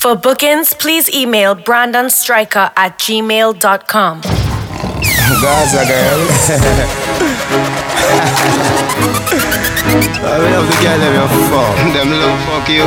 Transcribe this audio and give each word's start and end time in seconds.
For 0.00 0.16
bookings, 0.16 0.72
please 0.72 1.10
email 1.14 1.54
brandonstriker 1.54 2.72
at 2.74 2.98
gmail.com. 2.98 4.22
Gaza 5.42 5.84
girl. 5.84 6.26
I 9.90 10.38
love 10.38 10.66
the 10.70 10.76
girl 10.78 10.98
them 11.02 11.14
you 11.18 11.26
fuck. 11.50 11.74
Them 11.90 12.10
love 12.22 12.38
fuck 12.46 12.68
you. 12.70 12.86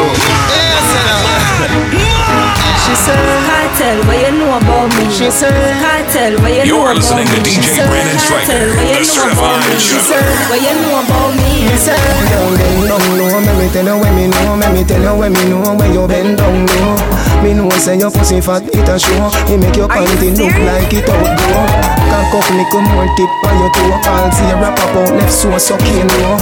She 2.84 2.96
said, 2.96 3.20
Kartel, 3.48 4.00
what 4.08 4.20
you 4.20 4.32
know 4.40 4.56
about 4.60 4.88
me? 4.96 5.08
She 5.12 5.32
said, 5.32 5.52
Kartel, 5.84 6.40
what 6.40 6.52
you 6.52 6.64
You're 6.64 6.80
know 6.80 6.96
about 6.96 7.20
me. 7.20 7.24
You 7.24 7.24
are 7.24 7.26
listening 7.26 7.28
to 7.28 7.40
DJ 7.44 7.60
She 7.60 7.64
said, 7.64 7.88
Brandon 7.92 8.20
Stryker, 8.20 8.48
Kartel, 8.48 8.68
what 8.76 8.88
you 8.88 9.04
the 9.04 9.08
know 9.08 9.32
about 9.32 9.44
certified 9.44 9.64
me? 9.68 9.76
She 9.80 10.00
juggler. 10.00 10.08
said, 10.08 10.48
what 10.48 10.60
you 10.64 10.74
know 10.80 10.96
about 11.04 11.32
me? 11.36 11.52
She 11.64 11.78
said, 11.80 12.00
Down, 12.32 12.52
bend 12.60 12.84
down 12.88 13.04
low, 13.20 13.36
let 13.40 13.56
me 13.60 13.68
tell 13.72 13.88
you 13.88 13.96
when 14.00 14.14
me 14.16 14.26
know, 14.28 14.56
let 14.60 14.72
me 14.72 14.82
tell 14.84 15.04
you 15.04 15.14
when 15.20 15.32
me 15.34 15.44
know 15.52 15.76
when 15.76 15.90
you 15.96 16.04
bend 16.08 16.38
down 16.40 16.56
low. 16.68 16.96
Me 17.44 17.52
know 17.52 17.68
say 17.76 18.00
your 18.00 18.12
pussy 18.12 18.40
fat, 18.40 18.64
it 18.64 18.88
a 18.88 18.96
show. 18.96 19.28
It 19.52 19.60
make 19.60 19.76
your 19.76 19.88
panty 19.92 20.32
look 20.32 20.56
like 20.64 20.92
it 20.96 21.08
outgrow. 21.08 21.68
Cock 22.08 22.36
up, 22.40 22.48
me 22.56 22.64
come 22.72 22.88
more 22.96 23.08
tip 23.20 23.32
on 23.44 23.56
your 23.60 23.72
toe. 23.76 23.96
All 24.08 24.28
zero 24.32 24.70
pop 24.76 24.96
out, 24.96 25.12
left 25.20 25.34
so 25.34 25.52
sucking 25.58 26.08
low. 26.24 26.40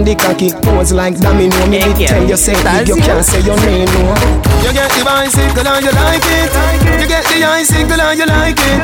On 0.00 0.06
the 0.06 0.16
cocky 0.16 0.48
pose 0.64 0.96
like 0.96 1.20
domino. 1.20 1.52
Me 1.68 1.76
did 1.76 2.08
tell 2.08 2.24
you 2.24 2.36
say 2.40 2.56
big, 2.64 2.88
you 2.88 2.96
can't 2.96 3.20
say 3.20 3.44
your 3.44 3.60
name 3.68 3.84
no. 3.84 4.16
You 4.64 4.72
get 4.72 4.88
the 4.96 5.04
bicycle 5.04 5.60
and 5.60 5.84
you 5.84 5.92
like 5.92 6.24
it. 6.24 6.48
You 6.96 7.04
get 7.04 7.20
the 7.28 7.44
icicle 7.44 8.00
and 8.00 8.16
you 8.16 8.24
like 8.24 8.56
it. 8.56 8.80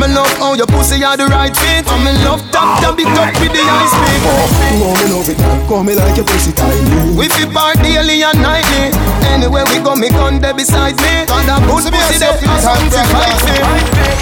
Me 0.00 0.08
love 0.08 0.32
how 0.40 0.56
your 0.56 0.64
pussy 0.64 1.04
are 1.04 1.20
the 1.20 1.28
right 1.28 1.52
fit. 1.52 1.84
And 1.84 2.00
me 2.00 2.16
love 2.24 2.40
top 2.48 2.80
top 2.80 2.96
it 2.96 3.04
up 3.12 3.36
with 3.36 3.52
the 3.52 3.60
ice 3.60 3.92
pick. 3.92 4.24
Oh, 4.24 4.96
me 4.96 5.04
love 5.12 5.28
it, 5.28 5.36
call 5.68 5.84
me 5.84 5.92
like 5.92 6.16
your 6.16 6.24
pussy 6.24 6.56
tiny. 6.56 7.12
We 7.12 7.28
fi 7.28 7.44
part 7.44 7.76
daily 7.84 8.24
and 8.24 8.40
nightly. 8.40 8.88
Anywhere 9.36 9.68
we 9.68 9.84
go, 9.84 9.92
me 9.92 10.08
gun 10.08 10.40
there 10.40 10.56
beside 10.56 10.96
me. 10.96 11.28
Cause 11.28 11.44
that 11.44 11.60
good 11.68 11.92
pussy 11.92 12.16
there 12.16 12.32
feel 12.40 12.56
something 12.64 13.04
fight 13.12 13.36
me. 13.52 13.60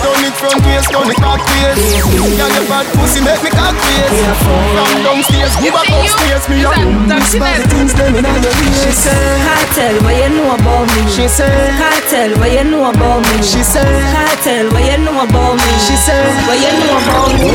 Turn 0.03 0.27
it 0.27 0.35
front 0.35 0.59
waist, 0.67 0.91
turn 0.91 1.07
it 1.07 1.23
back 1.23 1.39
waist. 1.39 2.03
Girl, 2.35 2.51
your 2.51 2.67
bad 2.67 2.87
pussy 2.99 3.23
make 3.23 3.39
me 3.47 3.51
cock 3.55 3.79
waist. 3.79 4.11
From 4.43 4.91
downstairs, 5.07 5.55
go 5.63 5.71
back 5.71 5.87
upstairs. 5.87 6.32
Me 6.49 6.65
a 6.65 6.71
boom 6.75 7.07
this 7.09 7.37
bad 7.39 7.63
things 7.71 7.95
them 7.95 8.17
inna 8.17 8.33
your 8.43 8.51
she 8.53 8.67
ears. 8.89 8.97
said, 8.97 9.39
Kartel, 9.47 10.03
what 10.03 10.17
you 10.17 10.29
know 10.35 10.55
about 10.57 10.89
me? 10.91 11.07
She 11.13 11.29
said, 11.29 11.49
Kartel, 11.79 12.35
what 12.41 12.51
you 12.51 12.65
know 12.65 12.91
about 12.91 13.21
me? 13.23 13.37
She 13.45 13.63
said, 13.63 13.87
Kartel, 14.11 14.73
what 14.73 14.83
you 14.83 14.99
know 15.05 15.23
about 15.23 15.55
me? 15.55 15.71
She 15.87 15.95
said, 15.95 16.27
what 16.49 16.59
you 16.59 16.73
know 16.83 16.99
about 16.99 17.31
me? 17.39 17.47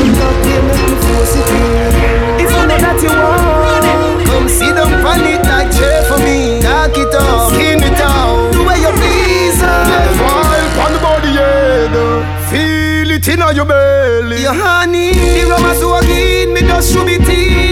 If 2.40 2.48
you 2.48 2.62
know 2.64 2.78
that 2.80 2.98
you 3.02 3.12
want, 3.12 4.24
come 4.24 4.48
sit 4.48 4.72
down 4.74 4.94
on 5.04 5.20
it 5.26 5.42
like 5.44 5.70
chair 5.74 6.02
for 6.08 6.18
me. 6.24 6.60
Knock 6.62 6.96
it 6.96 7.14
off, 7.14 7.52
skin 7.52 7.82
it 7.84 8.00
out, 8.00 8.50
the 8.54 8.62
way 8.64 8.78
you 8.80 8.92
please. 8.96 9.60
Yeah, 9.60 10.16
fall 10.16 10.86
on 10.86 10.90
the 10.94 11.00
body, 11.02 11.30
yeah. 11.36 12.48
Feel 12.48 13.10
it 13.10 13.26
in 13.28 13.42
your 13.54 13.66
belly. 13.66 14.40
Your 14.42 14.54
honey, 14.54 15.12
the 15.12 15.44
rubber 15.50 15.74
so 15.74 15.96
again, 15.98 16.54
me 16.54 16.60
just 16.62 16.92
should 16.92 17.04
be 17.06 17.18
teen. 17.18 17.67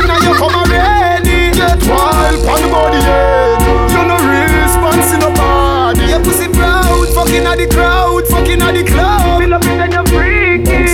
Get 2.26 2.42
wild 2.42 2.58
on 2.58 2.62
the 2.62 2.68
body, 2.74 2.98
yeah. 3.06 3.94
You 3.94 4.02
no 4.02 4.18
response 4.18 5.14
in 5.14 5.20
the 5.20 5.30
body. 5.30 6.10
Your 6.10 6.18
pussy 6.18 6.48
proud, 6.50 7.06
fucking 7.14 7.46
at 7.46 7.54
the 7.54 7.68
crowd, 7.70 8.26
fucking 8.26 8.60
at 8.62 8.74
the 8.74 8.82
club. 8.82 9.38
Me 9.38 9.46
love 9.46 9.62
it 9.62 9.78
when 9.78 9.92
you're 9.92 10.06
freaky. 10.06 10.90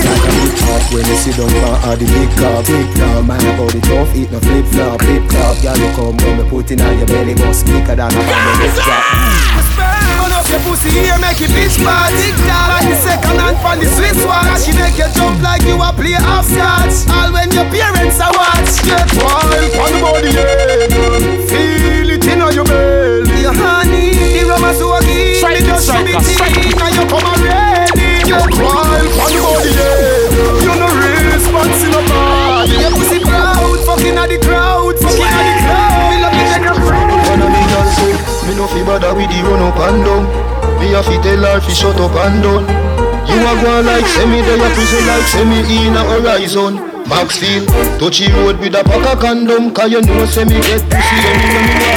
When 0.93 1.03
you 1.07 1.15
sit 1.15 1.35
down 1.35 1.49
for 1.49 1.89
all 1.89 1.97
the 1.97 2.05
big 2.05 2.29
car, 2.37 2.61
big 2.61 2.85
car 2.95 3.23
Man 3.23 3.41
about 3.41 3.71
the 3.73 3.81
tough, 3.81 4.15
eat 4.15 4.29
no 4.29 4.39
flip 4.39 4.65
flop, 4.67 5.01
flip 5.01 5.23
flop 5.31 5.57
Girl, 5.63 5.77
you 5.77 5.89
come 5.95 6.17
when 6.17 6.37
me 6.37 6.49
put 6.49 6.69
in 6.69 6.81
on 6.81 6.97
your 6.99 7.07
belly 7.07 7.33
Go 7.33 7.51
sneaker 7.51 7.95
than 7.95 8.13
a 8.13 8.21
bomb, 8.21 9.72
your 10.53 10.61
pussy 10.61 10.89
here, 10.93 11.17
make 11.17 11.41
it 11.41 11.49
bitch 11.49 11.81
bad 11.81 12.13
down 12.45 12.69
like 12.69 12.85
the 12.85 12.97
second 13.01 13.41
hand 13.41 13.57
from 13.57 13.79
the 13.81 13.89
Swiss 13.89 14.21
watch. 14.23 14.61
She 14.61 14.71
make 14.77 14.97
you 15.01 15.09
jump 15.17 15.41
like 15.41 15.63
you 15.65 15.81
a 15.81 15.89
play 15.97 16.13
half 16.13 16.45
scotch. 16.45 17.09
All 17.09 17.33
when 17.33 17.49
your 17.51 17.65
parents 17.73 18.21
are 18.21 18.31
watch. 18.37 18.85
Get 18.85 19.09
wild 19.17 19.49
on 19.49 19.89
the 19.89 19.99
body, 20.05 20.29
yeah 20.29 21.49
Feel 21.49 22.09
it 22.13 22.25
in 22.25 22.39
your 22.53 22.65
belly 22.65 23.02
no 39.13 39.21
fi 39.21 39.21
bother 39.21 39.21
with 39.21 39.29
the 39.29 39.39
run 39.45 39.61
up 39.61 39.77
and 39.77 40.03
down 40.03 40.23
Me 40.79 40.93
a 40.93 41.03
fi 41.03 41.21
tell 41.21 41.43
her 41.45 41.61
fi 41.61 41.73
shut 41.73 41.99
up 41.99 42.15
and 42.25 42.41
down 42.43 42.63
You 43.27 43.37
a 43.39 43.53
go 43.61 43.81
like 43.81 44.07
semi, 44.07 44.41
they 44.41 44.57
a 44.57 44.67
prison 44.73 45.05
like 45.07 45.27
semi 45.27 45.59
in 45.61 45.95
a 45.95 46.03
horizon 46.03 46.73
Maxfield, 47.07 47.67
touchy 47.99 48.31
road 48.31 48.59
with 48.59 48.75
a 48.75 48.83
pack 48.83 49.05
of 49.13 49.19
condom 49.19 49.73
Cause 49.73 49.91
you 49.91 50.01
know 50.01 50.25
say 50.25 50.45
me 50.45 50.57
get 50.61 50.81
pussy 50.89 51.17
anywhere 51.29 51.63
me 51.63 51.69
want 51.69 51.93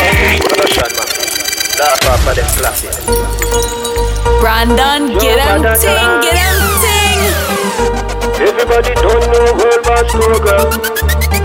Brandon, 4.41 5.17
get 5.19 5.41
him 5.41 5.63
ting, 5.81 6.21
get 6.21 6.37
him 6.37 6.61
ting. 6.83 7.23
Everybody 8.37 8.93
don't 8.95 9.25
know 9.33 9.47
world 9.57 9.83
boss 9.83 10.13
girl. 10.13 10.69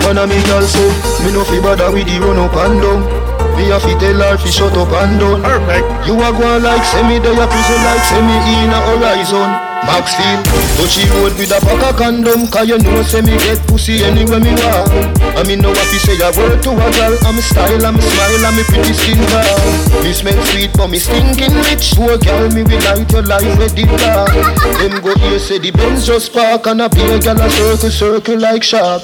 One 0.06 0.18
of 0.18 0.28
me 0.30 0.38
girl 0.44 0.62
say, 0.62 0.90
me 1.26 1.32
no 1.32 1.44
fi 1.44 1.62
bother 1.62 1.92
with 1.92 2.06
the 2.06 2.20
run 2.20 2.38
up 2.38 2.54
and 2.54 2.82
down. 2.82 3.21
Me 3.62 3.70
a 3.70 3.80
fi 3.80 3.94
tell 4.00 4.18
her 4.18 4.38
fi 4.42 4.50
shut 4.50 4.74
up 4.74 4.90
and 4.90 5.20
down. 5.20 5.44
Perfect. 5.44 5.86
You 6.08 6.18
a 6.18 6.34
go 6.34 6.50
on 6.50 6.64
like 6.64 6.84
semi, 6.84 7.20
they 7.22 7.30
a 7.30 7.46
prison 7.46 7.82
like 7.86 8.04
semi 8.10 8.34
in 8.58 8.74
a 8.74 8.80
horizon. 8.90 9.70
Maxfield, 9.86 10.46
touchy 10.78 11.06
road 11.14 11.38
with 11.38 11.54
a 11.54 11.60
pack 11.62 11.82
of 11.90 11.98
condom 11.98 12.46
Cause 12.46 12.70
you 12.70 12.78
know 12.78 13.02
say 13.02 13.22
me 13.22 13.34
get 13.42 13.58
pussy 13.66 14.04
anywhere 14.04 14.40
me 14.40 14.54
walk 14.62 14.94
I 15.34 15.42
mean 15.42 15.58
know 15.58 15.74
what 15.74 15.90
you 15.92 15.98
say 15.98 16.22
a 16.22 16.30
word 16.38 16.62
to 16.62 16.70
a 16.70 16.88
girl 16.94 17.18
I'm 17.26 17.34
a 17.34 17.42
style, 17.42 17.84
I'm 17.84 17.98
a 17.98 18.02
smile, 18.02 18.46
I'm 18.46 18.62
a 18.62 18.64
pretty 18.70 18.94
skin 18.94 19.18
girl 19.34 19.58
Me 20.06 20.14
smell 20.14 20.38
sweet 20.54 20.70
but 20.78 20.86
me 20.86 21.00
stinking 21.00 21.58
rich 21.66 21.98
Poor 21.98 22.14
girl, 22.22 22.46
me 22.54 22.62
will 22.62 22.78
light 22.86 23.10
your 23.10 23.24
life 23.26 23.58
with 23.58 23.74
the 23.74 23.90
dark 23.98 24.30
Them 24.78 25.02
go 25.02 25.18
here 25.18 25.40
say 25.40 25.58
the 25.58 25.72
Benz 25.72 26.06
just 26.06 26.32
park 26.32 26.68
And 26.68 26.82
a 26.82 26.88
beer 26.88 27.18
girl 27.18 27.42
a 27.42 27.50
circle, 27.50 27.90
circle 27.90 28.38
like 28.38 28.62
shark 28.62 29.02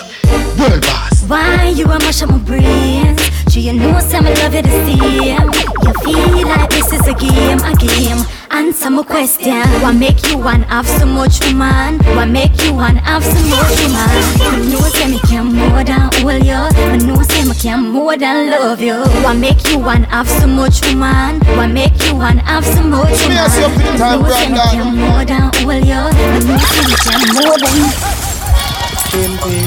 World 0.61 0.81
boss 0.85 1.25
Why 1.25 1.73
you 1.73 1.85
a 1.85 1.97
mash 1.97 2.21
up 2.21 2.29
my 2.29 2.37
brains? 2.37 3.46
Sure 3.57 3.73
you 3.73 3.79
know 3.79 3.99
some 3.99 4.25
love 4.25 4.53
you 4.53 4.61
the 4.61 4.69
same. 4.85 5.49
You 5.81 5.93
feel 6.05 6.47
like 6.47 6.69
this 6.69 6.93
is 6.93 7.07
a 7.07 7.13
game, 7.13 7.57
a 7.65 7.73
game. 7.75 8.23
Answer 8.51 8.91
my 8.91 9.01
question. 9.01 9.65
What 9.81 9.95
make 9.95 10.29
you 10.29 10.37
want 10.37 10.65
have 10.65 10.87
so 10.87 11.07
much 11.07 11.43
woman? 11.43 11.97
What 12.15 12.29
make 12.29 12.61
you 12.61 12.75
want 12.75 12.99
have 12.99 13.23
so 13.23 13.39
much 13.49 13.73
woman? 13.81 14.69
You 14.69 14.73
know 14.73 14.85
say 14.93 15.07
me 15.09 15.17
can 15.25 15.45
more 15.55 15.83
than 15.83 16.01
all 16.21 16.37
you. 16.37 16.53
I 16.53 16.97
know 16.97 17.19
say 17.23 17.45
me 17.45 17.55
can 17.55 17.89
more 17.89 18.15
than 18.15 18.51
love 18.51 18.79
you. 18.79 19.01
What 19.25 19.37
make 19.37 19.67
you 19.69 19.79
want 19.79 20.05
have 20.05 20.29
so 20.29 20.45
much 20.45 20.85
woman? 20.85 21.39
What 21.57 21.71
make 21.71 21.97
you 22.05 22.13
want 22.13 22.39
have 22.41 22.63
so 22.63 22.83
much 22.83 23.09
woman? 23.09 23.29
Me 23.29 23.37
ask 23.41 23.57
you 23.57 23.69
for 23.73 23.81
the 23.81 23.97
time, 23.97 24.21
know 24.21 24.29
say 24.29 24.49
me 24.49 24.57
Brandon. 24.57 24.77
can 24.77 24.95
more 25.01 25.25
than 25.25 25.41
hold 25.65 25.81
you. 25.81 26.03
I 26.05 26.39
know 26.45 26.57
say 26.61 26.83
me 26.85 26.95
can 27.01 27.21
more 27.33 27.57
than. 27.57 27.89
thinking 29.09 29.65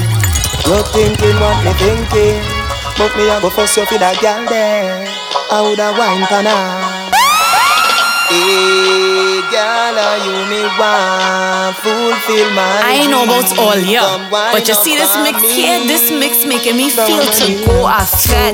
you're 0.63 0.83
thinking 0.95 1.35
what 1.43 1.65
me 1.65 1.71
thinking 1.73 2.60
But 3.01 3.17
me 3.17 3.25
a 3.33 3.41
go 3.41 3.49
fuss 3.49 3.75
you 3.77 3.85
for 3.89 3.97
that 3.97 4.21
girl 4.21 4.45
there. 4.45 5.09
I 5.49 5.57
woulda 5.65 5.89
wine 5.97 6.21
for 6.29 6.37
her 6.37 7.01
Hey, 8.29 8.37
eh, 8.37 9.41
girl, 9.49 9.97
are 9.97 10.21
you 10.21 10.37
me 10.45 10.61
want 10.77 11.81
fulfill 11.81 12.53
my 12.53 12.61
I 12.61 13.01
ain't 13.01 13.09
know 13.09 13.25
about 13.25 13.49
all 13.57 13.73
Come 13.73 14.29
but 14.29 14.67
you 14.69 14.75
see 14.77 14.93
this 14.93 15.17
mix 15.17 15.41
here, 15.41 15.81
this 15.89 16.13
mix 16.13 16.45
making 16.45 16.77
me 16.77 16.93
feel 16.93 17.25
to 17.25 17.65
go 17.65 17.89
ahead. 17.89 18.53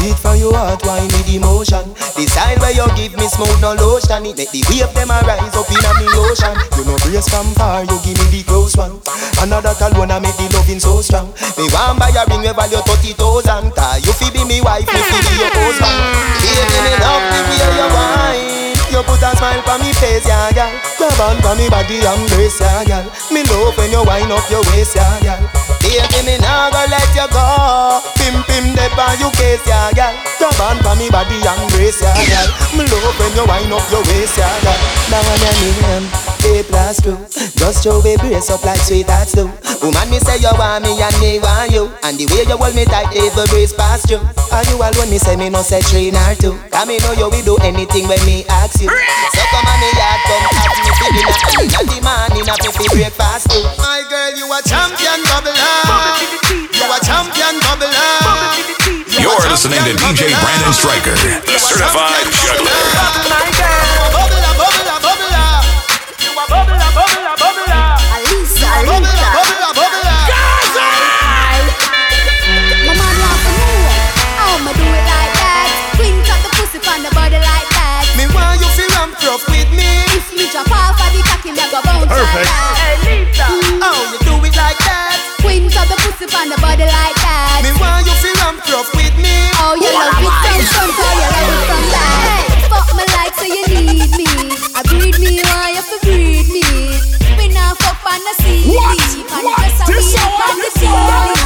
Motion. 0.00 0.08
Beat 0.08 0.16
for 0.18 0.34
your 0.36 0.56
heart, 0.56 0.80
wine 0.88 1.08
with 1.12 1.28
emotion. 1.28 1.84
The 2.16 2.24
style 2.24 2.56
where 2.60 2.72
you 2.72 2.86
give 2.96 3.16
me 3.20 3.28
smooth 3.28 3.60
no 3.60 3.76
lotion. 3.76 4.24
It 4.24 4.36
make 4.36 4.50
the 4.50 4.64
wave 4.72 4.88
them 4.96 5.12
a 5.12 5.20
rise 5.28 5.52
up 5.52 5.68
in 5.68 5.84
a 5.84 5.90
me 6.00 6.06
ocean. 6.16 6.56
You 6.76 6.84
know 6.88 6.96
brace 7.04 7.28
from 7.28 7.52
far, 7.56 7.84
you 7.84 7.96
give 8.04 8.16
me 8.16 8.26
the 8.32 8.40
close 8.48 8.76
one. 8.76 8.96
Another 9.40 9.76
alone 9.76 10.10
I 10.10 10.18
make 10.20 10.36
the 10.40 10.48
loving 10.56 10.80
so 10.80 11.00
strong. 11.04 11.32
Me 11.60 11.68
want 11.72 12.00
buy 12.00 12.08
a 12.16 12.24
ring 12.32 12.40
we 12.40 12.52
value 12.52 12.80
thirty 12.84 13.12
thousand. 13.12 13.72
Cause 13.76 14.00
you 14.04 14.12
fi 14.16 14.32
be 14.32 14.42
me 14.48 14.60
wife, 14.64 14.88
me 14.88 15.00
fi 15.04 15.18
be 15.20 15.32
your 15.36 15.52
husband. 15.52 16.00
Baby, 16.40 16.78
me 16.80 16.92
love 17.00 17.24
the 17.28 17.40
way 17.44 17.60
you 17.60 17.88
wine. 17.92 18.48
You 18.90 19.00
put 19.06 19.22
a 19.22 19.30
smile 19.36 19.62
on 19.68 19.78
me 19.84 19.92
face, 20.00 20.26
yeah, 20.26 20.50
girl. 20.50 20.72
Grab 20.98 21.20
on 21.20 21.36
for 21.44 21.54
me 21.54 21.68
body 21.70 22.02
and 22.02 22.24
brace, 22.32 22.58
yeah, 22.60 22.82
girl. 22.88 23.06
Me 23.30 23.44
love 23.46 23.76
when 23.78 23.92
you 23.92 24.02
wind 24.02 24.32
up 24.32 24.42
your 24.50 24.64
waist, 24.72 24.96
yeah, 24.96 25.20
girl. 25.22 25.69
Baby, 25.80 26.20
me 26.26 26.34
nah 26.38 26.70
go 26.70 26.82
let 26.92 27.08
you 27.16 27.26
go. 27.32 28.00
Pim 28.20 28.36
pim 28.46 28.74
dep 28.76 28.94
on 29.00 29.16
you 29.18 29.30
case, 29.34 29.64
yeah, 29.66 29.90
girl. 29.96 30.12
Grab 30.38 30.60
on 30.60 30.76
for 30.84 30.94
me 30.96 31.08
body 31.10 31.40
and 31.40 31.64
brace, 31.72 32.00
yeah, 32.02 32.14
girl. 32.14 32.48
Me 32.76 32.84
love 32.88 33.16
when 33.18 33.32
you 33.34 33.44
wind 33.48 33.72
up 33.72 33.84
your 33.90 34.04
waist, 34.12 34.36
yeah, 34.38 34.52
girl. 34.62 34.76
Now 35.10 35.20
when 35.24 35.40
your 35.40 35.54
name, 35.80 36.06
we 36.44 36.62
blast 36.68 37.02
through. 37.02 37.18
Just 37.56 37.82
show 37.84 38.00
we 38.04 38.16
brace 38.20 38.50
up 38.50 38.62
like 38.64 38.78
sweet 38.80 39.08
sweethearts 39.08 39.32
do. 39.32 39.48
Woman, 39.80 40.08
me 40.12 40.20
say 40.20 40.36
you 40.38 40.52
want 40.60 40.84
me 40.84 40.92
and 41.00 41.16
me 41.20 41.40
want 41.40 41.72
you. 41.72 41.88
And 42.04 42.20
the 42.20 42.28
way 42.28 42.44
you 42.44 42.56
hold 42.60 42.76
me 42.76 42.84
tight, 42.84 43.08
every 43.16 43.46
breeze 43.48 43.72
past 43.72 44.08
you. 44.12 44.20
Are 44.52 44.64
you 44.68 44.76
alone? 44.76 45.08
Me 45.08 45.16
say 45.16 45.36
me 45.36 45.48
no 45.48 45.62
say 45.64 45.80
three 45.80 46.12
nor 46.12 46.36
two. 46.36 46.52
Cause 46.68 46.86
me 46.86 47.00
know 47.00 47.16
you 47.16 47.32
will 47.32 47.44
do 47.44 47.56
anything 47.64 48.04
when 48.06 48.20
me 48.28 48.44
ask 48.52 48.76
you. 48.84 48.88
So 48.92 49.42
come 49.48 49.64
on 49.64 49.76
me 49.80 49.88
yard, 49.96 50.20
come 50.28 50.44
catch 50.52 50.76
me 50.84 50.90
for 51.00 51.08
dinner. 51.16 51.38
In 51.64 51.86
the 51.88 51.98
morning, 52.04 52.44
I 52.44 52.56
fi 52.60 52.84
breakfast 52.92 53.48
too. 53.48 53.64
My 53.80 54.04
girl, 54.12 54.30
you 54.36 54.46
a 54.52 54.60
champion 54.68 55.20
bubbler. 55.24 55.79
You 55.80 56.84
a 56.84 56.98
champion 57.00 57.56
bubbler. 57.64 57.96
You're 59.16 59.48
listening 59.48 59.80
to 59.84 59.92
DJ 59.96 60.32
Brandon 60.40 60.72
Stryker, 60.72 61.16
the 61.16 61.56
certified 61.56 62.28
juggler. 62.44 62.68
My 63.28 63.48
girl, 63.56 64.04
bubbler, 64.12 64.52
bubbler, 64.60 64.98
bubbler. 65.00 65.64
You 66.20 66.30
a 66.36 66.44
bubbler, 66.52 66.90
bubbler, 66.92 67.34
bubbler. 67.40 67.96
Alisa, 68.16 68.68
Alisa. 68.84 69.28
bubbler, 69.36 69.72
bubbler. 69.72 70.20
My 72.84 72.92
man 72.96 73.14
want 73.20 73.40
to 73.40 73.52
know 73.56 74.52
I'ma 74.52 74.72
do 74.76 74.84
it 74.84 75.04
like 75.08 75.32
that. 75.40 75.68
Queen 75.96 76.16
cut 76.28 76.40
the 76.44 76.50
pussy 76.60 76.78
on 76.92 77.00
the 77.04 77.10
body 77.16 77.40
like 77.40 77.68
that. 77.72 78.04
Me 78.16 78.24
want 78.36 78.60
you 78.60 78.68
feel 78.76 78.88
ramp 78.96 79.16
rough 79.24 79.44
with 79.48 79.70
me. 79.72 79.88
If 80.16 80.28
me 80.36 80.44
drop 80.52 80.68
off 80.72 81.00
of 81.00 81.08
the 81.12 81.20
cocky, 81.24 81.52
me 81.52 81.64
go 81.72 81.80
bounce 81.84 82.08
like 82.08 82.44
that. 82.44 82.79
The 86.20 86.26
pussy 86.26 86.36
on 86.36 86.48
the 86.50 86.56
body 86.60 86.84
like 86.84 87.16
that. 87.16 87.64
Me 87.64 87.72
want 87.80 88.04
you 88.04 88.12
feel 88.20 88.36
ramp 88.44 88.60
rough 88.68 88.92
with 88.92 89.16
me. 89.16 89.32
Oh, 89.56 89.72
you 89.72 89.88
love 89.88 90.20
it 90.20 90.68
from 90.68 90.92
front, 90.92 90.92
oh, 91.00 91.16
you 91.16 91.28
love 91.32 91.48
it 91.48 91.64
from 91.64 91.84
back. 91.96 92.60
Fuck 92.68 92.88
me 92.92 93.04
like 93.16 93.34
so 93.40 93.46
you 93.48 93.64
need 93.72 94.12
me. 94.20 94.28
I 94.76 94.84
breed 94.84 95.16
me, 95.16 95.40
why 95.48 95.72
you 95.72 95.82
fi 95.82 95.96
breed 96.04 96.48
me? 96.52 96.64
We 97.40 97.48
not 97.48 97.80
fuck 97.80 98.04
on 98.04 98.20
the 98.20 98.34
sea. 98.44 98.68
What? 98.68 99.00
What? 99.40 99.88
This 99.88 100.14
on 100.20 100.56
the 100.60 100.70
ceiling. 100.76 101.39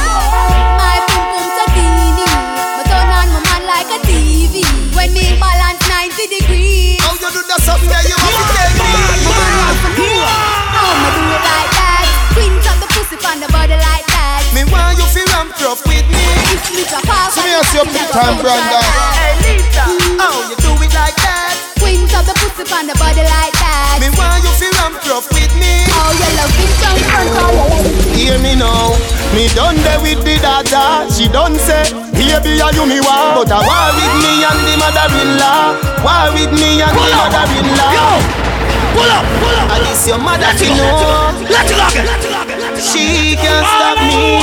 If 16.85 16.93
me 16.93 17.01
drop 17.01 17.09
off 17.09 17.33
So 17.33 17.41
of 17.41 17.49
me 17.49 17.53
ask 17.57 17.73
you 17.73 17.81
cocky, 17.81 17.97
big 17.97 18.09
time, 18.13 18.37
bounce 18.37 18.45
Brenda. 18.45 18.77
like 18.77 19.65
that. 19.73 19.89
Oh, 20.21 20.37
you 20.45 20.55
do 20.61 20.69
it 20.85 20.93
like 20.93 21.17
that. 21.17 21.57
Queen 21.81 22.05
cut 22.05 22.29
the 22.29 22.33
pussy 22.37 22.61
on 22.69 22.85
the 22.85 22.93
body 23.01 23.25
like 23.25 23.57
that. 23.57 23.97
Me 23.97 24.13
want 24.13 24.45
you 24.45 24.53
feel 24.53 24.69
ramp 24.77 25.01
rough 25.09 25.25
with 25.33 25.49
me. 25.57 25.81
Oh, 25.89 26.13
you 26.13 26.29
love 26.37 26.53
it 26.61 26.69
from 26.77 26.93
front, 27.09 27.25
you 27.25 27.41
love 27.41 27.89
it. 27.89 28.13
Hear 28.13 28.37
me 28.37 28.53
now, 28.53 28.93
me 29.33 29.49
done 29.57 29.81
there 29.81 29.97
with 29.97 30.21
the 30.21 30.37
daughter. 30.37 31.09
She 31.09 31.25
done 31.25 31.57
say, 31.57 31.89
baby, 32.13 32.61
are 32.61 32.69
you 32.69 32.85
me 32.85 33.01
want? 33.01 33.33
But 33.33 33.49
I 33.49 33.65
war 33.65 33.89
with 33.97 34.15
me 34.21 34.45
and 34.45 34.61
the 34.61 34.73
mother-in-law. 34.77 36.05
War 36.05 36.37
with 36.37 36.53
me 36.53 36.85
and 36.85 36.93
the 36.93 37.09
mother-in-law. 37.17 38.45
Pull 38.93 39.09
up, 39.09 39.25
pull 39.41 39.57
up. 39.57 39.73
And 39.73 39.89
this 39.89 40.05
your 40.05 40.21
mother 40.21 40.53
to 40.53 40.67
know. 40.69 41.33
Let 41.49 41.65
it 41.65 41.73
go 41.73 41.81
again. 41.89 42.05
Let 42.05 42.21
it 42.21 42.29
go 42.29 42.45
again. 42.45 42.77
She 42.77 43.33
can't 43.35 43.65
stop 43.65 43.97
me 44.05 44.37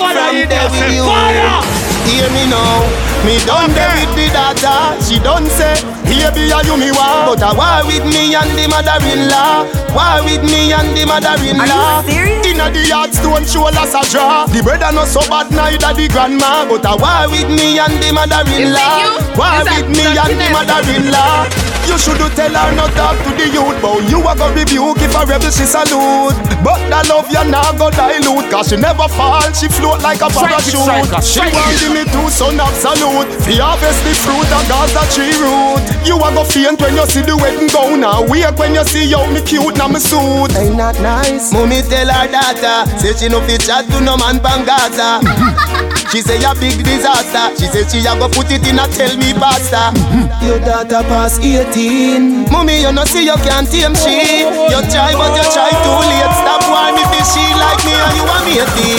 from 0.00 0.16
there 0.48 0.66
with 0.72 0.96
you. 0.96 1.43
Hear 2.14 2.30
me 2.30 2.46
now, 2.46 2.86
me 3.26 3.42
done 3.42 3.74
there 3.74 3.90
with 3.98 4.14
the 4.14 4.30
daughter. 4.30 4.94
She 5.02 5.18
done 5.18 5.50
say, 5.50 5.74
baby, 6.06 6.46
are 6.54 6.62
you 6.62 6.78
me 6.78 6.94
want? 6.94 7.26
But 7.26 7.42
I 7.42 7.50
war 7.50 7.82
with 7.90 8.06
me 8.06 8.38
and 8.38 8.54
the 8.54 8.70
mother-in-law. 8.70 9.66
War 9.90 10.22
with 10.22 10.46
me 10.46 10.70
and 10.70 10.94
the 10.94 11.02
mother-in-law. 11.10 12.06
Inna 12.46 12.70
the 12.70 12.86
yard 12.86 13.10
stone 13.10 13.42
shoulders 13.42 13.98
a 13.98 14.02
draw. 14.14 14.46
The 14.46 14.62
brother 14.62 14.94
not 14.94 15.10
so 15.10 15.26
bad 15.26 15.50
neither 15.50 15.90
the 15.90 16.06
grandma. 16.06 16.62
But 16.70 16.86
I 16.86 16.94
war 16.94 17.26
with 17.34 17.50
me 17.50 17.82
and 17.82 17.98
the 17.98 18.14
mother-in-law. 18.14 19.34
War 19.34 19.66
with 19.66 19.90
me 19.90 20.06
and 20.14 20.38
the 20.38 20.48
mother-in-law. 20.54 21.73
You 21.86 21.98
should 22.00 22.18
tell 22.34 22.50
her 22.50 22.70
not 22.74 22.90
talk 22.96 23.16
to 23.22 23.30
the 23.36 23.46
youth 23.52 23.78
But 23.80 24.02
you 24.10 24.18
a 24.24 24.32
go 24.34 24.48
rebuke 24.50 24.98
if 25.04 25.14
a 25.14 25.22
rebel 25.28 25.52
she 25.52 25.62
salute. 25.68 26.34
But 26.64 26.80
the 26.90 27.00
love 27.06 27.28
you 27.30 27.44
not 27.50 27.76
go 27.78 27.90
dilute 27.92 28.50
Cause 28.50 28.68
she 28.72 28.76
never 28.76 29.06
fall, 29.08 29.44
she 29.52 29.68
float 29.68 30.02
like 30.02 30.20
a 30.24 30.28
parachute. 30.32 30.74
She 31.22 31.40
want 31.44 31.76
give 31.78 31.92
me 31.92 32.02
two 32.10 32.26
son 32.32 32.58
absolute 32.58 33.30
Fi 33.44 33.60
harvest 33.60 34.00
the 34.02 34.12
fruit 34.16 34.48
of 34.50 34.64
that 34.66 35.08
she 35.12 35.28
root. 35.38 35.84
You 36.02 36.16
a 36.18 36.28
go 36.34 36.42
faint 36.44 36.80
when 36.80 36.96
you 36.96 37.06
see 37.06 37.22
the 37.22 37.36
wedding 37.36 37.68
gown 37.68 38.00
Now 38.00 38.24
wake 38.26 38.56
when 38.58 38.74
you 38.74 38.84
see 38.84 39.06
how 39.12 39.28
me 39.30 39.40
cute 39.44 39.76
now 39.76 39.88
me 39.88 40.00
suit. 40.00 40.50
Ain't 40.56 40.76
that 40.80 40.98
nice? 41.00 41.52
Mommy 41.52 41.82
tell 41.86 42.08
her 42.08 42.26
daughter 42.26 42.88
Say 42.98 43.14
she 43.14 43.28
no 43.28 43.40
fit 43.46 43.62
chat 43.62 43.86
to 43.92 44.00
no 44.00 44.16
man 44.16 44.40
pan 44.40 44.64
Gaza. 44.66 45.20
She 46.14 46.22
say 46.22 46.38
a 46.44 46.54
big 46.54 46.78
disaster. 46.84 47.50
She 47.58 47.66
say 47.66 47.82
she 47.90 48.06
a 48.06 48.14
go 48.14 48.28
put 48.28 48.46
it 48.52 48.62
in 48.70 48.78
a 48.78 48.86
tell 48.86 49.10
me 49.18 49.34
pasta. 49.34 49.90
Your 50.46 50.60
daughter 50.60 51.02
pass 51.10 51.40
18 51.74 52.50
Mommy 52.54 52.80
you 52.80 52.92
no 52.92 53.02
see 53.04 53.26
you 53.26 53.34
can't 53.42 53.66
tame 53.66 53.98
she. 53.98 54.46
You 54.46 54.80
try 54.86 55.10
but 55.10 55.34
you 55.34 55.42
try 55.50 55.74
too 55.82 55.98
late. 56.06 56.34
Stop 56.38 56.62
whine 56.70 56.94
if 56.94 57.10
it's 57.18 57.34
she 57.34 57.42
like 57.58 57.82
me 57.82 57.94
and 57.98 58.14
you 58.14 58.24
a 58.30 58.38
matey 58.46 58.94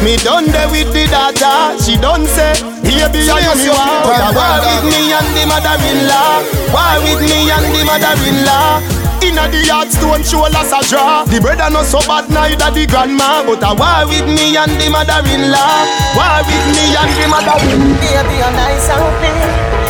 Me 0.04 0.16
done 0.24 0.48
there 0.48 0.68
with 0.72 0.88
the 0.96 1.04
daughter. 1.12 1.76
She 1.76 2.00
done 2.00 2.24
say 2.24 2.56
Baby 2.80 3.28
I 3.28 3.44
am 3.44 3.60
you 3.60 3.76
want 3.76 4.08
But 4.08 4.24
I 4.24 4.32
war 4.32 4.56
with 4.64 4.88
me 4.88 5.12
and 5.12 5.28
the 5.36 5.44
mother-in-law? 5.44 6.32
War 6.72 6.96
with 7.04 7.20
me 7.28 7.52
and 7.52 7.68
the 7.68 7.82
mother-in-law? 7.84 8.80
Inna 9.20 9.44
the 9.52 9.60
yard 9.68 9.92
stone 9.92 10.24
shoulders 10.24 10.72
a 10.72 10.80
draw. 10.88 11.24
The 11.28 11.40
brother 11.40 11.68
not 11.68 11.84
so 11.84 12.00
bad 12.08 12.28
neither 12.32 12.72
the 12.72 12.86
grandma. 12.88 13.44
But 13.44 13.60
uh, 13.60 13.76
I 13.76 14.04
war 14.04 14.08
with 14.08 14.28
me 14.28 14.56
and 14.56 14.72
the 14.80 14.88
mother-in-law? 14.88 15.76
War 16.16 16.40
with 16.40 16.66
me 16.72 16.84
and 16.96 17.12
the 17.20 17.26
mother-in-law? 17.28 18.00
Baby 18.00 18.34
you're 18.40 18.54
nice 18.56 18.88
and 18.88 19.04
clean 19.20 19.85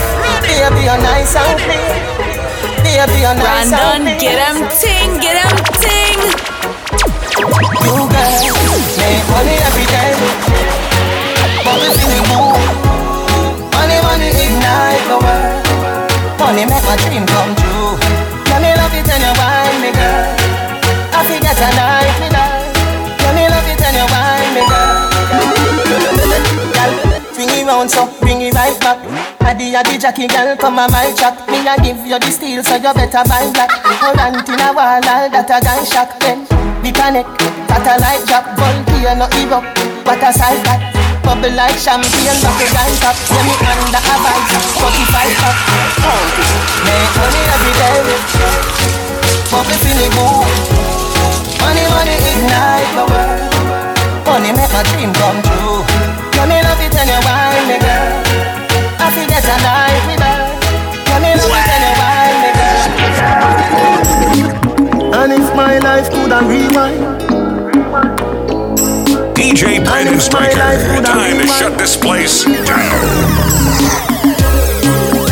Baby 0.57 0.89
you're 0.89 0.97
nice 0.97 1.37
and 1.37 1.61
clean 1.61 2.01
Baby 2.81 3.21
you're 3.21 3.37
nice 3.37 3.69
and 3.69 3.77
Brandon, 3.77 4.17
clean 4.17 4.25
get 4.25 4.41
him 4.41 4.57
ting, 4.73 5.21
get 5.21 5.37
him 5.37 5.53
ting. 5.85 6.21
You 7.85 8.09
girl 8.09 8.41
make 8.97 9.25
money 9.37 9.57
every 9.69 9.85
day. 9.85 10.17
Bubbles 11.61 12.01
in 12.01 12.09
the 12.09 12.23
moon 12.33 12.57
Money, 13.69 14.01
money 14.01 14.33
ignite 14.33 15.05
the 15.13 15.21
world. 15.21 15.61
Money 16.41 16.65
make 16.65 16.85
my 16.89 16.97
dream 17.05 17.29
come 17.29 17.53
true. 17.61 18.01
Let 18.49 18.65
me 18.65 18.73
love 18.81 18.97
it 18.97 19.13
and 19.13 19.23
you 19.29 19.37
wine 19.37 19.77
me 19.85 19.93
girl. 19.93 20.25
I 21.13 21.21
forget 21.29 21.53
a 21.53 21.69
night 21.77 22.17
me 22.17 22.29
die 22.33 22.65
Let 23.29 23.33
me 23.37 23.45
love 23.45 23.69
it 23.69 23.85
and 23.85 23.93
you 23.93 24.09
wine 24.09 24.57
me 24.57 24.65
girl. 24.73 25.05
Girl, 26.73 26.93
Bring 27.37 27.53
it 27.53 27.67
round 27.69 27.91
so, 27.91 28.09
bring 28.23 28.41
it 28.41 28.55
right 28.55 28.81
back 28.81 29.36
Addy 29.47 29.79
addy 29.79 29.97
Jackie 29.97 30.27
girl, 30.27 30.57
come 30.59 30.79
on 30.83 30.91
my 30.91 31.15
track 31.15 31.39
Me 31.47 31.63
a 31.63 31.79
give 31.79 32.03
you 32.03 32.19
the 32.19 32.31
steel 32.35 32.65
so 32.67 32.75
you 32.75 32.91
better 32.91 33.23
buy 33.31 33.47
black. 33.55 33.71
Current 34.03 34.43
in 34.43 34.59
a 34.59 34.75
wall, 34.75 34.99
all 34.99 35.31
that 35.31 35.47
a 35.47 35.59
gun 35.63 35.87
shock 35.87 36.19
Then, 36.19 36.43
the 36.83 36.91
connect, 36.91 37.31
satellite 37.71 38.27
drop 38.27 38.43
Voltaire 38.59 39.15
no 39.15 39.31
erupt, 39.39 39.71
what 40.03 40.19
a 40.19 40.35
sight 40.35 40.59
that. 40.67 40.83
Bubble 41.23 41.55
like 41.55 41.79
champagne, 41.79 42.39
but 42.43 42.55
the 42.59 42.67
gun 42.75 42.91
top 42.99 43.15
Yeah, 43.31 43.47
me 43.47 43.55
under 43.71 44.03
a 44.03 44.15
vice, 44.19 44.51
45 44.83 45.15
pop 45.39 45.57
Count 46.03 46.35
make 46.83 47.15
money 47.15 47.43
every 47.55 47.75
day. 47.79 48.03
Bubble 49.47 49.79
feel 49.79 50.01
it 50.03 50.11
good 50.11 50.87
Money, 51.63 51.87
money 51.87 52.19
ignite 52.35 52.91
the 52.95 53.05
world. 53.11 53.57
Money 54.27 54.51
make 54.53 54.71
my 54.71 54.83
dream 54.91 55.11
come 55.15 55.39
true. 55.43 55.83
Let 56.35 56.47
me 56.51 56.59
love 56.63 56.83
it 56.83 56.95
and 56.95 57.11
you 57.11 57.21
life 65.97 66.11
could 66.11 66.31
have 66.31 66.47
rewind 66.47 67.01
DJ 69.35 69.83
Brandon 69.83 70.21
Stryker. 70.21 70.77
Time 71.03 71.39
to 71.41 71.47
shut 71.47 71.79
this 71.79 71.97
place 71.97 72.45
down. 72.45 72.93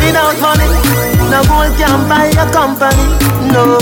Without 0.00 0.36
money, 0.40 0.70
no 1.28 1.44
gold 1.50 1.72
can 1.76 2.00
buy 2.08 2.32
a 2.44 2.46
company. 2.58 3.06
No, 3.52 3.76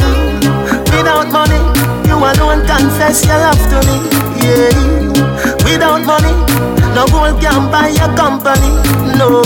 without 0.90 1.30
money, 1.30 1.62
you 2.08 2.16
alone 2.18 2.66
confess 2.66 3.24
your 3.26 3.38
love 3.38 3.62
to 3.70 3.78
me. 3.86 3.96
Yeah, 4.42 4.74
without 5.62 6.02
money, 6.02 6.34
no 6.96 7.06
gold 7.14 7.40
can 7.40 7.70
buy 7.70 7.94
a 8.06 8.08
company. 8.16 8.70
No, 9.18 9.42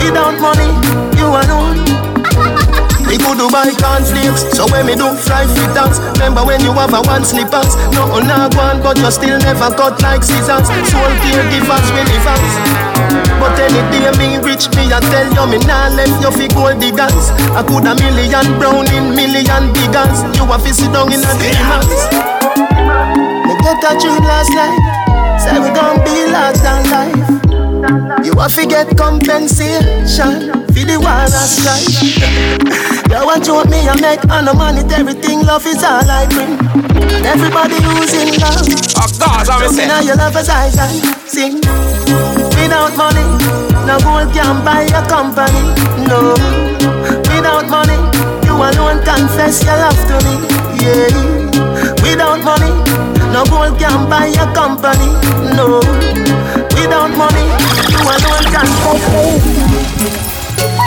without 0.00 0.36
money, 0.46 0.68
you 1.16 1.26
alone. 1.26 1.63
Me 3.14 3.22
could 3.22 3.38
to 3.38 3.46
buy 3.46 3.70
cornflakes. 3.78 4.42
So 4.58 4.66
when 4.74 4.90
me 4.90 4.98
do 4.98 5.06
fry 5.14 5.46
fit 5.46 5.70
dance, 5.70 6.02
remember 6.18 6.42
when 6.42 6.58
you 6.66 6.74
have 6.74 6.90
a 6.90 6.98
one 7.06 7.22
slippers. 7.22 7.78
No 7.94 8.10
oh, 8.10 8.18
on 8.18 8.26
one, 8.58 8.82
but 8.82 8.98
you 8.98 9.06
still 9.14 9.38
never 9.38 9.70
cut 9.70 10.02
like 10.02 10.26
scissors. 10.26 10.66
Soul 10.66 11.14
care 11.22 11.46
givers, 11.46 11.86
really 11.94 12.18
fast. 12.26 12.42
But 13.38 13.54
any 13.62 13.86
day 13.94 14.10
me 14.18 14.42
rich, 14.42 14.66
me 14.74 14.90
I 14.90 14.98
tell 15.14 15.30
you 15.30 15.46
me 15.46 15.62
nah 15.62 15.94
left 15.94 16.18
you 16.18 16.34
fi 16.34 16.50
gold 16.58 16.82
diggers. 16.82 17.30
I 17.54 17.62
could 17.62 17.86
a 17.86 17.94
million 17.94 18.58
brown 18.58 18.90
in 18.90 19.14
million 19.14 19.70
biggers. 19.70 20.18
You 20.34 20.50
a 20.50 20.58
fi 20.58 20.74
sit 20.74 20.90
down 20.90 21.14
in 21.14 21.22
a 21.22 21.32
demons. 21.38 21.94
Me 23.46 23.54
get 23.62 23.78
a 23.78 23.94
dream 23.94 24.26
last 24.26 24.50
night, 24.58 25.38
say 25.38 25.62
we 25.62 25.70
gon' 25.70 26.02
be 26.02 26.18
large 26.34 26.58
than 26.66 26.82
life. 26.90 28.26
You 28.26 28.34
a 28.42 28.50
fi 28.50 28.66
get 28.66 28.98
compensation 28.98 30.63
for 30.74 30.84
the 30.84 30.98
war 30.98 31.22
and 31.22 31.30
strife. 31.30 32.02
you 33.06 33.22
want 33.22 33.44
to 33.46 33.62
me 33.70 33.86
and 33.86 34.00
make 34.02 34.22
on 34.26 34.44
the 34.44 34.54
money, 34.54 34.82
everything 34.90 35.46
love 35.46 35.64
is 35.66 35.82
all 35.86 36.02
I 36.02 36.26
bring. 36.26 36.58
Everybody 37.22 37.78
who's 37.78 38.12
in 38.12 38.34
love. 38.42 38.66
Oh 38.98 39.06
God, 39.22 39.48
I'm 39.48 39.70
saying. 39.70 39.88
Now 39.88 40.00
you 40.02 40.14
love 40.18 40.34
as 40.36 40.50
I 40.50 40.68
sing. 41.30 41.62
Without 42.58 42.92
money, 42.98 43.22
no 43.86 43.96
gold 44.02 44.34
can 44.34 44.64
buy 44.66 44.82
a 44.90 45.02
company. 45.06 45.62
No. 46.10 46.34
Without 47.30 47.70
money, 47.70 47.98
you 48.42 48.54
alone 48.58 48.98
confess 49.06 49.62
your 49.62 49.78
love 49.78 50.00
to 50.10 50.16
me. 50.26 50.34
Yeah. 50.82 52.02
Without 52.02 52.42
money, 52.42 52.74
no 53.30 53.46
gold 53.46 53.78
can 53.78 54.10
buy 54.10 54.26
a 54.26 54.46
company. 54.52 55.08
No. 55.54 55.78
Without 56.74 57.14
money, 57.14 57.46
you 57.94 58.00
alone 58.02 58.46
can 58.50 58.68
confess. 58.82 60.33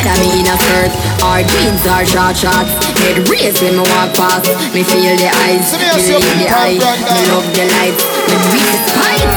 That 0.05 0.17
me 0.21 0.41
in 0.41 0.47
a 0.47 0.55
skirt 0.57 0.93
Our 1.25 1.41
jeans 1.41 1.83
are 1.89 2.05
short 2.05 2.37
shots 2.37 2.69
Head 3.01 3.25
raised 3.29 3.61
when 3.61 3.81
me 3.81 3.83
walk 3.97 4.13
past 4.13 4.49
Me 4.73 4.85
feel 4.85 5.15
the 5.17 5.29
eyes 5.47 5.73
Me 5.73 6.13
leave 6.17 6.37
the 6.37 6.47
eye 6.53 6.77
Me 6.77 7.21
love 7.33 7.47
the 7.57 7.65
lights 7.77 8.03
Me 8.29 8.35
breathe 8.49 8.69
the 8.69 8.79
spite 8.85 9.33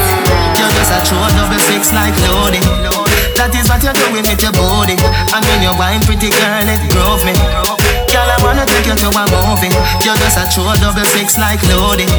You're 0.57 0.73
just 0.75 0.93
a 0.93 0.99
true 1.07 1.29
double 1.33 1.61
six 1.65 1.89
like 1.93 2.13
loading 2.29 2.65
That 3.39 3.53
is 3.57 3.65
what 3.69 3.81
you're 3.81 3.97
doing 3.97 4.25
with 4.27 4.41
your 4.41 4.53
body 4.53 4.97
And 5.33 5.41
when 5.49 5.59
you 5.65 5.73
wine 5.79 6.01
pretty 6.05 6.29
girl 6.29 6.67
it 6.67 6.81
drove 6.93 7.25
me 7.25 7.33
Girl, 8.11 8.27
I 8.27 8.35
wanna 8.43 8.67
take 8.67 8.91
you 8.91 8.95
to 8.95 9.07
a 9.07 9.23
movie. 9.31 9.71
You're 10.03 10.19
just 10.19 10.35
a 10.35 10.43
true 10.51 10.67
double 10.83 11.07
six 11.15 11.39
like 11.39 11.63
loading. 11.71 12.11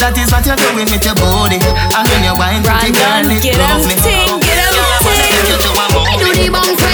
That 0.00 0.16
is 0.16 0.32
what 0.32 0.48
you're 0.48 0.56
doing 0.56 0.88
with 0.88 1.04
your 1.04 1.12
body. 1.20 1.60
And 1.60 2.04
when 2.08 2.24
you 2.24 2.32
wine 2.32 2.64
pretty 2.64 2.96
girl, 2.96 3.28
it 3.28 3.44
drove 3.44 3.84
me. 3.84 3.92
Get 4.00 4.16
up, 4.16 4.40
get 4.40 4.56
up, 4.56 4.72
Girl, 4.72 4.88
I 4.88 4.98
wanna 5.04 5.20
take 5.20 5.52
you 5.52 5.58
to 5.60 5.70
a 5.76 5.84
movie. 5.92 6.16
Do 6.16 6.28
the 6.32 6.48
bounce 6.48 6.87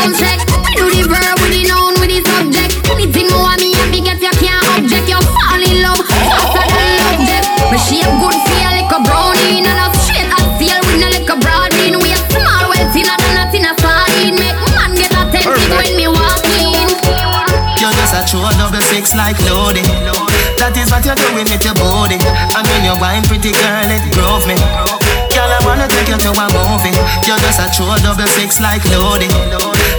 fire 0.00 0.12
bounce 0.12 0.20
like 0.20 0.40
bounce 0.46 0.64
check. 0.64 0.76
Do 0.76 0.88
the 0.88 1.02
verb 1.08 1.36
with 1.40 1.52
the 1.52 1.62
noun 1.68 1.94
with 2.00 2.10
the 2.10 2.20
subject. 2.24 2.72
Anything 2.90 3.28
more 3.32 3.56
me 3.60 3.74
me 3.90 4.00
get 4.00 4.20
you 4.20 4.32
can't 4.40 4.64
object. 4.76 5.08
You 5.08 5.20
fall 5.20 5.60
in 5.60 5.82
love 5.82 6.00
faster 6.08 6.64
than 6.64 6.90
love 7.00 7.20
death. 7.28 7.46
Me 7.72 7.78
shape 7.78 8.08
good 8.20 8.38
feel 8.48 8.70
like 8.72 8.92
a 8.92 9.00
brownie 9.04 9.60
and 9.60 9.68
a 9.68 9.86
straight 10.00 10.30
as 10.30 10.48
feel 10.56 10.80
with 10.88 11.00
no 11.00 11.08
like 11.12 11.28
a 11.28 11.36
broad 11.36 11.70
bean. 11.76 11.98
We 12.00 12.12
a 12.12 12.20
small 12.32 12.64
well 12.70 12.88
thinner 12.92 13.16
than 13.18 13.36
a 13.36 13.44
thinner 13.52 13.74
sardine. 13.80 14.36
Make 14.40 14.58
man 14.72 14.90
get 14.96 15.12
attentive 15.12 15.70
when 15.76 15.92
me 15.96 16.06
walk 16.08 16.44
in. 16.56 16.88
You're 17.80 17.94
just 17.96 18.16
a 18.16 18.22
true 18.28 18.44
double 18.56 18.82
six 18.88 19.14
like 19.14 19.38
loading. 19.48 19.88
That 20.60 20.76
is 20.76 20.92
what 20.92 21.04
you're 21.04 21.16
doing 21.16 21.48
with 21.48 21.64
your 21.64 21.74
body. 21.74 22.20
And 22.20 22.64
when 22.68 22.84
you 22.84 22.94
wine 23.00 23.24
pretty 23.24 23.52
girl, 23.52 23.88
it 23.88 24.04
drove 24.12 24.44
me. 24.46 24.56
Girl, 25.80 25.88
I 25.88 25.88
wanna 25.88 25.96
take 25.96 26.08
you 26.12 26.18
to 26.20 26.30
a 26.36 26.46
movie. 26.52 26.92
You're 27.26 27.40
just 27.40 27.60
a 27.60 27.66
true 27.72 27.88
double 28.04 28.28
six 28.36 28.60
like 28.60 28.84
loading. 28.92 29.32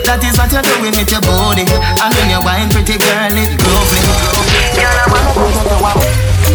That 0.05 0.21
is 0.21 0.37
what 0.37 0.51
you're 0.53 0.61
doing 0.61 0.93
with 0.93 1.09
your 1.09 1.21
body. 1.25 1.65
And 1.65 2.11
when 2.13 2.29
you 2.29 2.37
wine 2.45 2.69
pretty 2.69 2.97
girl, 3.01 3.33
it 3.33 3.49
drove 3.57 3.89
me. 3.89 4.01
Girl, 4.77 4.93
I 4.93 5.05
wanna 5.09 5.31
take 5.33 5.57
you 5.57 5.65
to 5.73 5.77
a. 5.81 5.91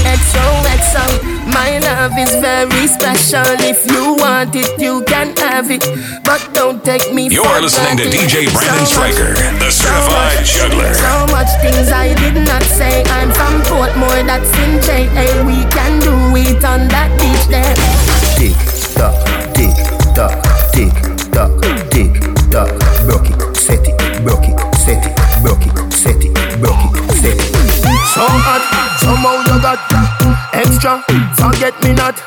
XOXO, 0.07 1.05
my 1.51 1.79
love 1.83 2.15
is 2.19 2.31
very 2.39 2.87
special. 2.87 3.43
If 3.67 3.83
you 3.91 4.15
want 4.15 4.55
it, 4.55 4.79
you 4.79 5.03
can 5.11 5.35
have 5.43 5.71
it. 5.71 5.83
But 6.23 6.47
don't 6.55 6.85
take 6.85 7.13
me 7.13 7.27
You're 7.29 7.43
for 7.45 7.61
listening 7.61 7.97
to. 7.99 8.05
DJ 8.07 8.47
Brandon 8.47 8.87
So 8.87 9.01
much- 9.01 9.15
Stryker, 9.15 9.33
the 9.59 9.71
so 9.71 9.91
certified 9.91 10.39
much- 10.39 10.55
juggler. 10.55 10.95
So 10.95 11.15
much 11.35 11.51
things 11.63 11.91
I 11.91 12.15
did 12.15 12.37
not 12.47 12.63
say. 12.63 13.03
I'm 13.11 13.33
from 13.33 13.63
Portmore, 13.67 14.23
that's 14.27 14.53
in 14.63 14.79
JA. 14.87 15.27
We 15.43 15.65
can 15.75 15.99
do 16.01 16.15
it 16.37 16.63
on 16.65 16.87
that 16.95 17.11
beach 17.19 17.47
there. 17.51 17.75
Tick 18.39 18.55
tock, 18.97 19.15
tick 19.55 19.77
tock, 20.15 20.33
tick 20.73 20.93
tock, 21.33 21.53
tick 21.91 22.13
tock. 22.51 22.71
Broke 23.05 23.31
it, 23.31 23.57
set 23.57 23.87
it, 23.87 23.97
broke 24.25 24.49
it, 24.49 24.59
set 24.77 25.05
it, 25.05 25.15
broke 25.43 25.67
it, 25.67 25.93
set 25.93 26.25
it, 26.25 26.33
broke 26.61 26.81
it, 26.83 27.13
set 27.13 27.37
it. 27.37 27.53
So 28.17 28.25
hot, 28.25 28.65
somehow 29.01 29.45
you 29.45 29.61
got 29.61 29.79
extra. 30.53 31.05
Forget 31.37 31.75
me 31.85 31.93
not 31.93 32.19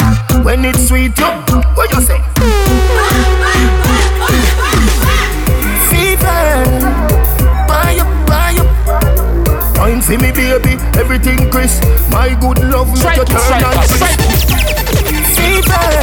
when 0.45 0.63
it's 0.65 0.87
sweet. 0.87 1.17
You, 1.17 1.25
what 1.75 1.91
you 1.91 2.01
say? 2.01 2.19
Fever, 5.89 6.65
buy 7.67 7.97
up, 7.99 8.09
buy 8.27 8.53
up. 8.61 8.69
Wine 9.77 10.01
for 10.01 10.17
me, 10.17 10.31
baby, 10.31 10.77
everything 10.99 11.49
crisp. 11.49 11.83
My 12.11 12.37
good 12.39 12.59
love 12.69 12.87
make 12.93 13.17
you 13.17 13.25
turn 13.25 13.63
on 13.63 13.73
crisp. 13.87 14.19
Fever, 15.35 15.98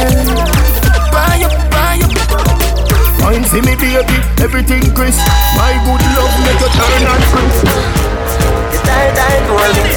baby, 3.77 4.17
everything 4.41 4.81
crisp. 4.93 5.21
My 5.55 5.73
good 5.85 6.01
love 6.17 6.33
make 6.45 6.59
you 6.61 6.69
turn 6.73 7.03
on 7.07 7.21
crisp. 7.31 7.65
You 8.73 8.79
die, 8.83 9.11
die, 9.13 9.39
hold 9.49 9.77
me. 9.77 9.93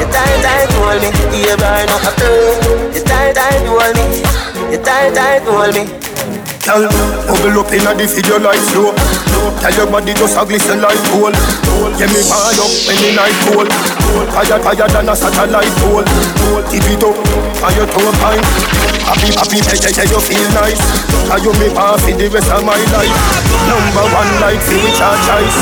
You 0.00 0.06
die, 0.10 0.36
die, 0.42 0.66
hold 0.74 1.00
me. 1.02 1.10
You 1.34 1.56
burn 1.56 1.88
up 1.90 2.06
a. 2.06 2.14
You 2.94 3.02
die, 3.04 3.32
die, 3.32 3.58
hold 3.66 3.94
me. 3.96 4.22
You 4.72 4.78
die, 4.82 5.10
die, 5.10 5.40
hold 5.44 5.74
me. 5.74 6.05
Girl, 6.66 6.82
bubble 7.30 7.62
up 7.62 7.70
inna 7.70 7.94
the 7.94 8.10
video 8.10 8.42
like 8.42 8.58
flow. 8.74 8.90
Tell 9.62 9.70
your 9.78 9.86
body 9.86 10.10
just 10.18 10.34
a 10.34 10.42
glisten 10.42 10.82
like 10.82 10.98
gold. 11.14 11.30
Yeah, 11.94 12.10
me 12.10 12.18
buy 12.26 12.58
up 12.58 12.74
when 12.90 12.98
the 13.06 13.14
night 13.14 13.38
cold. 13.46 13.70
Higher, 14.34 14.58
higher 14.58 14.90
than 14.90 15.06
a 15.06 15.14
satellite 15.14 15.70
pole. 15.78 16.02
Tip 16.66 16.82
it 16.90 17.06
up 17.06 17.14
on 17.14 17.70
your 17.70 17.86
toe 17.86 18.10
pine. 18.18 18.42
Happy, 19.06 19.30
happy, 19.38 19.62
yeah, 19.62 19.78
yeah, 19.78 19.94
yeah, 19.94 20.10
you 20.10 20.18
feel 20.18 20.48
nice. 20.58 20.82
Cause 21.30 21.38
you 21.46 21.54
me 21.62 21.70
pass 21.70 22.02
for 22.02 22.10
the 22.18 22.26
rest 22.34 22.50
of 22.50 22.66
my 22.66 22.74
life. 22.74 23.14
Number 23.70 24.06
one 24.10 24.30
like 24.42 24.58
for 24.58 24.74
which 24.82 24.98
I 24.98 25.14
choice. 25.22 25.58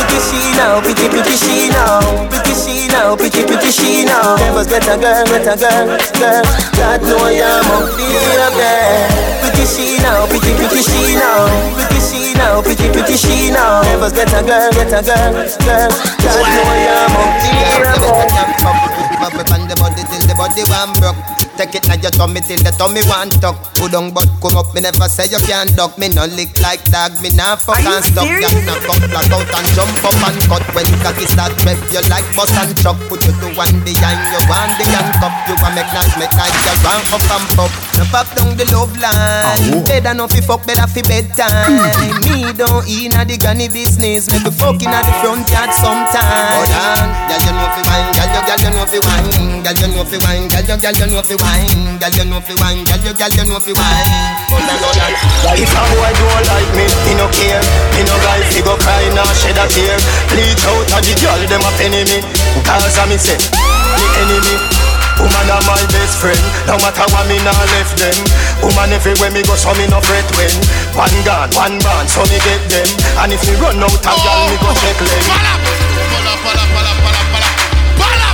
Pretty 0.00 0.16
she 0.32 0.40
now, 0.56 0.80
pretty, 0.80 1.12
pretty 1.12 1.36
she 1.36 1.68
now. 1.68 2.00
Pretty 2.32 2.56
she 2.56 2.88
now, 2.88 3.12
pretty, 3.20 3.44
pretty 3.44 3.68
she 3.68 4.08
now. 4.08 4.40
Never 4.40 4.64
get 4.64 4.88
a 4.88 4.96
girl, 4.96 5.28
get 5.28 5.44
a 5.44 5.54
girl, 5.60 5.92
girl. 6.16 6.40
God 6.72 7.04
know 7.04 7.20
I'm 7.20 7.68
up 7.68 8.56
there, 8.56 9.37
she 9.68 10.00
now, 10.00 10.24
pretty, 10.26 10.56
pretty 10.56 10.80
she 10.80 11.14
now. 11.14 11.46
Pretty 11.76 12.00
she 12.00 12.32
now, 12.34 12.62
pretty, 12.62 12.88
pretty 12.88 13.16
she 13.16 13.50
now. 13.50 13.82
Never 13.84 14.10
get 14.10 14.32
a 14.32 14.40
girl, 14.40 14.70
get 14.72 14.92
a 14.92 15.00
girl, 15.04 15.32
girl. 15.36 15.90
God 16.24 16.44
know 16.48 16.64
oh, 16.64 17.04
I'm 17.04 17.16
up 17.20 17.32
there, 17.44 17.92
there. 18.00 18.98
Bubble 19.18 19.50
on 19.50 19.66
the 19.66 19.74
body 19.74 20.06
till 20.06 20.22
the 20.30 20.34
body 20.38 20.62
one 20.70 20.94
broke. 21.02 21.18
Take 21.58 21.74
it 21.74 21.90
now 21.90 21.98
your 21.98 22.14
tummy 22.14 22.38
till 22.38 22.62
the 22.62 22.70
tummy 22.78 23.02
one 23.10 23.34
tuck. 23.42 23.58
Put 23.74 23.90
on 23.98 24.14
but 24.14 24.30
come 24.38 24.54
up, 24.54 24.70
me 24.72 24.80
never 24.80 25.10
say 25.10 25.26
you 25.26 25.42
can't 25.42 25.74
duck. 25.74 25.98
Me 25.98 26.06
no 26.06 26.22
lick 26.38 26.54
like 26.62 26.78
dog, 26.86 27.18
me 27.18 27.34
nah 27.34 27.58
fuck 27.58 27.82
and 27.82 28.06
stuck. 28.06 28.30
Girl 28.30 28.58
knock 28.62 28.86
up, 28.86 29.02
black 29.10 29.26
out 29.34 29.50
and 29.58 29.68
jump 29.74 29.90
up 30.06 30.14
and 30.22 30.38
cut. 30.46 30.62
When 30.70 30.86
cocky 31.02 31.26
start 31.26 31.50
rev, 31.66 31.82
you 31.90 31.98
like 32.06 32.26
bus 32.38 32.54
and 32.62 32.70
truck. 32.78 32.94
Put 33.10 33.26
you 33.26 33.34
to 33.34 33.48
one 33.58 33.82
behind 33.82 34.22
you, 34.30 34.40
one 34.46 34.70
the 34.78 34.86
handcuff. 34.86 35.34
You 35.50 35.58
a 35.58 35.68
make 35.74 35.90
nice, 35.90 36.14
make 36.14 36.34
like 36.38 36.54
you 36.54 36.74
run 36.86 37.02
up 37.10 37.26
and 37.26 37.46
pop. 37.58 37.87
No 37.98 38.04
pop 38.14 38.30
down 38.38 38.54
the 38.54 38.62
love 38.70 38.94
line. 39.02 39.82
Better 39.82 40.14
no 40.14 40.30
fi 40.30 40.38
fuck, 40.40 40.62
better 40.66 40.86
fi 40.86 41.02
bedtime. 41.02 41.82
Me 42.22 42.54
don't 42.54 42.86
in 42.86 43.10
a 43.18 43.26
the 43.26 43.34
granny 43.36 43.66
business. 43.66 44.30
Make 44.30 44.46
you 44.46 44.54
fuck 44.54 44.78
in 44.78 44.94
a 44.94 44.98
the 45.02 45.12
front 45.18 45.50
yard 45.50 45.74
sometime. 45.74 46.22
Oh, 46.22 46.62
hold 46.62 46.78
on, 46.78 47.10
girl 47.26 47.42
you 47.42 47.52
know 47.58 47.68
fi 47.74 47.82
wine, 47.90 48.08
girl 48.14 48.30
you, 48.30 48.42
girl 48.46 48.60
you 48.62 48.70
know 48.70 48.86
fi 48.86 48.98
wine, 49.02 49.62
girl 49.66 49.74
you 49.82 49.88
know 49.90 50.04
fi 50.06 50.16
wine, 50.22 50.46
girl 50.46 50.62
you, 50.62 50.76
girl 50.78 50.94
you 50.94 51.06
know 51.10 51.22
fi 51.26 51.34
wine, 51.42 51.98
girl 51.98 52.14
you 52.14 52.24
know 52.30 52.38
fi 52.38 52.54
wine, 52.62 52.80
girl 52.86 53.02
you, 53.02 53.12
girl 53.18 53.34
you 53.34 53.44
know 53.50 53.58
fi 53.58 53.72
wine. 53.74 54.10
Hold 54.46 54.70
on, 54.70 54.78
hold 54.78 55.00
on. 55.02 55.12
If 55.58 55.74
a 55.74 55.82
boy 55.90 56.12
don't 56.14 56.44
like 56.54 56.70
me, 56.78 56.86
he 57.02 57.12
no 57.18 57.26
care. 57.34 57.62
He 57.98 58.02
no 58.06 58.14
guy 58.22 58.40
fi 58.46 58.62
go 58.62 58.78
cry 58.78 59.10
nor 59.10 59.26
shed 59.34 59.58
a 59.58 59.66
tear. 59.66 59.98
Bleach 60.30 60.62
out 60.70 60.86
a 60.94 60.98
the 61.02 61.12
girl 61.18 61.40
them 61.50 61.66
a 61.66 61.70
penny 61.74 62.06
me. 62.06 62.22
Cause 62.62 62.94
a 62.94 63.04
me 63.10 63.18
say, 63.18 63.34
the 63.42 64.06
enemy. 64.22 64.87
Woman 65.18 65.50
are 65.50 65.64
my 65.66 65.82
best 65.90 66.22
friend. 66.22 66.38
No 66.70 66.78
matter 66.78 67.06
what 67.10 67.26
me 67.26 67.38
nah 67.42 67.54
left 67.74 67.98
them. 67.98 68.14
Woman 68.62 68.94
everywhere 68.94 69.30
me 69.34 69.42
go, 69.42 69.58
so 69.58 69.74
me 69.74 69.86
no 69.90 69.98
fret 69.98 70.26
when. 70.38 70.54
One 70.94 71.18
gun, 71.26 71.50
one 71.58 71.76
band, 71.82 72.06
so 72.06 72.22
me 72.30 72.38
get 72.46 72.62
them. 72.70 72.88
And 73.22 73.34
if 73.34 73.42
me 73.46 73.54
run 73.58 73.82
out 73.82 73.90
of 73.90 74.02
gun, 74.02 74.38
me 74.50 74.56
go 74.62 74.70
check 74.78 74.98
them. 74.98 75.24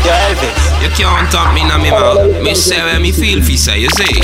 Yo, 0.04 0.12
Elvis. 0.12 0.52
You 0.84 0.90
can't 0.92 1.32
talk 1.32 1.54
me 1.56 1.64
na 1.64 1.80
me 1.80 1.88
mouth. 1.88 2.44
Me 2.44 2.54
say 2.54 2.76
where 2.84 3.00
me 3.00 3.10
feel 3.10 3.40
fi 3.40 3.56
say, 3.56 3.80
you 3.80 3.88
see. 3.96 4.20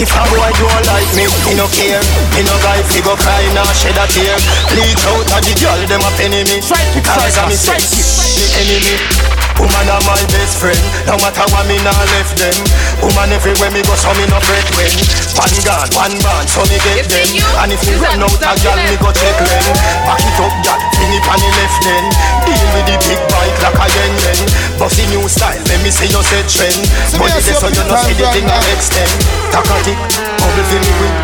If 0.00 0.08
a 0.16 0.22
boy 0.32 0.48
don't 0.56 0.84
like 0.88 1.12
me, 1.12 1.28
me 1.44 1.52
no 1.60 1.68
care. 1.68 2.00
Me 2.32 2.40
no 2.48 2.56
guy 2.64 2.80
fi 2.88 3.04
go 3.04 3.12
cry 3.20 3.44
nor 3.52 3.68
shed 3.76 4.00
a 4.00 4.08
tear. 4.08 4.32
Leak 4.72 4.96
out 5.12 5.28
of 5.28 5.44
the 5.44 5.52
girl, 5.60 5.80
them 5.84 6.00
a 6.00 6.10
penny 6.16 6.40
me. 6.48 6.64
Cause 7.04 7.36
I'm 7.36 7.52
the 7.52 8.46
enemy. 8.56 9.49
Woman 9.60 9.92
are 9.92 10.00
my 10.08 10.16
best 10.32 10.56
friend. 10.56 10.80
No 11.04 11.20
matter 11.20 11.44
what 11.52 11.68
me 11.68 11.76
nah 11.84 11.92
left 12.16 12.40
them. 12.40 12.56
Woman 13.04 13.28
everywhere 13.28 13.68
me 13.68 13.84
go 13.84 13.92
so 13.92 14.08
me 14.16 14.24
no 14.32 14.40
fret 14.40 14.64
when. 14.72 14.88
One 15.36 15.56
gun, 15.60 15.88
one 15.92 16.16
band 16.24 16.48
so 16.48 16.64
me 16.72 16.80
get 16.80 17.04
them. 17.12 17.28
And 17.60 17.68
if 17.76 17.84
you 17.84 18.00
run 18.00 18.24
out 18.24 18.40
a 18.40 18.56
gal 18.64 18.80
me 18.80 18.96
go 18.96 19.12
check 19.12 19.36
them. 19.36 19.64
Back 20.08 20.24
it 20.24 20.40
up 20.40 20.54
gal, 20.64 20.80
fling 20.96 21.12
it 21.12 21.24
on 21.28 21.36
the 21.36 21.50
left 21.60 21.78
then. 21.84 22.04
Deal 22.48 22.68
with 22.72 22.86
the 22.88 22.96
big 23.04 23.20
bike 23.28 23.58
like 23.60 23.76
a 23.76 23.86
yen 23.92 24.12
yen 24.24 24.40
Bossy 24.80 25.04
new 25.12 25.28
style, 25.28 25.60
let 25.68 25.78
me 25.84 25.92
see 25.92 26.08
you 26.08 26.22
set 26.24 26.48
trend. 26.48 26.80
But 27.20 27.36
it 27.36 27.44
is 27.44 27.60
so 27.60 27.68
you 27.68 27.84
no 27.84 28.00
see 28.00 28.16
the 28.16 28.24
thing 28.32 28.48
I 28.48 28.64
extend 28.72 29.12
Takatic, 29.52 30.00
bubble 30.40 30.66
fill 30.72 30.80
me 30.80 30.92
with. 31.04 31.16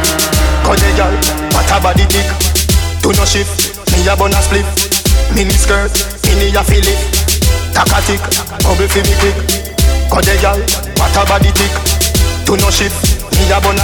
Cut 0.61 0.76
the 0.76 0.90
gal, 0.93 1.14
what 1.57 1.71
a 1.73 1.81
body 1.81 2.05
dick 2.12 2.28
Do 3.00 3.16
no 3.16 3.25
shift, 3.25 3.81
me 3.97 4.05
a 4.05 4.16
bun 4.16 4.35
a 4.35 4.40
split 4.43 4.66
Mini 5.33 5.57
skirt, 5.57 5.95
mini 6.28 6.52
a 6.52 6.62
fill 6.64 6.85
it 6.85 7.36
Takatik, 7.76 8.21
bubble 8.64 8.88
fi 8.88 9.02
me 9.04 9.14
quick 9.21 9.37
Cause 10.09 10.25
the 10.25 10.38
gal, 10.40 10.56
what 10.97 11.12
a 11.12 11.28
body 11.28 11.52
tick. 11.52 11.68
To 12.47 12.56
no 12.56 12.71
shift, 12.71 13.21
me 13.37 13.52
a 13.52 13.61
bun 13.61 13.76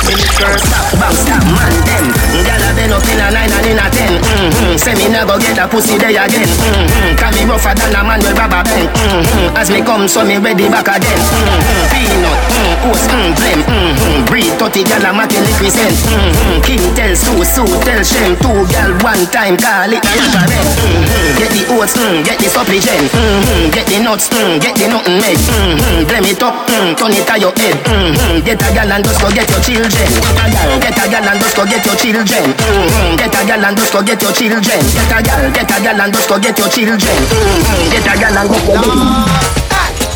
a 0.00 0.06
slip 0.06 0.16
Minute 0.16 0.32
first 0.32 0.64
Back 0.96 1.12
stop 1.12 1.44
man 1.44 1.74
them 1.84 2.06
Gyal 2.40 2.64
a 2.64 2.70
been 2.74 2.92
up 2.92 3.04
in 3.04 3.20
a 3.20 3.26
nine 3.30 3.52
and 3.52 3.66
in 3.68 3.80
a 3.80 3.86
ten 3.92 4.14
mm-hmm. 4.16 4.76
Say 4.80 4.94
me 4.96 5.08
never 5.12 5.36
get 5.38 5.58
a 5.58 5.68
pussy 5.68 5.98
day 5.98 6.16
again 6.16 6.48
mm-hmm. 6.48 7.16
Can 7.20 7.32
me 7.36 7.44
rougher 7.44 7.74
than 7.76 7.94
a 7.94 8.00
man 8.04 8.20
with 8.24 8.36
rubber 8.38 8.64
band 8.64 8.88
mm-hmm. 8.88 9.56
As 9.56 9.68
me 9.70 9.82
come 9.84 10.08
so 10.08 10.24
me 10.24 10.38
ready 10.38 10.68
back 10.68 10.88
again 10.88 11.20
mm-hmm. 11.20 11.84
Peanut, 11.92 12.40
mm, 12.48 12.88
oats, 12.88 13.04
mm, 13.12 13.30
blem 13.36 13.60
mm-hmm. 13.60 14.24
Breed 14.26 14.52
30 14.56 14.88
gyal 14.88 15.04
a 15.04 15.12
liquid 15.12 15.72
scent 15.72 15.96
mm-hmm. 16.08 16.58
King 16.64 16.84
tell 16.96 17.12
Sue, 17.14 17.44
Sue 17.44 17.68
tell 17.84 18.02
Shem 18.02 18.32
Two 18.40 18.64
gyal 18.72 18.96
one 19.04 19.24
time 19.28 19.56
call 19.60 19.92
it 19.92 20.00
a 20.00 20.12
referent 20.16 20.70
mm-hmm. 20.80 21.38
Get 21.38 21.50
the 21.52 21.62
oats, 21.76 21.94
mm, 21.96 22.24
get 22.24 22.38
the 22.40 22.48
supplement 22.48 23.10
mm-hmm. 23.12 23.68
Get 23.74 23.86
the 23.86 23.98
nuts, 24.00 24.32
mm, 24.32 24.56
get 24.62 24.74
the 24.80 24.88
nothing 24.88 25.20
made 25.20 25.38
mm-hmm. 25.38 26.08
Blem 26.08 26.24
it 26.24 26.42
up, 26.42 26.56
mm, 26.72 26.96
turn 26.96 27.12
it 27.12 27.26
to 27.28 27.34
your 27.36 27.52
head 27.60 27.76
mm-hmm. 27.84 28.40
Get 28.46 28.62
a 28.64 28.68
gyal 28.72 28.90
and 28.90 29.04
just 29.04 29.20
go 29.20 29.28
get 29.30 29.48
your 29.50 29.60
children 29.60 29.99
children. 30.06 30.80
Get 30.80 30.96
a 30.96 31.08
gal 31.08 31.28
and 31.28 31.40
just 31.40 31.56
go 31.56 31.64
get 31.64 31.84
your 31.84 31.96
children. 31.96 32.24
Mm-hmm. 32.24 33.16
Get 33.16 33.34
a 33.34 33.46
gal 33.46 33.64
and 33.64 33.76
just 33.76 33.92
go 33.92 34.02
get 34.02 34.22
your 34.22 34.32
children. 34.32 34.62
Get 34.62 35.12
a 35.12 35.22
gal, 35.22 35.50
get 35.52 35.70
a 35.70 35.82
gal 35.82 36.00
and 36.00 36.12
just 36.14 36.28
go 36.28 36.38
get 36.38 36.58
your 36.58 36.68
children. 36.68 36.98
Mm-hmm. 37.00 37.90
Get 37.90 38.06
a 38.06 38.18
gal 38.18 38.38
and 38.38 38.48
go 38.48 38.56
get 38.56 38.84
your 38.84 39.59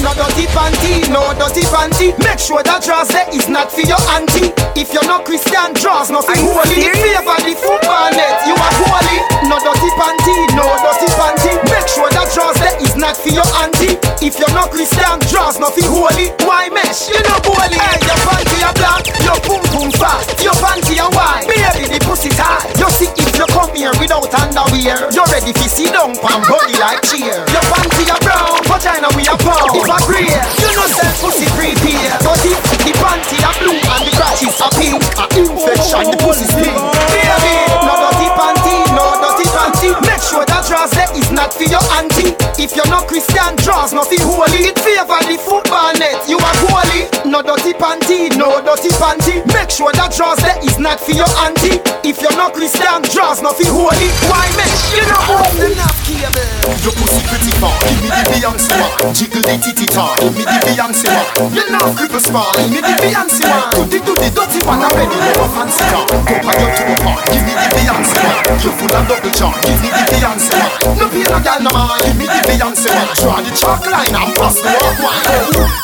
no 0.05 0.13
dirty 0.13 0.45
panty, 0.53 1.09
no 1.09 1.33
dirty 1.41 1.65
panty. 1.73 2.13
Make 2.21 2.39
sure 2.39 2.63
that 2.63 2.85
dress 2.85 3.09
there 3.09 3.27
is 3.33 3.49
not 3.49 3.73
for 3.73 3.81
your 3.81 3.99
auntie. 4.13 4.53
If 4.77 4.93
you're 4.93 5.07
not 5.09 5.25
Christian, 5.25 5.73
draws 5.81 6.13
nothing 6.13 6.45
holy. 6.45 6.93
Favor 6.93 7.39
the 7.41 7.57
football 7.57 8.13
net, 8.13 8.45
you 8.45 8.53
are 8.55 8.75
holy. 8.85 9.19
No 9.49 9.57
dirty 9.65 9.91
panty, 9.97 10.37
no 10.53 10.69
dirty 10.85 11.09
panty. 11.17 11.57
Make 11.73 11.89
sure 11.89 12.13
that 12.13 12.29
dress 12.37 12.55
there 12.61 12.77
is 12.85 12.95
not 13.01 13.17
for 13.17 13.33
your 13.33 13.49
auntie. 13.65 13.97
If 14.21 14.37
you're 14.37 14.53
not 14.53 14.69
Christian, 14.71 15.17
draws 15.33 15.57
nothing 15.57 15.89
holy. 15.89 16.37
Why 16.45 16.69
mesh? 16.69 17.09
You 17.09 17.25
know 17.25 17.41
holy. 17.41 17.73
Hey, 17.81 17.97
your 18.05 18.21
panty 18.29 18.61
are 18.61 18.77
black, 18.77 19.09
your 19.25 19.41
pum 19.49 19.65
pum 19.73 19.89
fat, 19.97 20.29
your 20.45 20.55
panty 20.61 21.01
are 21.01 21.09
white. 21.17 21.49
Baby, 21.49 21.89
the 21.89 21.99
pussy 22.05 22.29
tight. 22.29 22.69
You 22.77 22.93
see 22.93 23.09
if 23.17 23.33
you 23.41 23.49
come 23.57 23.73
here 23.73 23.95
without 23.97 24.29
underwear, 24.37 25.09
you're 25.17 25.31
ready 25.33 25.57
to 25.57 25.67
see 25.67 25.89
down 25.89 26.13
pan 26.21 26.45
body 26.45 26.77
like 26.77 27.01
cheer. 27.09 27.41
Your 27.49 27.65
panty 27.73 28.05
are 28.13 28.21
brown, 28.21 28.61
vagina 28.69 29.09
we 29.17 29.25
are 29.29 29.39
pound 29.41 29.73
a 29.95 29.99
grey. 30.07 30.27
You 30.27 30.71
know 30.75 30.89
that 30.99 31.15
pussy 31.23 31.47
prepare. 31.55 32.19
But 32.27 32.43
if 32.43 32.59
the 32.83 32.93
panty 32.99 33.39
are 33.47 33.55
blue 33.63 33.79
and 33.79 34.03
the 34.03 34.13
crotch 34.19 34.43
is 34.43 34.59
a 34.59 34.69
pink, 34.75 35.03
a 35.15 35.25
infection 35.39 36.11
the 36.11 36.19
pussy 36.19 36.47
stink. 36.51 36.75
Baby, 37.15 37.55
no 37.87 37.95
dirty 38.03 38.29
panty, 38.35 38.77
no 38.95 39.07
dirty 39.23 39.47
panty. 39.55 39.91
Make 40.03 40.23
sure 40.23 40.45
that 40.45 40.67
dress 40.67 40.91
there 40.95 41.11
is 41.15 41.31
not 41.31 41.55
for 41.55 41.65
your 41.65 41.83
auntie. 41.95 42.44
If 42.57 42.77
you're 42.77 42.87
not 42.87 43.09
Christian, 43.09 43.57
draws 43.67 43.93
nothing 43.93 44.23
holy. 44.23 44.71
It 44.71 44.79
favor 44.79 45.19
the 45.27 45.37
football 45.37 45.93
net. 45.99 46.23
You 46.29 46.39
are 46.39 46.57
holy. 46.71 47.11
No 47.27 47.43
dirty 47.43 47.75
panty, 47.75 48.31
no 48.39 48.63
dirty 48.63 48.95
panty. 48.95 49.43
Make 49.51 49.71
sure 49.75 49.91
that 49.99 50.15
dress 50.15 50.39
there 50.39 50.59
is 50.63 50.79
not 50.79 51.01
for 51.01 51.13
your 51.13 51.29
auntie. 51.43 51.83
If 52.07 52.23
you're 52.23 52.37
not 52.39 52.55
Christian, 52.55 53.03
draws 53.11 53.43
nothing 53.43 53.67
holy. 53.67 54.07
Why 54.31 54.47
mesh? 54.55 54.95
You 54.95 55.03
know 55.03 55.23
who 55.27 55.73
enough 55.75 55.99
cable. 56.07 56.47
Your 56.87 56.95
pussy 56.95 57.27
pretty 57.27 57.51
far. 57.59 57.75
Give 57.91 58.01
me 58.07 58.09
the 58.15 58.23
Beyonce 58.31 58.71
one. 58.79 59.11
Jiggle 59.11 59.43
the 59.43 59.55
titty 59.59 59.87
tar. 59.91 60.15
Give 60.23 60.37
me 60.39 60.47
the 60.47 60.59
Beyonce 60.63 61.11
one. 61.11 61.51
You 61.51 61.65
know 61.75 61.91
cripple 61.99 62.23
small. 62.23 62.55
Give 62.55 62.71
me 62.71 62.81
the 62.87 62.95
Beyonce 63.03 63.43
one. 63.51 63.67
Do 63.75 63.83
the 63.91 63.99
do 63.99 64.13
the 64.15 64.29
dirty 64.31 64.61
one 64.63 64.79
already. 64.79 65.17
Never 65.19 65.49
fancy 65.59 65.85
car. 65.91 66.07
Go 66.07 66.35
by 66.45 66.55
your 66.55 66.71
two 66.71 66.95
part. 67.03 67.19
Give 67.35 67.43
me 67.43 67.53
the 67.59 67.69
Beyonce 67.75 68.15
one. 68.23 68.39
You 68.63 68.71
full 68.79 68.95
of 68.95 69.03
double 69.11 69.33
charm. 69.35 69.59
Give 69.67 69.81
me 69.83 69.91
the 69.91 70.05
Beyonce 70.13 70.55
one. 70.55 71.03
No 71.03 71.07
pain 71.11 71.27
no 71.27 71.39
gal 71.43 71.59
no 71.65 71.73
man. 71.75 71.99
Give 72.05 72.15
me 72.15 72.27
the 72.31 72.41
Beyonce 72.45 72.91
one. 72.93 73.09
Draw 73.17 73.41
the 73.41 73.53
chalk 73.57 73.83
line 73.89 74.15
and 74.15 74.33
pass 74.37 74.57
the 74.61 74.69
walk 74.69 74.99
one. 75.01 75.21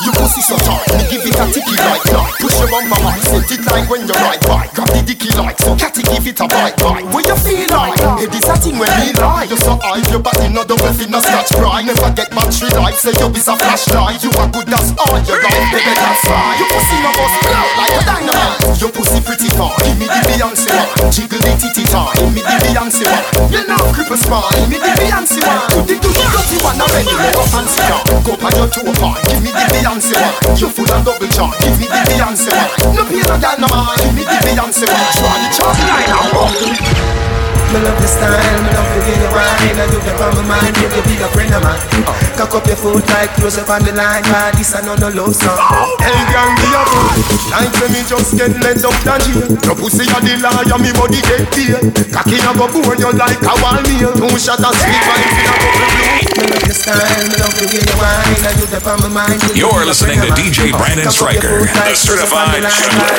Your 0.05 0.13
pussy 0.13 0.41
so 0.41 0.57
tall. 0.61 0.81
Me 0.97 1.03
give 1.09 1.25
it 1.25 1.37
a 1.37 1.45
ticky 1.49 1.75
like 1.81 2.05
that. 2.13 2.27
Push 2.37 2.57
your 2.61 2.69
bumper 2.69 3.01
back. 3.01 3.19
Set 3.25 3.51
it 3.51 3.61
like 3.65 3.89
when 3.89 4.05
you 4.05 4.15
ride 4.21 4.41
by. 4.45 4.69
Grab 4.73 4.89
the 4.93 5.01
dicky 5.01 5.29
like 5.37 5.57
so. 5.57 5.75
Catty 5.75 6.03
give 6.03 6.25
it 6.25 6.39
a 6.39 6.45
bite 6.47 6.77
bite. 6.77 7.05
What 7.09 7.25
you 7.25 7.37
feel 7.41 7.67
like? 7.73 7.97
Hey, 8.21 8.29
this 8.29 8.45
a 8.45 8.55
thing 8.61 8.77
when 8.77 8.89
me 9.01 9.13
lie. 9.17 9.49
You 9.49 9.57
so 9.57 9.77
high. 9.81 10.01
Your 10.13 10.21
body 10.21 10.49
no 10.53 10.61
double 10.63 10.93
fin 10.93 11.09
no 11.09 11.19
scratch 11.21 11.49
cry. 11.57 11.81
Never 11.81 12.11
get 12.13 12.29
battery 12.31 12.69
light. 12.77 12.95
Say 12.95 13.13
you 13.17 13.27
is 13.33 13.47
a 13.49 13.55
flashlight. 13.57 14.21
You 14.21 14.31
are 14.37 14.49
good 14.53 14.69
as 14.69 14.93
all 15.01 15.17
you 15.17 15.37
got. 15.41 15.57
Baby 15.73 15.93
that's 15.97 16.23
right. 16.29 16.55
Your 16.61 16.69
pussy 16.69 16.97
no 17.01 17.11
bust 17.17 17.37
blow 17.41 17.65
like 17.77 17.95
a 17.97 18.01
dynamite. 18.05 18.81
Your 18.81 18.91
pussy 18.93 19.19
pretty 19.21 19.49
far. 19.57 19.73
Give 19.81 19.97
me 19.97 20.05
the 20.05 20.21
Beyonce 20.29 20.69
one. 20.69 21.09
Jiggle 21.09 21.41
the 21.41 21.53
titty 21.57 21.83
tar. 21.89 22.13
Give 22.17 22.29
me 22.33 22.41
the 22.45 22.55
Beyonce 22.69 23.05
one. 23.09 23.25
You 23.49 23.61
know 23.65 23.81
cripple 23.93 24.19
smile. 24.19 24.45
Give 24.53 24.69
me 24.69 24.77
the 24.77 24.91
Beyonce 25.01 25.41
one. 25.41 25.85
Do 25.87 25.93
the 25.93 25.95
do 26.01 26.09
the 26.09 26.25
dirty 26.51 26.63
one 26.63 26.81
already. 26.81 27.15
Never 27.15 27.47
fancy 27.49 27.81
car. 27.87 28.03
Go 28.23 28.35
by 28.37 28.51
your 28.55 28.67
two 28.67 28.83
part. 28.99 29.21
Give 29.27 29.41
me 29.43 29.51
the 29.51 29.65
Beyonce 29.71 30.15
one. 30.19 30.57
You 30.57 30.69
full 30.69 30.91
and 30.91 31.05
double 31.05 31.27
charm. 31.27 31.51
Give 31.59 31.79
me 31.79 31.87
the 31.87 32.01
Beyonce 32.11 32.51
one. 32.51 32.95
No 32.95 33.03
pain 33.05 33.23
no 33.27 33.39
gal 33.39 33.57
no 33.59 33.67
man. 33.67 33.95
Give 33.97 34.13
me 34.13 34.23
the 34.23 34.37
Beyonce 34.43 34.85
one. 34.87 35.11
Draw 35.15 35.35
the 35.39 35.49
chalk 35.55 35.77
line 35.87 36.11
and 36.11 36.33
walk. 36.35 37.30
Me 37.71 37.79
love 37.79 37.95
your 38.03 38.11
style, 38.11 38.35
me 38.35 38.69
love 38.75 38.89
the 38.91 38.99
way 38.99 39.15
you 39.15 39.31
whine 39.31 39.79
And 39.79 39.91
you 39.95 39.99
get 40.03 40.19
on 40.19 40.35
my 40.35 40.59
mind, 40.59 40.75
you 40.75 40.91
be 41.07 41.15
a 41.23 41.27
friend 41.31 41.55
of 41.55 41.63
mine. 41.63 41.79
Uh. 42.03 42.11
Cock 42.35 42.59
up 42.59 42.67
your 42.67 42.75
foot 42.75 43.07
like 43.15 43.31
close 43.39 43.55
up 43.63 43.71
on 43.71 43.79
the 43.87 43.95
line. 43.95 44.27
Man, 44.27 44.51
this 44.59 44.75
another 44.75 45.07
love 45.15 45.31
song. 45.31 45.55
Hey 46.03 46.19
gang, 46.35 46.51
be 46.59 46.67
a 46.67 46.83
fool 46.83 47.15
Like 47.47 47.71
when 47.79 47.95
me 47.95 48.03
just 48.03 48.35
get 48.35 48.51
let 48.59 48.83
up 48.83 48.91
the 49.07 49.15
jail 49.23 49.47
Your 49.63 49.75
pussy 49.79 50.03
a 50.03 50.19
the 50.19 50.35
liar, 50.43 50.77
me 50.83 50.91
body 50.91 51.23
get 51.23 51.47
paid 51.55 51.79
Cocky 52.11 52.43
a 52.43 52.51
go 52.51 52.67
burn 52.67 52.99
you 52.99 53.11
like 53.15 53.39
a 53.39 53.53
wall 53.63 53.79
meal 53.87 54.11
Two 54.19 54.35
shot 54.35 54.59
of 54.59 54.75
sweet 54.75 55.03
wine, 55.07 55.31
in 55.31 55.47
a 55.47 55.55
couple 55.55 55.87
blue. 55.95 56.11
Me 56.35 56.43
love 56.51 56.65
your 56.67 56.75
style, 56.75 57.23
me 57.23 57.35
love 57.39 57.55
the 57.55 57.65
way 57.71 57.79
you 57.79 57.95
whine 57.95 58.43
And 58.51 58.57
you 58.59 58.67
get 58.67 58.83
on 58.83 58.99
my 58.99 59.09
mind, 59.15 59.39
you 59.55 59.63
You're 59.63 59.87
listening 59.87 60.19
to 60.19 60.27
DJ 60.35 60.75
Brandon 60.75 61.07
Stryker, 61.07 61.63
the 61.71 61.95
certified 61.95 62.67
juggler. 62.67 63.15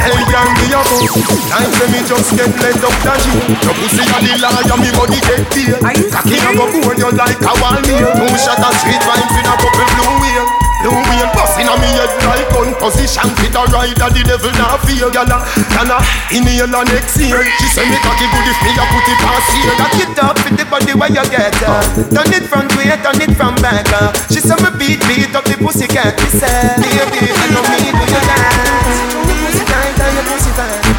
Hey 0.00 0.20
gang, 0.32 0.56
be 0.56 0.72
a 0.72 0.80
fool 0.88 1.04
Like 1.52 1.68
when 1.68 1.88
me 1.92 2.00
just 2.08 2.32
get 2.32 2.48
let 2.64 2.80
up 2.80 2.93
jail 3.02 3.38
Your 3.64 3.74
pussy 3.80 4.04
a 4.04 4.16
the 4.22 4.32
liar, 4.38 4.76
me 4.78 4.90
body 4.94 5.20
get 5.26 5.42
paid 5.50 5.74
Cocky 6.12 6.36
a 6.38 6.50
go 6.54 6.64
burn 6.70 6.98
you 6.98 7.10
like 7.10 7.40
a 7.42 7.52
wall 7.58 7.78
meal 7.88 8.10
Two 8.14 8.36
shot 8.38 8.60
of 8.62 8.74
sweet 8.82 9.02
wine, 9.08 9.26
in 9.34 9.46
a 9.48 9.54
couple 9.58 9.86
blue 9.94 10.14
wheel. 10.22 10.46
Blue 10.84 10.92
wheel 10.92 11.28
busting 11.32 11.64
on 11.64 11.80
me 11.80 11.88
head 11.96 12.12
like 12.28 12.44
gun 12.52 12.70
position. 12.76 13.28
Fit 13.40 13.56
a 13.56 13.62
rider, 13.72 14.08
the 14.12 14.20
devil 14.20 14.52
not 14.60 14.84
fear 14.84 15.08
Gyal 15.08 15.32
a, 15.32 15.38
gyal 15.72 15.92
a. 15.92 15.98
Inhale 16.28 16.68
and 16.68 16.92
exhale 16.92 17.40
She 17.56 17.66
say 17.72 17.88
me 17.88 17.96
cocky 18.04 18.26
good 18.28 18.48
if 18.52 18.58
me 18.60 18.70
a 18.76 18.84
put 18.92 19.08
it 19.08 19.18
past 19.24 19.48
here. 19.56 19.74
Cock 19.80 19.96
it 19.96 20.18
up 20.20 20.36
with 20.44 20.56
the 20.60 20.64
body 20.68 20.92
where 20.92 21.08
you 21.08 21.24
get 21.32 21.56
uh. 21.64 21.80
Turn 22.12 22.32
it 22.36 22.44
front 22.44 22.68
way, 22.76 22.92
turn 23.00 23.16
it 23.16 23.32
from 23.32 23.56
back 23.64 23.88
uh. 23.96 24.12
She 24.28 24.44
say 24.44 24.56
me 24.60 24.70
beat, 24.76 25.00
beat 25.08 25.32
up 25.32 25.44
the 25.48 25.56
pussy 25.56 25.88
cat 25.88 26.20
Me 26.20 26.28
say, 26.28 26.76
baby, 26.84 27.32
I 27.32 27.44
know 27.52 27.64
me 27.64 27.88
do 27.88 28.04
you 28.04 28.22
dance 28.28 29.00
your 29.24 29.36
pussy 29.40 29.64
tight 29.64 29.96
your 29.96 30.24
pussy 30.28 30.52
fat 30.52 30.93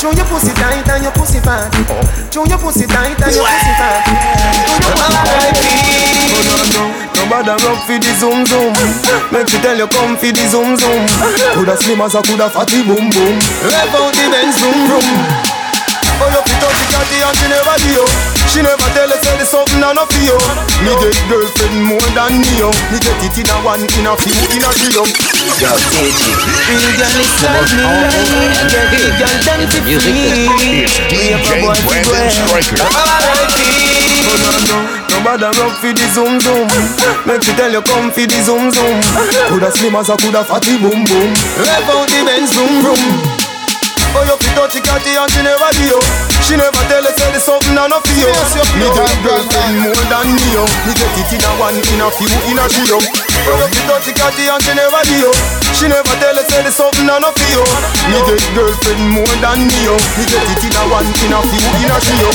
Show 0.00 0.12
your 0.12 0.24
pussy 0.24 0.54
tight 0.54 0.88
and 0.88 1.04
your 1.04 1.12
pussy 1.12 1.40
fat. 1.40 1.68
Show 2.32 2.46
your 2.46 2.56
pussy 2.56 2.86
tight 2.86 3.20
and 3.20 3.34
your 3.36 3.44
pussy 3.44 3.72
fat. 3.76 4.00
Show 4.80 4.96
your 4.96 4.96
pussy 4.96 5.20
tight 5.28 5.60
oh, 6.40 7.12
No 7.16 7.28
bother 7.28 7.60
rock 7.60 7.84
for 7.84 8.00
the 8.00 8.08
zoom 8.16 8.46
zoom. 8.48 8.72
Make 9.30 9.48
she 9.52 9.60
tell 9.60 9.76
you 9.76 9.86
come 9.88 10.16
for 10.16 10.32
the 10.32 10.48
zoom 10.48 10.80
zoom. 10.80 11.04
Coulda 11.52 11.76
slim 11.76 12.00
as 12.00 12.14
a 12.14 12.22
coulda 12.22 12.48
fatty 12.48 12.80
boom 12.82 13.12
boom. 13.12 13.36
Rev 13.60 13.92
out 13.92 14.14
the 14.16 14.24
Benz 14.32 14.56
boom 14.56 14.88
boom 14.88 15.59
Oh, 16.20 16.28
you 16.28 16.40
fit 16.44 16.60
up 16.60 16.72
the 16.76 16.84
catty 16.92 17.16
and 17.24 17.32
she 17.40 17.46
never 17.48 17.76
do 17.80 17.88
you 17.96 18.04
She 18.52 18.60
never 18.60 18.88
tell 18.92 19.08
us 19.08 19.20
say 19.24 19.34
there's 19.40 19.48
something 19.48 19.80
I 19.80 19.96
no 19.96 20.04
feel 20.12 20.36
Me 20.84 20.92
get 21.00 21.16
girlfriend 21.32 21.80
more 21.80 22.08
than 22.12 22.44
me 22.44 22.50
yo 22.60 22.68
Me 22.92 23.00
get 23.00 23.16
it 23.24 23.36
in 23.40 23.48
a 23.48 23.56
one, 23.64 23.80
in 23.80 24.04
a 24.04 24.12
few, 24.20 24.36
in 24.52 24.60
a 24.60 24.70
trio 24.76 25.04
Yo, 25.60 25.72
DJ. 25.88 26.20
Real 26.68 26.92
girl 27.00 27.16
inside 27.24 27.72
me 27.72 27.88
Yeah, 28.68 28.92
real 28.92 29.12
girl 29.16 29.36
done 29.48 29.64
to 29.64 29.78
Music 29.80 30.12
free 30.12 30.84
is 30.84 30.92
DJ 31.08 31.64
Brandon 31.88 32.28
Stryker. 32.28 32.84
Oh 32.84 34.36
no 34.36 34.52
no, 34.52 34.52
no 34.68 34.78
no 35.08 35.16
bother 35.24 35.50
rock 35.58 35.74
for 35.80 35.92
the 35.92 36.06
zoom 36.14 36.38
zoom. 36.40 36.68
Make 37.26 37.42
she 37.42 37.52
tell 37.56 37.72
you 37.72 37.82
come 37.82 38.10
for 38.12 38.26
the 38.28 38.38
zoom 38.44 38.70
zoom. 38.70 39.00
Coulda 39.48 39.70
slim 39.72 39.96
as 39.96 40.08
a 40.08 40.16
coulda 40.16 40.44
fatty 40.44 40.78
boom 40.78 41.04
boom. 41.04 41.30
Rev 41.58 41.88
out 41.90 42.06
the 42.08 42.20
Benz 42.24 42.52
zoom 42.54 42.82
zoom. 42.84 43.39
Oh, 44.12 44.24
you 44.26 44.36
fit 44.38 44.54
touch 44.56 44.74
catty 44.82 45.16
and 45.16 45.30
she 45.30 45.42
never. 45.42 46.39
She 46.50 46.58
never 46.58 46.82
tell 46.90 47.06
us 47.06 47.14
say 47.14 47.30
the 47.30 47.38
something 47.38 47.78
and 47.78 47.94
no 47.94 48.02
feel. 48.02 48.26
Me 48.74 48.90
got 48.90 49.06
girlfriend 49.22 49.86
more 49.86 50.04
than 50.10 50.34
me, 50.34 50.42
yo. 50.50 50.66
Me 50.82 50.90
get 50.98 51.14
it 51.14 51.30
in 51.30 51.46
a 51.46 51.50
one, 51.62 51.78
in 51.78 52.02
a 52.02 52.10
few, 52.10 52.26
in 52.50 52.58
a 52.58 52.66
trio. 52.66 52.98
Oh, 52.98 53.54
you 53.54 53.70
fit 53.70 53.86
touch 53.86 54.10
catty 54.18 54.50
and 54.50 54.58
she 54.58 54.74
never 54.74 54.98
do. 55.06 55.30
She 55.78 55.86
never 55.86 56.10
tell 56.18 56.34
us 56.34 56.50
say 56.50 56.66
the 56.66 56.74
something 56.74 57.06
and 57.06 57.22
no 57.22 57.30
feel. 57.38 57.62
Me 58.10 58.18
get 58.26 58.42
girlfriend 58.50 59.14
more 59.14 59.34
than 59.38 59.62
me, 59.62 59.78
yo. 59.86 59.94
Me 60.18 60.26
get 60.26 60.42
it 60.42 60.58
in 60.66 60.74
a 60.74 60.82
one, 60.90 61.06
in 61.22 61.30
a 61.30 61.38
few, 61.38 61.62
in 61.86 61.86
a 61.86 61.98
trio. 62.02 62.30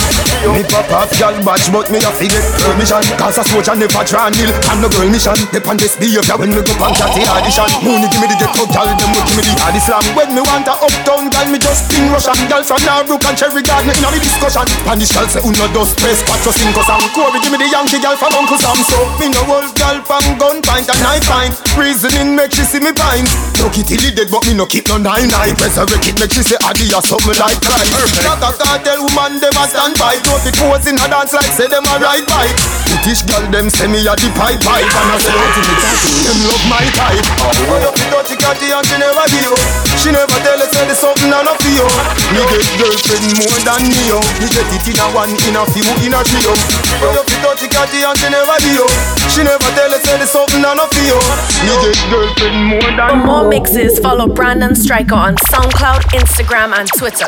Me 0.56 0.64
pop 0.64 0.88
off 0.96 1.12
girl 1.20 1.36
batch, 1.44 1.68
but 1.76 1.92
me 1.92 2.00
a 2.00 2.08
forget 2.16 2.40
permission. 2.64 3.04
Cause 3.20 3.36
a 3.36 3.44
soldier 3.44 3.76
never 3.76 4.00
try 4.08 4.32
nil. 4.32 4.48
I'm 4.72 4.80
no 4.80 4.88
girl 4.96 5.12
mission. 5.12 5.36
Depend 5.52 5.84
this 5.84 6.00
behavior 6.00 6.40
when 6.40 6.56
me 6.56 6.64
go 6.64 6.72
pan 6.80 6.96
catty 6.96 7.28
audition. 7.28 7.68
Mooney 7.84 8.08
give 8.08 8.24
me 8.24 8.32
the 8.32 8.40
ghetto 8.40 8.64
girl, 8.72 8.88
them 8.96 9.12
will 9.12 9.28
give 9.28 9.36
me 9.36 9.44
the 9.44 9.60
hard 9.60 9.76
slam. 9.84 10.08
When 10.16 10.32
me 10.32 10.40
want 10.40 10.72
a 10.72 10.80
uptown 10.80 11.28
girl, 11.28 11.48
me 11.52 11.60
just 11.60 11.92
spin 11.92 12.08
Russian 12.16 12.40
Girl 12.48 12.64
from 12.64 12.80
Norbrook 12.88 13.28
and 13.28 13.36
Cherry 13.36 13.60
Garden 13.60 14.05
in 14.14 14.20
the 14.20 14.26
discussion. 14.26 14.66
And 14.86 15.02
this 15.02 15.12
girl 15.14 15.28
say 15.28 15.42
uno 15.42 15.66
dos 15.74 15.96
tres 15.96 16.22
cuatro 16.24 16.52
cinco 16.52 16.82
Sam 16.84 17.02
Corey 17.16 17.40
give 17.42 17.52
me 17.52 17.58
the 17.58 17.70
Yankee 17.70 18.00
girl 18.00 18.18
from 18.18 18.34
Uncle 18.36 18.58
Sam. 18.58 18.78
So 18.86 18.98
me 19.18 19.30
no 19.30 19.42
old 19.48 19.72
girl 19.78 20.02
from 20.06 20.38
gun 20.38 20.62
and 20.66 21.00
knife 21.02 21.26
pint 21.26 21.54
Reasoning 21.78 22.36
make 22.36 22.52
she 22.52 22.64
see 22.64 22.80
me 22.80 22.92
pint 22.92 23.30
Look 23.66 23.82
it 23.82 23.90
till 23.90 24.06
it 24.06 24.14
dead 24.14 24.30
but 24.30 24.46
me 24.46 24.54
no 24.54 24.70
keep 24.70 24.86
no 24.94 25.02
nine 25.02 25.26
nine. 25.26 25.58
Resurrect 25.58 26.06
it 26.06 26.14
make 26.22 26.30
she 26.30 26.46
say 26.46 26.54
Adi 26.70 26.86
or 26.94 27.02
something 27.02 27.34
like 27.42 27.58
Christ 27.66 27.98
Like 28.22 28.38
a 28.38 28.54
cartel 28.54 29.02
woman 29.10 29.42
them 29.42 29.58
a 29.58 29.66
stand 29.66 29.98
by. 29.98 30.22
Throw 30.22 30.38
it 30.46 30.54
pose 30.54 30.86
in 30.86 31.02
a 31.02 31.06
dance 31.10 31.34
like 31.34 31.50
say 31.50 31.66
them 31.66 31.82
a 31.82 31.98
ride 31.98 32.30
bike 32.30 32.54
British 32.86 33.26
girl 33.26 33.42
them 33.50 33.74
say 33.74 33.90
me 33.90 34.06
a 34.06 34.14
the 34.14 34.30
pipe 34.38 34.62
pipe. 34.62 34.86
And 34.86 35.10
I 35.10 35.18
say 35.18 35.34
them 35.34 36.40
love 36.46 36.66
my 36.70 36.86
type. 36.94 37.26
Oh 37.42 37.82
you 37.82 37.90
fit 37.90 38.10
dirty 38.14 38.36
catty 38.38 38.70
and 38.70 38.86
she 38.86 39.02
never 39.02 39.26
be 39.34 39.42
you 39.42 39.58
She 39.98 40.14
never 40.14 40.38
tell 40.46 40.62
us 40.62 40.70
say 40.70 40.86
the 40.86 40.94
something 40.94 41.34
and 41.34 41.46
no 41.50 41.58
feel 41.58 41.90
me 42.36 42.42
get 42.52 42.68
girlfriend 42.82 43.32
more 43.38 43.60
than 43.64 43.86
me, 43.88 44.02
yo. 44.10 44.18
Me 44.42 44.48
get 44.50 44.68
it 44.68 44.86
in 44.90 44.98
a 45.00 45.06
one, 45.14 45.32
in 45.48 45.56
a 45.56 45.64
few, 45.72 45.86
in 46.04 46.12
a 46.12 46.20
trio. 46.26 46.52
But 47.00 47.16
you 47.16 47.24
fit 47.30 47.40
touch 47.46 47.64
catty 47.70 48.02
and 48.04 48.18
she 48.18 48.28
never 48.28 48.58
do, 48.60 48.70
yo. 48.82 48.86
She 49.32 49.42
never 49.46 49.70
tell 49.78 49.94
us 49.94 50.02
say 50.04 50.18
the 50.18 50.26
something 50.28 50.66
and 50.66 50.76
no 50.76 50.86
feel. 50.92 51.22
Me 51.64 51.74
get 51.80 51.96
girlfriend 52.12 52.60
more 52.66 52.92
than 52.98 53.16
more 53.24 53.46
mixes, 53.56 54.00
follow 54.00 54.28
Brandon 54.28 54.76
Striker 54.76 55.16
on 55.16 55.36
SoundCloud, 55.48 56.02
Instagram, 56.20 56.76
and 56.76 56.90
Twitter. 57.00 57.24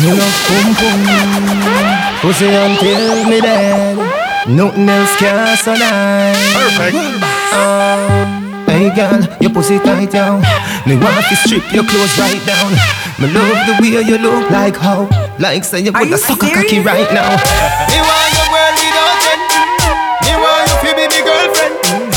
You 0.00 0.16
love 0.16 0.38
pum 0.48 0.68
pum, 0.80 1.00
pussy 2.22 2.48
until 2.48 3.28
me 3.28 3.40
dead. 3.42 3.96
Nothing 4.48 4.88
else 4.88 5.14
can 5.16 5.56
survive. 5.58 6.36
Perfect. 6.56 6.96
Um, 7.52 8.40
Hey 8.72 8.88
girl, 8.96 9.20
your 9.42 9.52
pussy 9.52 9.78
tight 9.80 10.10
down. 10.10 10.40
Me 10.88 10.96
want 10.96 11.26
to 11.28 11.36
strip 11.44 11.60
your 11.74 11.84
clothes 11.84 12.16
right 12.18 12.40
down. 12.46 12.72
Me 13.20 13.28
love 13.28 13.60
the 13.68 13.74
way 13.82 14.00
you 14.00 14.16
look 14.16 14.48
like 14.50 14.76
how, 14.76 15.04
like 15.38 15.62
say 15.62 15.80
you 15.80 15.92
put 15.92 16.10
a 16.10 16.16
sucker 16.16 16.48
cocky 16.48 16.80
right 16.80 17.12
now. 17.12 17.36
Me 17.92 17.98
want 18.00 18.30
your 18.32 18.48
world 18.48 18.76
without 18.80 19.28
end. 19.28 19.44
Me 20.24 20.32
want 20.40 20.64
you 20.72 20.88
to 20.88 20.96
be 20.96 21.04
me 21.12 21.20
girlfriend. 21.20 21.74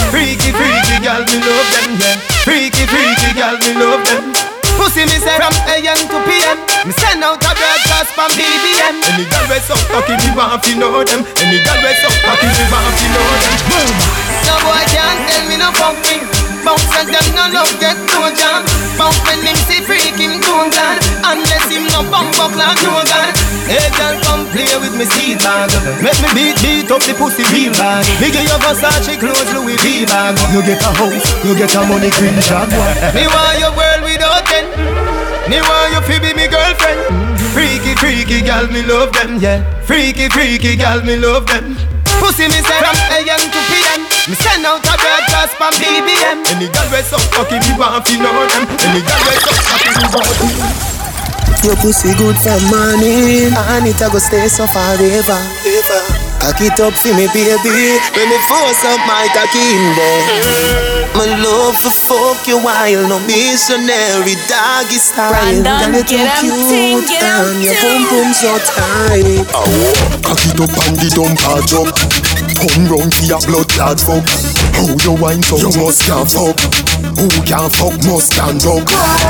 Freaky, 0.07 0.55
freaky 0.55 0.95
girl, 1.03 1.19
me 1.27 1.37
love 1.43 1.67
them, 1.75 1.91
yeah. 1.99 2.34
Freaky, 2.45 2.85
freaky 2.85 3.33
girl, 3.33 3.57
me 3.57 3.73
love 3.73 4.05
them. 4.05 4.29
Pussy 4.77 5.01
me 5.01 5.17
say 5.17 5.33
from 5.33 5.55
AM 5.65 5.97
to 5.97 6.17
PM 6.29 6.59
Me 6.85 6.93
send 6.93 7.23
out 7.23 7.41
a 7.41 7.51
broadcast 7.55 8.11
from 8.11 8.29
BBM 8.35 8.99
Any 9.07 9.23
girl 9.31 9.47
we 9.47 9.57
so 9.63 9.73
cocky 9.87 10.13
me 10.19 10.29
want 10.35 10.61
to 10.61 10.75
know 10.75 11.01
them. 11.01 11.23
Any 11.41 11.63
girl 11.63 11.79
we 11.81 11.95
so 11.95 12.11
cocky 12.21 12.45
me 12.45 12.63
want 12.69 12.93
to 12.93 13.07
know 13.15 13.25
them. 13.39 13.55
No 14.45 14.55
boy 14.61 14.83
can't 14.93 15.19
tell 15.25 15.47
me 15.47 15.57
no 15.57 15.71
fucking 15.71 16.34
Bounce 16.65 16.97
and 16.97 17.13
them 17.13 17.27
no 17.37 17.45
love 17.53 17.69
get 17.77 17.93
no 18.09 18.25
jam 18.33 18.65
Bounce 18.97 19.21
when 19.21 19.37
him 19.45 19.53
see 19.69 19.85
freak 19.85 20.17
him 20.17 20.41
too 20.41 20.61
glad 20.73 20.97
Unless 21.21 21.69
him 21.69 21.85
no 21.93 22.01
bump 22.09 22.33
up 22.41 22.57
like 22.57 22.81
no 22.81 23.05
god 23.05 23.29
Hey 23.69 23.85
girl 23.93 24.17
come 24.25 24.45
play 24.49 24.69
with 24.77 24.93
me 24.97 25.05
seed 25.05 25.39
bag. 25.41 25.73
Make 25.97 26.21
me 26.21 26.29
beat 26.37 26.57
beat 26.61 26.91
up 26.91 27.01
the 27.01 27.13
pussy 27.17 27.41
real 27.49 27.73
bad. 27.73 28.05
Me 28.21 28.29
give 28.29 28.45
you 28.45 28.57
Versace 28.61 29.17
clothes 29.17 29.49
Louis 29.53 29.77
V 29.81 30.05
bag. 30.05 30.37
You 30.53 30.61
get 30.61 30.85
a 30.85 30.91
house, 30.93 31.25
you 31.41 31.57
get 31.57 31.73
a 31.73 31.81
money 31.85 32.13
green 32.13 32.37
job 32.45 32.69
Me 33.17 33.25
want 33.25 33.57
your 33.57 33.73
world 33.73 34.05
without 34.05 34.45
end. 34.53 34.69
Me 35.49 35.61
want 35.61 35.93
you 35.93 36.01
fi 36.05 36.19
be 36.21 36.33
me 36.37 36.45
girlfriend 36.45 37.24
Freaky 37.55 37.95
freaky 37.95 38.41
gal 38.41 38.67
me 38.67 38.81
love 38.83 39.13
them 39.13 39.39
yeah. 39.39 39.63
Freaky 39.87 40.27
freaky 40.27 40.75
gal 40.75 41.01
me 41.03 41.15
love 41.15 41.47
them. 41.47 41.71
Pussy 42.19 42.51
me 42.51 42.59
say 42.59 42.79
from 42.83 42.97
AM 43.15 43.39
to 43.39 43.59
PM 43.71 44.01
Me 44.27 44.35
send 44.35 44.65
out 44.65 44.83
a 44.83 44.95
broadcast 44.99 45.55
from 45.55 45.71
BBM 45.79 46.43
Any 46.51 46.67
girl 46.67 46.87
we 46.91 47.01
so 47.03 47.17
cocky 47.31 47.59
me 47.63 47.77
want 47.79 48.07
fi 48.07 48.17
know 48.19 48.47
them. 48.51 48.67
Any 48.83 48.99
girl 49.07 49.21
we 49.23 49.35
so 49.39 49.51
cocky 49.71 49.91
me 49.95 50.05
want 50.11 50.94
Your 51.63 51.75
pussy 51.81 52.13
good 52.17 52.37
for 52.37 52.59
money, 52.69 53.49
And 53.49 53.87
it 53.87 54.01
a 54.01 54.09
go 54.09 54.19
stay 54.19 54.47
so 54.47 54.67
forever 54.67 55.39
Cock 56.39 56.61
it 56.61 56.77
up 56.77 56.93
for 56.93 57.13
me 57.17 57.25
baby. 57.33 57.97
When 58.13 58.29
me 58.29 58.37
force 58.45 58.85
up 58.85 59.01
my 59.09 59.25
cocky 59.33 59.65
in 59.65 59.85
there. 59.97 61.09
My 61.15 61.25
love 61.41 61.73
for 61.79 61.89
fuck 61.89 62.45
you 62.45 62.59
while 62.59 63.07
No 63.07 63.17
missionary 63.25 64.35
doggy 64.45 64.99
style. 65.01 65.31
Brandon, 65.31 65.63
Girl, 65.63 65.95
you 65.95 66.03
get 66.03 66.27
'em 66.27 66.45
too 66.45 66.69
ting, 66.69 67.01
cute 67.01 67.07
get 67.07 67.23
'em 67.23 67.45
And 67.49 67.63
your 67.63 67.73
ting. 67.73 68.05
pum 68.05 68.29
pum 68.29 68.33
so 68.33 68.53
tight 68.61 69.47
Cock 70.21 70.45
it 70.45 70.59
up 70.61 70.73
and 70.85 70.97
the 71.01 71.07
dump 71.15 71.39
a 71.49 71.65
drop. 71.65 71.89
Come 72.55 72.87
round 72.93 73.13
for 73.13 73.25
your 73.25 73.41
blood 73.47 73.67
clot 73.73 73.99
fuck. 73.99 74.25
How 74.75 74.85
you 75.03 75.13
wine 75.21 75.41
so 75.43 75.57
you 75.57 75.71
must 75.81 76.03
can't 76.05 76.29
fuck. 76.29 76.57
Who 77.17 77.27
can't 77.45 77.71
fuck 77.73 77.95
must 78.05 78.33
stand 78.33 78.65
up. 78.65 78.85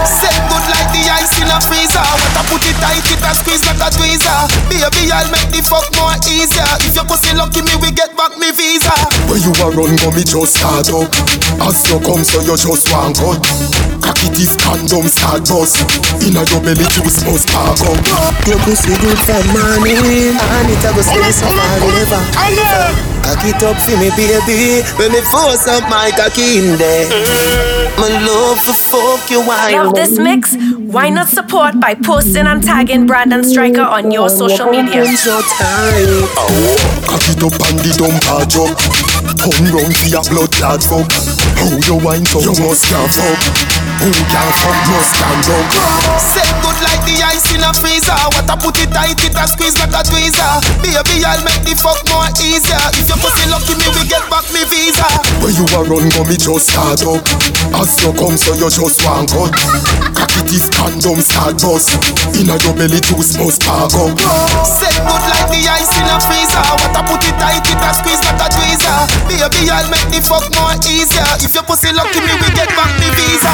Set 0.08 0.36
good 0.50 0.66
like 0.72 0.84
the 0.84 0.85
ice 1.10 1.34
in 1.42 1.50
a 1.50 1.60
freezer. 1.62 2.02
What 2.02 2.36
I 2.36 2.42
put 2.50 2.64
it 2.66 2.78
tight, 2.82 3.06
it 3.06 3.22
a 3.22 3.32
squeeze 3.34 3.64
like 3.66 3.82
a 3.82 3.90
tweezer. 3.94 4.40
Baby, 4.70 5.12
I'll 5.12 5.30
make 5.32 5.50
the 5.54 5.62
fuck 5.66 5.86
more 5.98 6.16
easier. 6.30 6.66
If 6.86 6.96
your 6.96 7.06
pussy 7.06 7.34
lucky 7.36 7.62
me, 7.62 7.74
we 7.82 7.90
get 7.92 8.14
back 8.18 8.38
me 8.38 8.52
visa. 8.52 8.94
Where 9.30 9.40
you 9.40 9.52
a 9.62 9.68
run 9.72 9.96
go 10.02 10.10
me 10.12 10.24
just 10.26 10.60
start 10.60 10.90
up. 10.92 11.10
As 11.64 11.82
you 11.90 12.00
come 12.02 12.24
so 12.24 12.42
you 12.42 12.58
just 12.58 12.88
want 12.92 13.18
cut. 13.18 13.40
Cock 14.04 14.20
it 14.26 14.38
if 14.38 14.54
condom 14.62 15.08
start 15.08 15.46
bust. 15.48 15.82
Inna 16.22 16.44
your 16.50 16.62
belly 16.62 16.86
juice 16.94 17.24
must 17.26 17.50
park 17.50 17.80
up. 17.86 17.98
Your 18.48 18.60
pussy 18.66 18.94
good 19.00 19.20
from 19.26 19.46
morning 19.54 20.36
And 20.38 20.70
it 20.70 20.86
a 20.86 20.94
go 20.94 21.02
stay 21.02 21.32
so 21.32 21.48
forever 21.50 23.15
Cock 23.26 23.42
it 23.42 23.64
up 23.66 23.78
for 23.82 23.98
me 23.98 24.10
baby. 24.14 24.86
When 25.02 25.12
me 25.12 25.22
force 25.34 25.68
up 25.68 25.90
my 25.90 26.12
cocky 26.14 26.62
in 26.62 26.78
there. 26.78 27.10
My 27.98 28.10
love 28.22 28.60
for 28.62 28.74
fuck 28.74 29.32
you 29.32 29.42
while 29.42 29.86
Love 29.86 29.96
this 29.96 30.20
mix? 30.20 30.56
Why 30.78 31.10
not 31.10 31.28
support 31.28 31.80
by 31.80 31.96
posting 31.96 32.46
and 32.46 32.64
tagging 32.64 33.08
Brandon 33.08 33.44
Striker 33.44 33.82
on 33.82 34.12
your 34.12 34.30
social 34.30 34.70
media? 34.70 35.04
so 35.18 35.42
tight 35.42 36.06
Cock 37.10 37.26
it 37.28 37.42
up 37.42 37.58
and 37.66 37.80
the 37.82 37.92
dump 37.98 38.26
a 38.30 38.46
drop. 38.46 38.78
Come 39.42 39.74
round 39.74 39.96
for 39.98 40.08
your 40.08 40.26
blood 40.30 40.52
clot 40.54 40.84
fuck. 40.86 41.10
How 41.58 41.72
you 41.82 41.98
wine 42.06 42.26
so 42.30 42.40
you 42.46 42.54
must 42.62 42.86
can't 42.86 43.10
fuck. 43.10 43.42
Who 44.06 44.12
can 44.14 44.50
fuck 44.62 44.80
must 44.86 45.12
stand 45.18 45.48
up. 45.50 45.68
Set 46.22 46.52
good 46.62 46.80
like 46.86 46.95
the 46.95 46.95
ice 47.26 47.50
in 47.54 47.64
a 47.66 47.72
freezer. 47.74 48.14
What 48.38 48.46
I 48.46 48.56
put 48.56 48.78
it 48.78 48.94
tight, 48.94 49.18
it 49.18 49.34
a 49.34 49.46
squeeze 49.50 49.78
like 49.82 49.94
a 49.94 50.02
tweezer. 50.06 50.62
Baby, 50.86 51.26
I'll 51.26 51.42
make 51.42 51.66
the 51.66 51.74
fuck 51.74 51.98
more 52.10 52.30
easier. 52.38 52.78
If 52.94 53.10
your 53.10 53.18
pussy 53.18 53.46
lucky 53.50 53.74
me, 53.82 53.88
we 53.98 54.06
get 54.06 54.26
back 54.30 54.46
me 54.54 54.62
visa. 54.70 55.06
Where 55.42 55.54
you 55.54 55.66
a 55.74 55.80
run 55.86 56.06
go 56.14 56.22
me 56.30 56.38
just 56.38 56.70
start 56.70 57.02
up. 57.02 57.26
As 57.74 57.98
you 58.02 58.14
come 58.14 58.38
so 58.38 58.54
you 58.54 58.70
just 58.70 59.02
want 59.02 59.34
cut 59.34 59.54
Cock 60.14 60.34
it 60.38 60.54
if 60.54 60.70
condom 60.72 61.20
start 61.22 61.58
bust. 61.62 61.98
Inna 62.38 62.56
your 62.62 62.76
belly 62.78 63.02
juice 63.02 63.38
must 63.42 63.66
park 63.66 63.94
up. 63.98 64.18
Set 64.64 64.96
good 65.02 65.26
like 65.26 65.50
the 65.50 65.62
ice 65.66 65.94
in 65.98 66.06
a 66.06 66.18
freezer. 66.22 66.62
What 66.82 66.94
I 66.94 67.02
put 67.10 67.26
it 67.26 67.36
tight, 67.42 67.66
it 67.66 67.82
a 67.82 67.92
squeeze 67.98 68.22
like 68.22 68.40
a 68.40 68.48
tweezer. 68.54 69.00
Baby, 69.26 69.74
I'll 69.74 69.90
make 69.90 70.10
the 70.14 70.22
fuck 70.22 70.46
more 70.54 70.78
easier. 70.86 71.26
If 71.42 71.58
your 71.58 71.66
pussy 71.66 71.90
lucky 71.90 72.22
me, 72.22 72.34
we 72.38 72.50
get 72.54 72.70
back 72.78 72.92
me 73.02 73.10
visa. 73.18 73.54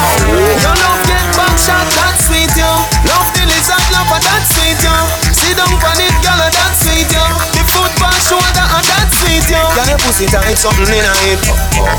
Your 0.60 0.76
love 0.76 1.02
get 1.08 1.26
back 1.34 1.54
shot, 1.56 1.86
that 1.96 2.16
sweet 2.26 2.52
yo 2.58 2.70
Love 3.08 3.32
the 3.62 3.70
lizard, 3.70 3.84
love 3.94 4.10
and 4.10 4.22
that 4.26 4.42
sweet 4.50 4.80
yo. 4.82 4.94
Sit 5.30 5.56
down 5.56 5.70
on 5.70 5.98
it, 6.00 6.14
girl, 6.22 6.40
and 6.42 6.52
that 6.52 6.72
sweet 6.74 7.06
yo. 7.10 7.22
The 7.54 7.62
foot 7.70 7.92
back 7.98 8.18
shoulder 8.18 8.66
and 8.66 8.86
that 8.90 9.08
sweet 9.14 9.46
yo. 9.46 9.60
Girl, 9.76 9.86
your 9.86 10.00
pussy 10.02 10.26
tight, 10.26 10.58
something 10.58 10.90
in 10.90 11.04
a 11.04 11.12
hip. 11.22 11.40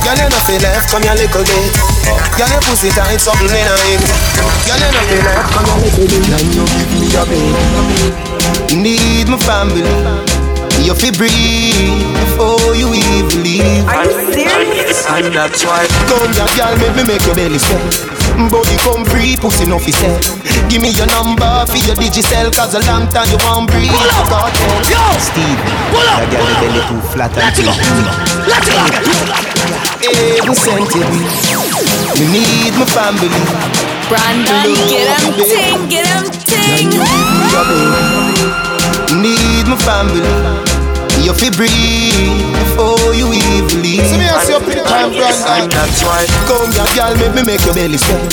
Girl, 0.03 0.19
you 0.19 0.39
feel 0.43 0.61
left, 0.63 0.91
come 0.91 1.03
here 1.03 1.15
little 1.15 1.43
bit. 1.43 1.73
Girl, 2.35 2.51
your 2.51 2.63
pussy 2.67 2.89
tight, 2.91 3.19
something 3.19 3.47
in 3.47 3.67
a 3.67 3.75
hip. 3.87 4.03
Girl, 4.67 4.81
you 4.81 5.03
feel 5.07 5.23
left, 5.23 5.47
come 5.55 5.67
here 5.67 5.79
little 5.87 6.07
bit. 6.11 6.23
And 6.35 6.47
you 6.51 6.63
give 6.67 6.91
me 6.99 7.07
a 7.15 7.23
baby. 7.27 8.11
Need 8.75 9.27
my 9.31 9.39
family. 9.39 9.87
You 10.83 10.93
feel 10.95 11.15
breathe 11.15 12.11
before 12.27 12.75
you 12.75 12.91
even 12.91 13.39
leave. 13.39 13.87
Are 13.87 14.03
you 14.03 14.33
serious? 14.35 15.05
And 15.07 15.31
that's 15.31 15.63
why. 15.63 15.87
Come 16.11 16.33
here, 16.33 16.49
girl, 16.59 16.75
make 16.75 16.95
me 16.97 17.03
make 17.07 17.23
your 17.23 17.35
belly 17.35 17.59
swell. 17.59 18.22
Body 18.33 18.75
come 18.81 19.05
free, 19.05 19.37
pussy 19.37 19.65
no 19.65 19.77
fi 19.77 19.91
sell. 19.91 20.19
Give 20.69 20.81
me 20.81 20.89
your 20.89 21.05
number 21.07 21.65
for 21.69 21.77
your 21.77 21.95
digicel, 21.95 22.49
cause 22.53 22.73
a 22.73 22.81
long 22.89 23.07
time 23.09 23.29
you 23.29 23.37
won't 23.45 23.69
breathe. 23.69 23.93
Pull 23.93 24.09
up, 24.09 24.25
cartel. 24.25 24.73
Yo, 24.89 25.01
Steve, 25.21 25.61
pull 25.93 26.01
that 26.01 26.25
girl 26.33 26.41
belly 26.61 26.81
too 26.89 27.01
flat 27.13 27.33
and 27.37 27.53
too 27.53 27.69
Let's 28.49 28.69
go. 28.73 28.81
Heaven 30.03 30.55
sent 30.55 30.89
you. 30.97 31.05
Me 32.17 32.25
need 32.33 32.73
my 32.73 32.85
family. 32.89 33.29
Brandon, 34.09 34.73
get 34.89 35.13
him 35.21 35.33
ting, 35.37 35.89
get 35.89 36.05
him 36.09 36.25
ting. 36.49 36.89
Need 39.21 39.65
my 39.69 39.77
family. 39.77 40.25
You 41.23 41.33
fi 41.33 41.49
breathe 41.51 42.52
your 45.11 45.25
pretty 45.25 45.43
time, 45.43 45.67
Brandon. 45.67 45.69
That's 45.69 46.03
why. 46.03 46.23
Come 46.47 46.71
here, 46.71 46.87
girl, 46.95 47.13
make 47.19 47.35
me 47.35 47.43
make 47.43 47.63
your 47.65 47.75
belly 47.75 47.97
swell. 47.97 48.23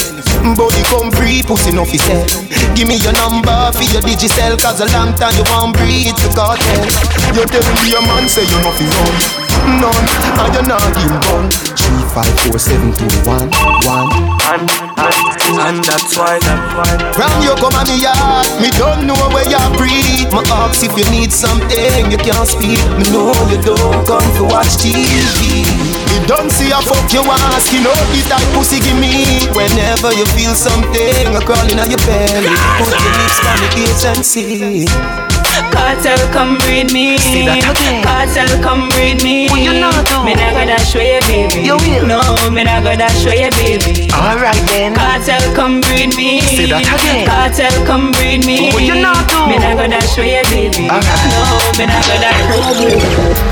Body 0.54 0.82
come 0.86 1.10
free, 1.10 1.42
pussy 1.42 1.72
no 1.72 1.84
fi 1.84 1.98
sell. 1.98 2.26
Give 2.74 2.86
me 2.86 2.96
your 3.02 3.12
number 3.12 3.72
for 3.72 3.86
your 3.90 4.02
digicel, 4.02 4.56
cause 4.60 4.80
a 4.80 4.86
long 4.94 5.14
time 5.14 5.34
you 5.36 5.44
won't 5.50 5.76
breathe 5.76 6.16
for 6.18 6.32
cartel. 6.34 6.86
You 7.34 7.44
tell 7.46 7.66
me 7.82 7.92
a 7.96 8.00
man 8.06 8.28
say 8.28 8.44
you 8.46 8.58
no 8.62 8.70
fi 8.72 8.86
run. 8.86 9.49
None, 9.80 10.06
and 10.40 10.54
you 10.54 10.62
not 10.68 10.82
him 10.96 11.14
gun. 11.24 11.44
Three, 11.76 12.02
five, 12.14 12.32
four, 12.44 12.58
seven, 12.58 12.92
two, 12.96 13.08
one, 13.28 13.50
one. 13.84 14.10
And, 14.50 14.66
and, 14.66 15.56
and 15.60 15.78
that's 15.84 16.16
why, 16.16 16.38
that's 16.42 16.72
why. 16.74 16.90
Round 17.16 17.40
you 17.44 17.54
come 17.60 17.74
at 17.76 17.86
me 17.86 18.02
yard, 18.02 18.48
me 18.60 18.70
don't 18.80 19.06
know 19.06 19.18
where 19.30 19.46
you 19.46 19.62
breathe. 19.78 20.32
My 20.32 20.42
ask 20.66 20.82
if 20.82 20.92
you 20.98 21.06
need 21.10 21.32
something, 21.32 22.10
you 22.10 22.18
can't 22.18 22.48
speak. 22.48 22.80
Me 22.98 23.04
know 23.14 23.30
you 23.46 23.60
don't 23.62 24.02
come 24.06 24.26
to 24.40 24.44
watch 24.48 24.80
TV. 24.80 25.64
Me 26.10 26.16
don't 26.26 26.50
see 26.50 26.70
a 26.70 26.80
fuck 26.82 27.06
you 27.12 27.22
ask, 27.22 27.72
you 27.72 27.82
know 27.82 27.94
the 28.10 28.20
type 28.28 28.46
pussy 28.54 28.80
give 28.80 28.98
me. 28.98 29.46
Whenever 29.54 30.12
you 30.14 30.26
feel 30.34 30.54
something, 30.54 31.26
a 31.36 31.40
crawling 31.40 31.78
on 31.78 31.90
your 31.90 32.02
belly, 32.06 32.54
put 32.78 32.92
your 32.94 33.12
lips 33.18 33.38
on 33.46 33.56
the 33.60 33.68
ears 33.82 34.04
and 34.04 34.22
see. 34.24 35.39
Kartel, 35.74 36.20
come 36.32 36.58
breed 36.58 36.92
me. 36.92 37.18
See 37.18 37.46
that 37.46 37.60
again. 37.66 38.04
Kartel, 38.06 38.48
come 38.62 38.88
breed 38.90 39.22
me. 39.22 39.48
What 39.50 39.60
you 39.62 39.74
not 39.74 40.06
do? 40.06 40.22
Me 40.24 40.34
not 40.34 40.54
gonna 40.54 40.78
show 40.86 41.02
you, 41.02 41.20
baby. 41.26 41.66
You 41.66 41.76
will? 41.76 42.06
No, 42.06 42.20
me 42.50 42.62
not 42.64 42.82
gonna 42.86 43.08
show 43.18 43.34
you, 43.34 43.50
baby. 43.58 44.06
Alright 44.14 44.58
then. 44.70 44.94
Kartel, 44.94 45.42
come 45.54 45.80
breed 45.82 46.14
me. 46.16 46.40
See 46.46 46.70
that 46.70 46.86
again. 46.86 47.26
Kartel, 47.26 47.74
come 47.86 48.12
breed 48.14 48.46
me. 48.46 48.70
What 48.70 48.82
you 48.86 48.96
not 48.98 49.26
do? 49.26 49.50
Me 49.50 49.58
not 49.58 49.74
gonna 49.76 50.00
show 50.14 50.22
you, 50.22 50.42
baby. 50.50 50.86
Alright. 50.86 51.26
No, 51.34 51.42
me 51.78 51.84
not 51.90 52.02
gonna 52.06 52.30
show 52.38 52.86
you. 52.86 53.50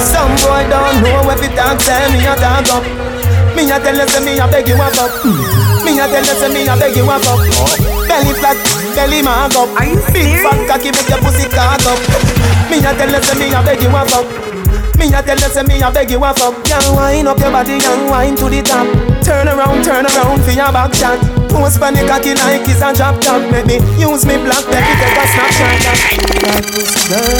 Some 0.00 0.32
boy 0.44 0.64
don't 0.68 1.00
know 1.04 1.30
if 1.32 1.42
it 1.44 1.56
talk, 1.56 1.80
say 1.80 1.96
me 2.12 2.24
a 2.24 2.36
dog 2.36 2.68
up. 2.68 2.84
Me 3.56 3.64
a 3.70 3.80
tell 3.80 3.96
you 3.96 4.06
say 4.08 4.20
me 4.24 4.38
a 4.38 4.46
beg 4.48 4.68
you 4.68 4.74
a 4.76 4.88
fuck. 4.92 5.12
Me 5.90 5.98
a 5.98 6.06
tell 6.06 6.22
you 6.22 6.38
say 6.38 6.48
me 6.54 6.68
a 6.68 6.76
beg 6.76 6.94
you 6.94 7.02
a 7.02 7.18
fuck. 7.18 7.42
Belly 8.06 8.32
flat, 8.38 8.56
belly 8.94 9.22
mag 9.22 9.56
up. 9.56 9.68
Big 10.12 10.38
fat 10.38 10.68
cocky 10.68 10.92
make 10.92 11.08
your 11.08 11.18
pussy 11.18 11.48
cock 11.50 11.82
up. 11.82 11.98
Me 12.70 12.78
a 12.78 12.94
tell 12.94 13.10
you 13.10 13.20
say 13.20 13.34
me 13.34 13.52
a 13.52 13.60
beg 13.60 13.82
you 13.82 13.88
a 13.88 14.06
fuck. 14.06 14.49
Me 15.00 15.08
a 15.16 15.22
tell 15.24 15.40
you 15.40 15.48
say 15.48 15.62
me 15.64 15.80
a 15.80 15.90
beg 15.90 16.10
you 16.10 16.22
a 16.22 16.28
fuck. 16.36 16.52
Young 16.68 16.94
wine 16.94 17.26
up 17.26 17.40
your 17.40 17.50
body, 17.50 17.80
young 17.80 18.04
wine 18.12 18.36
to 18.36 18.52
the 18.52 18.60
top. 18.60 18.84
Turn 19.24 19.48
around, 19.48 19.82
turn 19.82 20.04
around 20.04 20.44
for 20.44 20.52
your 20.52 20.68
back 20.70 20.92
shot. 20.92 21.16
Post 21.48 21.80
panic 21.80 22.06
cocky 22.06 22.36
like 22.36 22.68
it's 22.68 22.84
a 22.84 22.92
drop 22.92 23.16
top. 23.24 23.40
Make 23.50 23.64
me 23.64 23.76
use 23.96 24.28
me 24.28 24.36
black 24.44 24.60
baby 24.68 24.92
take 25.00 25.16
a 25.16 25.24
snapshot. 25.24 25.80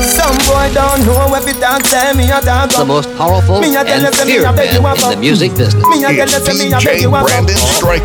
Some 0.08 0.36
boy 0.48 0.72
don't 0.72 1.04
know 1.04 1.36
if 1.36 1.46
it 1.46 1.60
talk, 1.60 1.84
say 1.84 2.12
me 2.16 2.24
a 2.32 2.40
dog 2.40 2.70
The 2.70 2.84
most 2.84 3.08
powerful 3.16 3.60
Me 3.60 3.76
a 3.76 3.84
tell 3.84 4.02
and 4.02 4.02
you 4.02 4.12
say 4.12 4.24
me 4.24 4.36
a 4.38 4.50
feared 4.50 4.56
beg 4.56 4.72
you 4.74 4.80
a 4.80 4.82
man 4.82 4.96
in 4.96 5.10
the 5.10 5.16
music 5.20 5.52
business. 5.52 5.84
Me 5.84 6.02
a 6.02 6.08
tell 6.16 6.32
you 6.32 6.40
say 6.40 6.54
me 6.56 6.72
a 6.72 6.80
beg 6.80 7.00
you 7.04 7.14
a 7.14 7.20
fuck. 7.20 7.44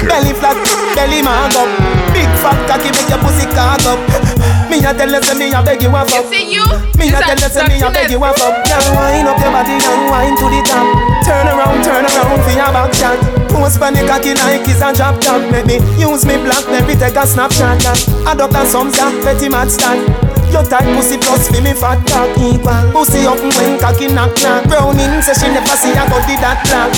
Belly 0.03 0.33
flat, 0.35 0.59
belly 0.99 1.23
mag 1.23 1.55
up. 1.55 1.71
Big 2.13 2.29
fat 2.43 2.59
cocky 2.67 2.91
make 2.91 3.07
your 3.07 3.19
pussy 3.23 3.47
cock 3.55 3.81
up. 3.87 4.51
Me 4.69 4.83
a 4.83 4.93
tell 4.93 5.09
you 5.09 5.21
say 5.21 5.37
me 5.37 5.53
a 5.53 5.61
beg 5.63 5.81
you 5.81 5.89
a 5.89 6.01
fuck. 6.05 6.25
See 6.27 6.53
you? 6.53 6.65
Me 6.97 7.09
a 7.13 7.19
tell 7.21 7.37
you 7.37 7.49
say 7.49 7.63
me 7.67 7.81
a 7.81 7.89
beg 7.91 8.11
you 8.11 8.23
a 8.23 8.29
fuck. 8.33 8.65
Young 8.67 8.87
wine 8.95 9.27
up 9.27 9.39
your 9.39 9.51
body, 9.51 9.75
young 9.77 10.03
wine 10.09 10.35
to 10.37 10.45
the 10.49 10.61
top. 10.65 10.87
Turn 11.23 11.47
around, 11.47 11.83
turn 11.83 12.05
around 12.05 12.39
for 12.43 12.53
your 12.53 12.71
back 12.73 12.93
shot. 12.93 13.17
Post 13.49 13.79
panic 13.79 14.07
cocky 14.07 14.33
like 14.35 14.67
it's 14.67 14.81
a 14.81 14.93
drop 14.93 15.21
top. 15.21 15.41
Make 15.51 15.65
me 15.65 15.77
use 15.99 16.25
me 16.25 16.35
black, 16.43 16.65
let 16.67 16.87
me 16.87 16.95
take 16.95 17.15
a 17.15 17.25
snapshot. 17.25 17.79
Adopt 18.27 18.55
and 18.55 18.67
some 18.67 18.89
yeah, 18.89 19.11
petty 19.23 19.49
mad 19.49 19.71
stand. 19.71 20.34
Your 20.51 20.63
tight 20.63 20.87
pussy 20.95 21.17
plus 21.17 21.49
fi 21.51 21.59
me 21.59 21.73
fat 21.73 21.99
cock 22.07 22.31
equal. 22.39 22.73
Pussy 22.95 23.27
up 23.27 23.39
when 23.59 23.79
cocky 23.79 24.07
knock 24.07 24.31
knock. 24.39 24.65
Browning 24.69 25.21
say 25.21 25.35
she 25.35 25.47
never 25.51 25.75
see 25.75 25.91
I 25.93 26.07
go 26.07 26.17
did 26.23 26.39
that 26.39 26.63
black. 26.63 26.91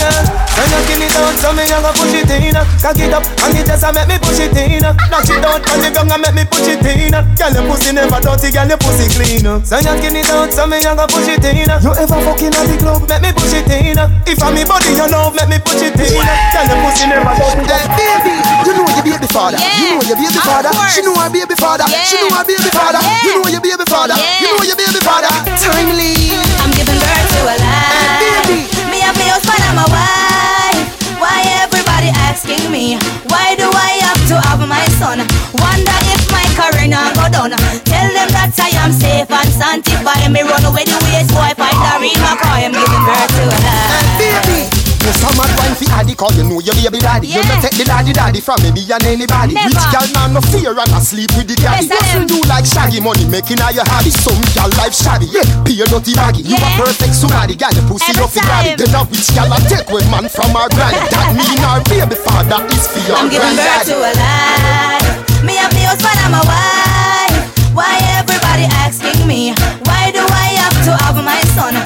When 0.57 0.67
you 0.69 0.81
kill 0.85 1.01
it 1.01 1.15
out 1.17 1.35
so 1.41 1.49
me 1.53 1.65
a 1.65 1.77
go 1.81 1.91
push 1.97 2.13
it 2.13 2.29
in. 2.29 2.53
Cock 2.81 2.99
it 3.01 3.13
up 3.13 3.25
and 3.25 3.57
it 3.57 3.65
just 3.65 3.83
a 3.83 3.89
make 3.93 4.07
me 4.07 4.17
push 4.21 4.39
it 4.39 4.53
in. 4.53 4.85
Knock 4.85 5.25
it 5.25 5.41
out 5.41 5.61
on 5.65 5.77
the 5.81 5.89
ground 5.89 6.13
and 6.13 6.21
make 6.21 6.35
me 6.37 6.43
push 6.45 6.69
it 6.69 6.85
in. 6.85 7.13
Girl 7.13 7.53
your 7.53 7.65
pussy 7.65 7.91
never 7.93 8.19
dirty, 8.21 8.49
girl 8.53 8.69
your 8.69 8.77
pussy 8.77 9.05
clean. 9.17 9.45
So 9.65 9.77
you 9.81 9.93
kill 10.05 10.17
it 10.17 10.29
out 10.29 10.53
so 10.53 10.69
me 10.69 10.77
a 10.85 10.93
go 10.93 11.05
push 11.09 11.29
it 11.29 11.45
in. 11.45 11.65
You 11.65 11.91
ever 11.97 12.19
fucking 12.21 12.53
at 12.53 12.65
the 12.69 12.75
club, 12.77 13.09
make 13.09 13.21
me 13.25 13.31
push 13.33 13.57
it 13.57 13.69
in. 13.73 13.97
If 14.29 14.37
I'm 14.43 14.53
me 14.53 14.63
body 14.69 14.93
you 14.93 15.07
love, 15.09 15.33
make 15.33 15.49
me 15.49 15.57
push 15.65 15.81
it 15.81 15.97
in. 15.97 16.13
Girl 16.13 16.65
your 16.69 16.77
pussy 16.85 17.09
never 17.09 17.33
dirty. 17.33 17.65
Hey, 17.65 18.21
baby, 18.21 18.35
you 18.69 18.73
know 18.77 18.85
your 18.85 19.05
baby 19.05 19.27
father. 19.33 19.57
You 19.57 19.97
know 19.97 20.05
your 20.05 20.17
baby 20.17 20.39
father. 20.45 20.69
She 20.93 21.01
know 21.01 21.17
her 21.17 21.29
baby 21.33 21.55
father. 21.57 21.85
She 22.05 22.17
know 22.21 22.37
her 22.37 22.45
baby 22.45 22.69
father. 22.69 23.01
You 23.25 23.33
know 23.41 23.46
your 23.51 23.61
baby 23.61 23.85
father. 23.87 24.15
You 24.41 24.47
know 24.55 24.63
your 24.63 24.75
baby 24.77 24.99
father. 25.03 25.31
Timely. 25.59 26.35
I'm 26.61 26.71
giving 26.75 26.99
birth 26.99 27.27
to 27.33 27.41
a 27.47 27.55
life. 27.59 28.19
baby. 28.19 28.59
Me 28.91 28.99
and 29.03 29.15
my 29.15 29.27
husband 29.31 29.61
and 29.63 29.75
my 29.77 29.87
wife. 29.87 30.85
Why 31.17 31.41
everybody 31.65 32.11
asking 32.29 32.69
me? 32.69 32.99
Why 33.31 33.55
do 33.57 33.65
I 33.71 33.91
have 34.05 34.21
to 34.29 34.35
have 34.47 34.61
my 34.67 34.85
son? 35.01 35.23
Wonder 35.57 35.97
if 36.13 36.21
my 36.29 36.45
career 36.53 36.87
now 36.91 37.09
go 37.17 37.25
down. 37.31 37.51
Tell 37.87 38.09
them 38.13 38.29
that 38.35 38.53
I 38.59 38.69
am 38.85 38.91
safe 38.93 39.29
and 39.31 39.49
sanctified. 39.49 40.29
Me 40.29 40.41
run 40.45 40.63
away 40.67 40.85
the 40.85 40.97
waste 41.09 41.33
boy 41.33 41.51
find 41.57 41.73
a 41.73 41.93
real 41.97 42.21
car. 42.37 42.61
I'm 42.61 42.73
giving 42.75 43.03
birth 43.05 43.31
to 43.33 43.43
a 43.49 43.57
life. 43.65 44.17
Baby. 44.21 44.59
You 45.07 45.13
some 45.17 45.33
mad 45.39 45.49
wine 45.55 45.56
fi 45.77 45.85
addy 45.93 46.15
Cause 46.17 46.33
you 46.37 46.43
know 46.49 46.59
your 46.59 46.73
baby 46.73 46.99
daddy 46.99 47.27
You 47.29 47.39
Yeah. 47.45 47.53
no 47.53 47.61
take 47.61 47.77
the 47.77 47.85
daddy 47.85 48.13
daddy 48.13 48.41
from 48.41 48.57
me, 48.65 48.71
me 48.73 48.81
and 48.89 49.03
anybody 49.05 49.53
Never. 49.53 49.69
Rich 49.69 49.85
girl 49.93 50.07
now 50.17 50.27
no 50.27 50.41
fear 50.49 50.73
and 50.73 50.89
I 50.91 50.99
sleep 50.99 51.29
with 51.37 51.47
the 51.47 51.55
daddy 51.55 51.85
Yes, 51.87 52.17
I 52.17 52.25
do 52.25 52.41
like 52.49 52.65
shaggy 52.65 52.99
money 52.99 53.25
making 53.29 53.61
all 53.61 53.71
your 53.71 53.85
hobby 53.85 54.09
Some 54.09 54.41
girl 54.57 54.69
life 54.81 54.93
shabby 54.97 55.29
Yeah, 55.29 55.45
pay 55.63 55.77
dirty 55.85 56.13
baggy 56.17 56.41
You 56.43 56.57
a 56.57 56.69
perfect 56.81 57.13
somebody 57.13 57.53
Girl 57.55 57.71
your 57.71 57.85
pussy 57.85 58.09
Every 58.09 58.23
off 58.25 58.33
the 58.33 58.41
granny. 58.41 58.73
Then 58.75 58.97
a 58.97 59.01
rich 59.05 59.29
girl 59.37 59.53
a 59.53 59.57
take 59.69 59.89
with 59.93 60.07
man 60.09 60.25
from 60.27 60.51
our 60.57 60.69
granny 60.73 60.97
That 61.13 61.27
mean 61.37 61.61
our 61.61 61.79
baby 61.85 62.17
father 62.17 62.59
is 62.73 62.83
for 62.89 63.01
your 63.05 63.17
I'm 63.21 63.29
giving 63.29 63.53
birth 63.55 63.85
to 63.87 63.95
a 64.01 64.11
life. 64.17 65.45
Me 65.45 65.53
and 65.61 65.69
my 65.71 65.83
husband 65.85 66.17
and 66.25 66.31
my 66.33 66.41
wife. 66.43 67.37
Why 67.77 67.93
everybody 68.17 68.65
asking 68.81 69.27
me? 69.29 69.53
Why 69.85 70.09
do 70.09 70.25
I 70.25 70.47
have 70.57 70.77
to 70.89 70.91
have 71.05 71.17
my 71.21 71.37
son? 71.53 71.77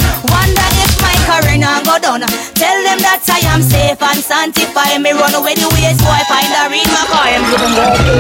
Down. 2.02 2.22
Tell 2.58 2.78
them 2.84 3.00
that 3.06 3.22
I 3.30 3.40
am 3.54 3.62
safe 3.62 4.02
and 4.02 4.20
sanctified. 4.20 5.00
Me 5.02 5.14
run 5.14 5.34
away 5.38 5.54
the 5.54 5.70
waste 5.78 6.02
boy 6.02 6.22
find 6.26 6.50
a 6.50 6.68
real 6.74 6.90
my 6.90 7.06
car. 7.08 7.30
I'm 7.30 7.46
giving 7.54 7.74
birth 7.78 8.02
to. 8.10 8.18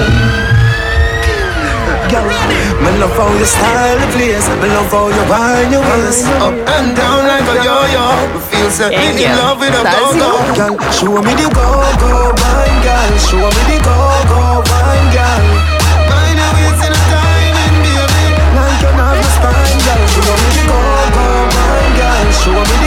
Girl, 2.12 2.28
me 2.28 2.92
love 3.00 3.16
how 3.16 3.32
you 3.40 3.46
style 3.48 3.98
the 3.98 4.08
place. 4.14 4.46
Me 4.62 4.68
love 4.70 4.92
how 4.92 5.08
you 5.08 5.24
wind 5.32 5.72
your 5.72 5.80
waist 5.80 6.28
Up 6.44 6.52
and 6.52 6.92
down 6.92 7.24
like 7.24 7.48
a 7.48 7.56
yo-yo 7.64 8.04
Me 8.36 8.40
feel 8.52 8.68
set 8.70 8.92
me 8.92 9.16
in 9.24 9.32
love 9.40 9.60
with 9.64 9.72
a 9.72 9.80
go-go 9.80 10.44
Girl, 10.60 10.76
show 10.92 11.16
me 11.24 11.32
the 11.40 11.48
go-go 11.48 12.36
wine, 12.36 12.80
girl. 12.84 13.12
Show 13.16 13.48
me 13.48 13.64
the 13.72 13.78
go-go 13.80 14.60
wine, 14.60 15.08
girl. 15.16 15.40
Mind 16.12 16.36
your 16.36 16.52
waist 16.52 16.84
in 16.84 16.92
a 16.92 17.02
diamond, 17.08 17.76
baby 17.80 18.28
Like 18.60 18.80
you 18.84 18.92
have 18.92 19.16
the 19.16 19.30
spine, 19.32 19.80
girl. 19.88 20.04
Show 20.12 20.36
me 20.36 20.50
the 20.52 20.64
go-go 20.68 21.26
wine, 21.56 21.94
girl. 21.96 22.28
Show 22.44 22.60
me 22.60 22.81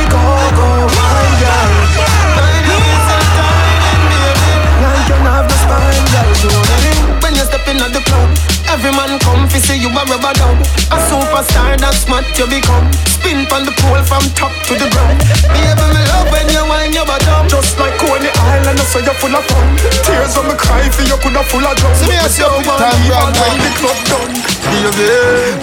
When 7.75 7.83
you 7.83 7.91
in 7.91 7.99
the 7.99 8.07
club 8.07 8.31
Every 8.71 8.95
man 8.95 9.19
come 9.19 9.51
fi 9.51 9.59
see 9.59 9.83
you 9.83 9.91
a 9.91 10.03
rubber 10.07 10.31
dub 10.39 10.63
A 10.95 10.99
superstar 11.11 11.75
that's 11.75 12.07
what 12.07 12.23
you 12.39 12.47
become 12.47 12.87
Spin 13.03 13.51
from 13.51 13.67
the 13.67 13.75
pole 13.83 13.99
from 14.07 14.23
top 14.39 14.55
to 14.71 14.79
the 14.79 14.87
ground 14.95 15.19
Baby 15.51 15.83
me 15.91 16.03
love 16.07 16.31
when 16.31 16.47
you 16.55 16.63
wind 16.71 16.95
your 16.95 17.03
bottom 17.03 17.51
Just 17.51 17.75
like 17.83 17.99
Coney 17.99 18.31
Island, 18.31 18.79
I 18.79 18.85
say 18.87 19.03
you're 19.03 19.19
full 19.19 19.35
of 19.35 19.43
fun. 19.51 19.67
Tears 20.07 20.39
when 20.39 20.47
me 20.47 20.55
cry 20.55 20.87
for 20.87 21.03
you, 21.03 21.19
coulda 21.19 21.43
full 21.51 21.67
of 21.67 21.75
drum. 21.75 21.91
See 21.99 22.07
me 22.07 22.15
as 22.23 22.39
your 22.39 22.47
Don't 22.47 22.63
big 22.63 22.71
want 22.71 22.79
time 22.79 22.95
leave 22.95 23.11
brother. 23.11 23.43
when 23.43 23.59
the 23.59 23.71
club 23.75 23.99
done. 24.07 24.33
Baby 24.71 25.11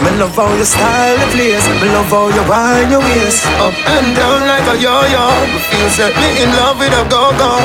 Me 0.04 0.10
love 0.19 0.36
how 0.36 0.52
your 0.52 0.67
style 0.67 1.15
the 1.15 1.28
place. 1.32 1.63
Me 1.80 1.88
love 1.95 2.12
how 2.12 2.28
you 2.28 2.43
wind 2.43 2.91
your 2.91 3.00
waist 3.00 3.47
Up 3.63 3.76
and 3.88 4.12
down 4.19 4.43
like 4.52 4.67
a 4.67 4.76
yo-yo 4.76 5.26
Me 5.47 5.60
feel 5.63 5.89
set 5.95 6.12
me 6.19 6.43
in 6.43 6.52
love 6.60 6.76
with 6.76 6.91
a 6.91 7.04
go-go 7.08 7.56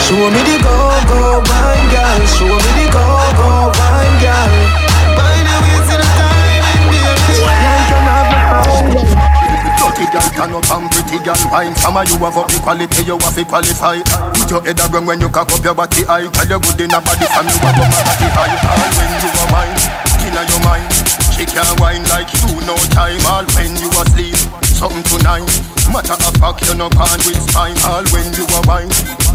Show 0.00 0.24
me 0.32 0.40
the 0.40 0.56
go-go 0.64 0.99
Stand 10.40 10.56
up 10.56 10.72
and 10.72 10.88
pretty 10.88 11.20
girl 11.20 11.36
wine. 11.52 11.76
Of 11.76 12.08
you 12.08 12.16
have 12.24 12.40
up 12.40 12.48
the 12.48 12.56
quality, 12.64 13.04
you 13.04 13.20
have 13.20 13.36
to 13.36 13.44
qualify. 13.44 14.00
Put 14.40 14.48
your 14.48 14.64
head 14.64 14.80
around 14.88 15.04
when 15.04 15.20
you 15.20 15.28
cock 15.28 15.52
up 15.52 15.60
your 15.60 15.76
body 15.76 16.00
high. 16.08 16.32
Tell 16.32 16.48
you 16.48 16.56
good 16.56 16.80
in 16.80 16.96
a 16.96 16.96
body, 16.96 17.28
from 17.28 17.44
you 17.44 17.60
have 17.60 17.76
up 17.76 17.84
my 17.92 18.00
body 18.08 18.28
high. 18.32 18.56
All 18.64 18.88
when 18.96 19.12
you 19.20 19.30
are 19.36 19.50
mine, 19.52 19.76
inna 20.24 20.40
your 20.48 20.62
mind. 20.64 20.88
She 21.36 21.44
can't 21.44 21.76
wine 21.76 22.08
like 22.08 22.32
you, 22.32 22.56
no 22.64 22.72
time. 22.88 23.20
All 23.28 23.44
when 23.52 23.76
you 23.84 23.92
asleep, 24.00 24.40
something 24.64 25.04
tonight. 25.12 25.44
Matter 25.92 26.16
of 26.16 26.32
fact, 26.40 26.64
you 26.64 26.72
no 26.72 26.88
can 26.88 27.20
with 27.28 27.44
spine. 27.44 27.76
All 27.84 28.08
when 28.08 28.32
you 28.32 28.48
are 28.48 28.64
wine, 28.64 28.88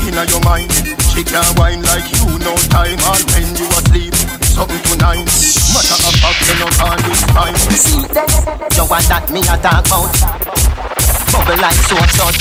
inna 0.09 0.25
your 0.25 0.41
mind. 0.41 0.73
She 1.13 1.21
can't 1.21 1.53
wine 1.53 1.85
like 1.85 2.09
you, 2.17 2.33
no 2.41 2.57
time. 2.73 2.97
All 3.05 3.21
when 3.37 3.53
you 3.53 3.69
asleep, 3.77 4.17
something 4.41 4.81
tonight. 4.89 5.29
Matter 5.69 6.01
of 6.01 6.17
fact, 6.17 6.41
you 6.49 6.55
no 6.57 6.67
can 6.73 6.97
with. 7.05 7.77
See 7.77 8.09
that? 8.09 8.73
You 8.73 8.89
want 8.89 9.05
that 9.05 9.29
me 9.29 9.45
a 9.45 9.53
talk 9.61 9.85
about? 9.85 10.94
Bubble 11.35 11.59
like 11.59 11.75
soap 11.83 12.07
shot. 12.15 12.35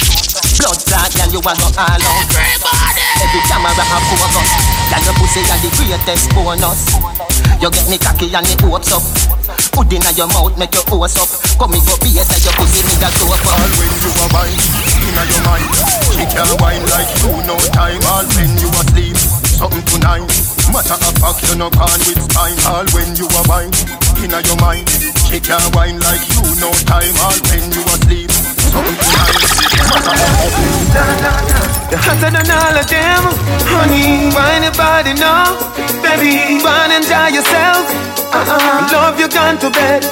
Blood 0.54 0.78
clot, 0.86 1.10
girl, 1.18 1.30
you 1.34 1.42
are 1.42 1.58
not 1.58 1.74
all 1.74 1.98
out. 1.98 2.30
Every 3.18 3.42
camera 3.50 3.74
have 3.74 4.06
focus. 4.06 4.50
Girl, 4.86 5.02
your 5.02 5.14
pussy 5.18 5.42
are 5.50 5.58
the 5.58 5.70
greatest 5.74 6.30
bonus. 6.30 6.94
You 7.58 7.70
get 7.74 7.90
me 7.90 7.98
cocky 7.98 8.30
and 8.30 8.46
me 8.46 8.54
hopes 8.62 8.94
up. 8.94 9.02
Put 9.74 9.90
inna 9.90 10.14
your 10.14 10.30
mouth, 10.30 10.54
make 10.54 10.70
your 10.70 10.86
hose 10.86 11.18
up. 11.18 11.26
Come 11.58 11.74
me 11.74 11.82
go 11.82 11.98
be 11.98 12.14
that 12.14 12.38
your 12.46 12.54
pussy 12.54 12.86
me 12.86 12.94
that 13.02 13.10
go 13.18 13.34
up. 13.34 13.42
All 13.42 13.72
when 13.74 13.90
you 13.98 14.10
are 14.14 14.30
wine, 14.30 14.62
inna 15.02 15.24
your 15.26 15.42
mind. 15.42 15.70
She 16.14 16.24
can't 16.30 16.54
wine 16.62 16.86
like 16.94 17.10
you, 17.18 17.34
no 17.50 17.58
time. 17.74 17.98
All 18.06 18.26
when 18.38 18.54
you 18.62 18.70
asleep, 18.70 19.18
something 19.58 19.82
tonight. 19.90 20.30
Matter 20.70 20.98
of 21.02 21.14
fact, 21.18 21.42
you 21.50 21.58
no 21.58 21.66
can 21.70 21.98
with 22.06 22.22
spine. 22.30 22.58
All 22.70 22.86
when 22.94 23.10
you 23.18 23.26
are 23.26 23.46
wine, 23.50 23.74
inna 24.22 24.38
your 24.38 24.58
mind. 24.62 24.86
She 25.26 25.42
can't 25.42 25.66
wine 25.74 25.98
like 25.98 26.22
you, 26.30 26.44
no 26.62 26.70
time. 26.86 27.14
All 27.24 27.38
when 27.50 27.64
you 27.74 27.82
asleep, 27.90 28.30
something 28.30 28.43
hotter 32.04 32.30
than 32.30 32.50
all 32.50 32.76
of 32.78 32.86
them, 32.86 33.22
honey. 33.70 34.30
Why 34.34 34.60
anybody 34.60 35.14
know, 35.14 35.56
baby? 36.02 36.60
And 36.64 36.92
enjoy 36.92 37.36
yourself. 37.36 37.84
Uh-uh. 38.32 38.88
Love 38.92 39.18
you 39.20 39.28
gone 39.28 39.58
to 39.58 39.70
bed. 39.70 40.04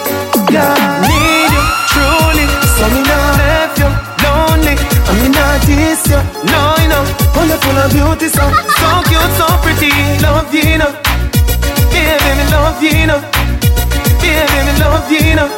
Yeah, 0.50 0.74
need 1.06 1.52
you 1.52 1.64
truly. 1.90 2.46
So 2.76 2.84
me 2.92 3.02
not 3.02 3.38
left 3.38 3.78
you 3.78 3.88
lonely. 4.24 4.74
I 4.78 5.12
mean 5.18 5.32
not 5.32 5.60
this 5.66 6.06
you. 6.06 6.20
No, 6.48 6.62
you 6.82 6.88
know. 6.88 7.04
Oh, 7.34 7.46
full 7.62 7.78
of 7.78 7.90
beauty, 7.92 8.28
so 8.28 8.44
so 8.78 8.88
cute, 9.08 9.32
so 9.38 9.46
pretty. 9.62 9.92
Love 10.22 10.52
you, 10.54 10.78
know. 10.78 10.92
Baby, 11.92 12.30
me 12.38 12.44
love 12.52 12.82
you, 12.82 13.06
know. 13.06 13.20
Baby, 14.20 14.58
me 14.66 14.72
love 14.80 15.10
you, 15.10 15.34
know. 15.34 15.48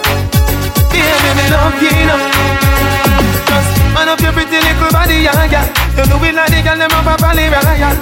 Baby, 0.93 1.31
me 1.37 1.45
love 1.51 1.79
you, 1.83 1.95
know. 2.09 2.74
Man 3.95 4.11
up 4.11 4.21
your 4.21 4.33
pretty 4.35 4.59
little 4.59 4.91
body, 4.91 5.23
yeah, 5.23 5.47
yeah. 5.47 5.65
You 5.97 6.05
know 6.11 6.19
we 6.19 6.35
like 6.35 6.51
the 6.51 6.61
girl 6.67 6.77
them 6.77 6.91
up 6.91 7.07
a 7.07 7.15
valley, 7.23 7.47
yeah. 7.47 7.95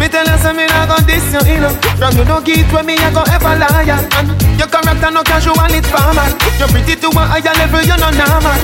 Me 0.00 0.08
tell 0.08 0.26
you 0.26 0.38
something 0.42 0.66
I 0.66 0.86
got 0.90 1.06
this, 1.06 1.22
you 1.30 1.60
know 1.60 1.70
From 2.00 2.18
you 2.18 2.24
no 2.24 2.42
get 2.42 2.66
with 2.72 2.82
me, 2.82 2.98
I 2.98 3.14
go 3.14 3.22
ever 3.30 3.54
liar 3.54 4.02
And 4.18 4.34
your 4.58 4.66
character 4.66 5.10
no 5.12 5.22
casual, 5.22 5.54
it's 5.70 5.86
formal. 5.86 6.26
You're 6.58 6.66
pretty 6.66 6.98
to 6.98 7.08
a 7.14 7.22
higher 7.30 7.54
level, 7.54 7.78
you're 7.86 8.00
not 8.00 8.16
normal. 8.18 8.58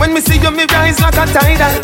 When 0.00 0.14
me 0.14 0.20
see 0.24 0.40
you, 0.40 0.50
me 0.50 0.64
rise 0.72 0.96
like 1.04 1.20
a 1.20 1.28
tidal 1.28 1.74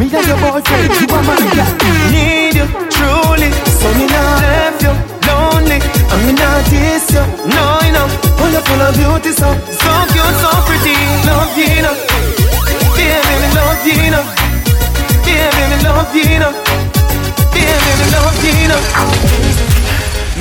Me 0.00 0.08
and 0.08 0.26
your 0.26 0.40
boyfriend, 0.40 0.96
you 0.96 1.06
are 1.12 1.24
my 1.28 1.36
girl 1.36 1.70
Need 2.08 2.56
you, 2.56 2.66
truly. 2.88 3.52
So 3.68 3.92
me 3.98 4.08
not 4.08 4.40
left 4.40 4.80
you 4.80 4.94
lonely. 5.28 5.78
And 6.08 6.20
me 6.24 6.32
not 6.32 6.64
diss 6.72 7.12
you, 7.12 7.24
no, 7.52 7.84
you 7.84 7.92
know. 7.92 8.08
Oh, 8.40 8.48
you're 8.48 8.64
full 8.64 8.80
of 8.80 8.96
beauty, 8.96 9.36
so 9.36 9.52
So 9.76 9.92
cute, 10.08 10.36
so 10.40 10.50
pretty. 10.64 10.96
Love 11.28 11.52
you, 11.52 11.82
know. 11.84 11.94
Baby, 11.98 12.37
me 12.37 12.37
love 13.78 13.86
you, 13.86 14.10
know 14.10 14.24
Baby, 15.22 15.62
me 15.70 15.76
love 15.84 16.14
you, 16.14 16.38
know 16.38 16.52
Baby, 17.54 17.90
me 17.98 18.06
love 18.10 18.38
you, 18.42 18.66
know 18.66 18.82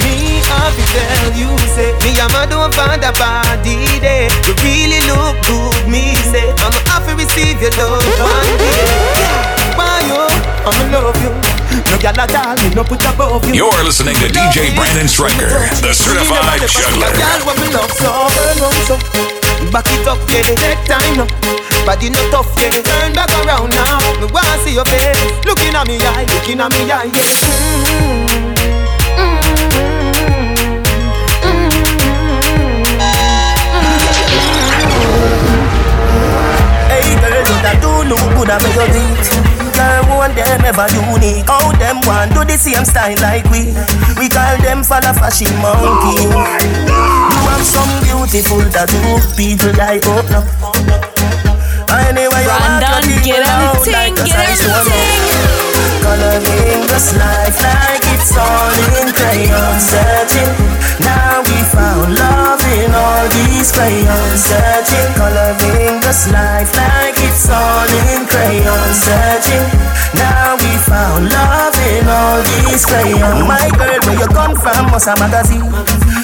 Me 0.02 0.41
have 0.50 0.73
to 0.73 0.84
tell 0.93 1.30
you, 1.38 1.50
say 1.76 1.93
Me 2.02 2.17
and 2.17 2.32
my 2.34 2.45
don't 2.50 2.73
find 2.73 3.04
a 3.04 3.12
body 3.13 3.86
day 4.02 4.30
You 4.45 4.54
really 4.65 5.02
look 5.06 5.38
good, 5.45 5.88
me 5.88 6.15
say 6.15 6.50
I'ma 6.58 6.80
have 6.89 7.06
to 7.08 7.15
receive 7.15 7.62
your 7.62 7.71
love 7.78 8.06
one 8.17 8.58
day 8.58 9.78
Why 9.78 10.02
you? 10.10 10.23
I'ma 10.65 10.97
love 10.97 11.21
you 11.21 11.34
no 11.78 11.97
gyal 12.00 12.17
at 12.17 12.34
all, 12.34 12.56
me 12.58 12.73
no 12.73 12.84
put 12.84 13.06
above 13.06 13.45
you. 13.47 13.54
You're 13.54 13.84
listening 13.84 14.15
to 14.15 14.28
DJ 14.28 14.76
Brandon 14.76 15.08
Stryker, 15.08 15.47
the 15.80 15.93
certified 15.93 16.60
juggler. 16.67 17.08
Gyal 17.13 17.45
what 17.45 17.56
me 17.62 17.69
love 17.71 17.91
so, 17.91 18.28
love 18.60 18.73
so. 18.89 18.97
Back 19.71 19.86
it 19.86 20.08
up, 20.08 20.17
yeah, 20.28 20.41
take 20.58 20.84
time 20.89 21.17
now. 21.17 21.67
Body 21.88 22.10
no 22.10 22.19
tough, 22.32 22.52
yeah, 22.60 22.69
turn 22.84 23.13
back 23.13 23.32
around 23.45 23.69
now. 23.69 23.97
Me 24.19 24.28
wanna 24.28 24.58
see 24.60 24.73
your 24.73 24.84
face, 24.84 25.15
looking 25.47 25.73
at 25.73 25.88
me 25.88 25.95
eye, 26.04 26.28
looking 26.36 26.60
at 26.60 26.69
me 26.69 26.91
eye, 26.91 27.08
yeah. 27.15 28.28
You 37.47 37.56
that 37.63 37.80
do 37.80 38.04
look 38.04 38.19
good 38.36 38.50
at 38.52 38.60
your 38.76 38.88
beat. 38.91 39.23
Girl, 39.71 40.04
one 40.19 40.36
them 40.36 40.65
ever 40.67 40.88
unique. 40.91 41.47
How 41.47 41.71
them 41.80 42.02
want 42.04 42.34
do 42.34 42.43
the 42.43 42.58
same 42.58 42.84
style 42.84 43.15
like 43.21 43.47
we? 43.47 43.71
We 44.19 44.28
call 44.28 44.58
them 44.60 44.84
for 44.84 45.00
the 45.00 45.15
fashion 45.15 45.56
monkey. 45.63 46.28
You 46.28 47.47
have 47.47 47.63
some 47.63 47.88
beautiful 48.04 48.60
tattoo, 48.67 49.23
people 49.39 49.71
like 49.80 50.04
oh 50.04 50.19
no. 50.28 50.43
Oh, 50.60 51.07
Anyway, 52.08 52.43
Brandon, 52.48 53.04
get 53.20 53.43
like 53.43 54.15
a 54.15 54.24
get 54.24 54.39
one. 54.39 54.48
everything. 54.48 55.22
Coloring 56.00 56.88
this 56.88 57.12
life 57.20 57.60
like 57.60 58.06
it's 58.15 58.32
all 58.32 58.72
in 58.96 59.12
crayon 59.12 59.76
searching. 59.76 60.52
Now 61.04 61.43
we 61.43 61.58
found 61.67 62.15
love 62.15 62.63
in 62.80 62.96
all 62.96 63.28
these 63.36 63.76
crayons 63.76 64.39
searching. 64.39 65.10
Coloring 65.20 66.00
this 66.00 66.32
life 66.32 66.72
like 66.80 67.20
it's 67.20 67.50
all 67.52 67.91
in 68.15 68.24
crayon 68.24 68.88
searching. 68.96 69.67
Now 70.15 70.56
we 70.63 70.72
found 70.88 71.28
love 71.28 71.76
in 71.91 72.08
all 72.08 72.39
these 72.56 72.86
crayons. 72.86 73.43
My 73.43 73.67
girl, 73.76 74.00
where 74.08 74.15
you 74.15 74.28
come 74.32 74.56
from? 74.56 74.91
Must 74.96 75.12
a 75.12 75.13
magazine. 75.20 75.67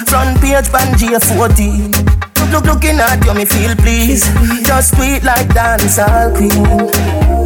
Front 0.08 0.40
page, 0.40 0.64
Banjia 0.72 1.20
14. 1.20 2.33
Look, 2.54 2.66
looking 2.66 3.00
at 3.00 3.24
you, 3.24 3.34
me 3.34 3.44
feel 3.44 3.74
please. 3.74 4.22
Just 4.62 4.94
sweet 4.94 5.24
like 5.24 5.48
dancehall 5.48 6.36
queen. 6.36 6.52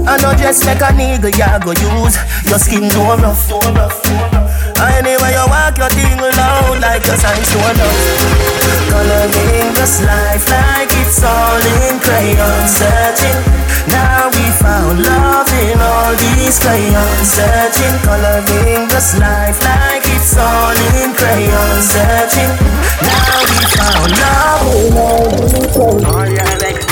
I 0.07 0.19
know 0.21 0.35
just 0.35 0.67
make 0.67 0.83
a 0.83 0.93
nigga, 0.93 1.35
ya 1.35 1.59
go 1.59 1.71
use 1.73 2.17
your 2.45 2.59
skin 2.59 2.89
no 2.89 3.17
rough. 3.17 4.38
Anyway, 4.79 5.33
you 5.35 5.47
walk 5.51 5.75
your 5.79 5.91
thing 5.91 6.19
loud 6.19 6.79
like 6.79 7.03
a 7.03 7.17
sign 7.19 7.43
to 7.43 7.59
love. 7.79 7.99
Coloring 8.91 9.75
this 9.75 10.03
life 10.07 10.47
like 10.47 10.91
it's 11.03 11.23
all 11.23 11.59
in 11.83 11.99
crayon 11.99 12.63
searching. 12.69 13.39
Now 13.91 14.31
we 14.31 14.45
found 14.63 15.03
love 15.03 15.51
in 15.67 15.79
all 15.81 16.15
these 16.15 16.59
crayons 16.63 17.27
searching. 17.27 17.95
Coloring 18.07 18.87
this 18.89 19.19
life 19.19 19.59
like 19.67 20.07
it's 20.07 20.37
all 20.39 20.77
in 21.03 21.11
crayon 21.15 21.83
searching. 21.83 22.53
Now 23.03 23.35
we 23.51 23.59
found 23.75 24.11
love 24.15 24.75
in 24.79 26.05
all 26.05 26.27
these 26.27 26.29
your 26.31 26.59
exes, 26.63 26.87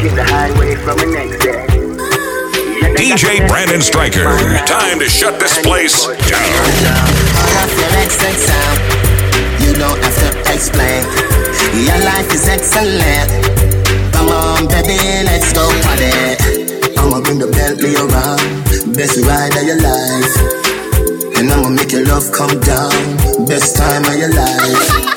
hit 0.00 0.14
the 0.14 0.24
highway 0.24 0.74
from 0.76 1.12
next 1.12 1.44
day. 1.44 1.73
DJ 2.96 3.46
Brandon 3.48 3.80
Stryker. 3.80 4.24
Time 4.66 4.98
to 5.00 5.08
shut 5.08 5.38
this 5.40 5.58
place 5.62 6.06
down. 6.06 7.06
All 7.42 7.54
of 7.64 7.72
your 7.78 7.92
exes 7.98 8.46
out. 8.50 8.78
You 9.60 9.74
don't 9.74 9.98
have 10.02 10.16
to 10.18 10.54
explain. 10.54 11.02
Your 11.74 11.98
life 12.06 12.30
is 12.32 12.46
excellent. 12.48 13.28
Come 14.14 14.28
on, 14.28 14.68
baby, 14.68 14.98
let's 15.26 15.52
go 15.52 15.66
party. 15.82 16.38
I'ma 16.96 17.20
bring 17.20 17.38
the 17.38 17.50
Bentley 17.50 17.94
around. 17.98 18.40
Best 18.94 19.18
ride 19.26 19.56
of 19.56 19.64
your 19.66 19.80
life. 19.82 20.34
And 21.36 21.50
I'ma 21.50 21.68
make 21.70 21.92
your 21.92 22.06
love 22.06 22.30
come 22.32 22.60
down. 22.60 22.94
Best 23.46 23.76
time 23.76 24.04
of 24.04 24.14
your 24.14 24.32
life. 24.32 25.10